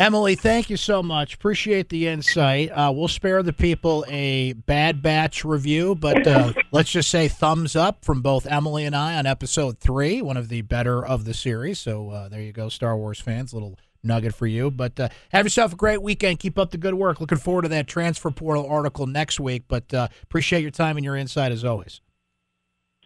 Emily, 0.00 0.34
thank 0.34 0.70
you 0.70 0.78
so 0.78 1.02
much. 1.02 1.34
Appreciate 1.34 1.90
the 1.90 2.06
insight. 2.06 2.70
Uh, 2.70 2.90
we'll 2.90 3.06
spare 3.06 3.42
the 3.42 3.52
people 3.52 4.02
a 4.08 4.54
bad 4.54 5.02
batch 5.02 5.44
review, 5.44 5.94
but 5.94 6.26
uh, 6.26 6.54
let's 6.72 6.90
just 6.90 7.10
say 7.10 7.28
thumbs 7.28 7.76
up 7.76 8.02
from 8.02 8.22
both 8.22 8.46
Emily 8.46 8.86
and 8.86 8.96
I 8.96 9.16
on 9.16 9.26
episode 9.26 9.78
three, 9.78 10.22
one 10.22 10.38
of 10.38 10.48
the 10.48 10.62
better 10.62 11.04
of 11.04 11.26
the 11.26 11.34
series. 11.34 11.78
So 11.80 12.08
uh, 12.08 12.28
there 12.30 12.40
you 12.40 12.50
go, 12.50 12.70
Star 12.70 12.96
Wars 12.96 13.20
fans. 13.20 13.52
Little 13.52 13.78
nugget 14.02 14.34
for 14.34 14.46
you. 14.46 14.70
But 14.70 14.98
uh, 14.98 15.10
have 15.32 15.44
yourself 15.44 15.74
a 15.74 15.76
great 15.76 16.00
weekend. 16.00 16.38
Keep 16.38 16.58
up 16.58 16.70
the 16.70 16.78
good 16.78 16.94
work. 16.94 17.20
Looking 17.20 17.36
forward 17.36 17.62
to 17.62 17.68
that 17.68 17.86
transfer 17.86 18.30
portal 18.30 18.66
article 18.66 19.06
next 19.06 19.38
week. 19.38 19.64
But 19.68 19.92
uh, 19.92 20.08
appreciate 20.22 20.62
your 20.62 20.70
time 20.70 20.96
and 20.96 21.04
your 21.04 21.14
insight 21.14 21.52
as 21.52 21.62
always. 21.62 22.00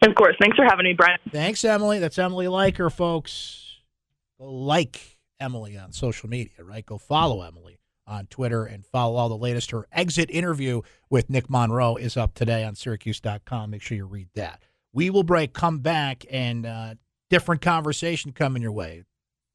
Of 0.01 0.15
course. 0.15 0.37
Thanks 0.39 0.55
for 0.55 0.63
having 0.63 0.85
me, 0.85 0.93
Brian. 0.93 1.19
Thanks, 1.29 1.65
Emily. 1.65 1.99
That's 1.99 2.17
Emily 2.17 2.45
Leiker, 2.45 2.89
folks. 2.89 3.81
Like 4.39 5.14
Emily 5.39 5.77
on 5.77 5.91
social 5.91 6.29
media, 6.29 6.63
right? 6.63 6.85
Go 6.85 6.97
follow 6.97 7.41
Emily 7.41 7.79
on 8.07 8.27
Twitter 8.27 8.65
and 8.65 8.85
follow 8.85 9.15
all 9.15 9.29
the 9.29 9.37
latest. 9.37 9.71
Her 9.71 9.87
exit 9.91 10.29
interview 10.29 10.81
with 11.09 11.29
Nick 11.29 11.49
Monroe 11.49 11.95
is 11.95 12.17
up 12.17 12.33
today 12.33 12.63
on 12.63 12.75
Syracuse.com. 12.75 13.71
Make 13.71 13.81
sure 13.81 13.97
you 13.97 14.05
read 14.05 14.29
that. 14.35 14.63
We 14.93 15.09
will 15.09 15.23
break, 15.23 15.53
come 15.53 15.79
back, 15.79 16.25
and 16.29 16.65
uh, 16.65 16.95
different 17.29 17.61
conversation 17.61 18.31
coming 18.31 18.61
your 18.61 18.71
way, 18.71 19.03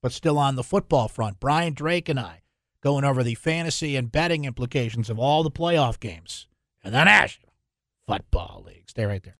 but 0.03 0.13
still 0.13 0.39
on 0.39 0.57
the 0.57 0.65
football 0.65 1.09
front. 1.09 1.41
Brian 1.41 1.73
Drake 1.73 2.09
and 2.09 2.21
I 2.21 2.43
going 2.83 3.05
over 3.05 3.23
the 3.23 3.35
fantasy 3.35 3.97
and 3.97 4.11
betting 4.11 4.45
implications 4.45 5.11
of 5.11 5.19
all 5.19 5.43
the 5.43 5.51
playoff 5.51 6.01
games 6.01 6.47
and 6.83 6.95
the 6.95 7.05
National 7.05 7.53
Football 8.07 8.65
League. 8.67 8.89
Stay 8.89 9.05
right 9.05 9.23
there. 9.23 9.37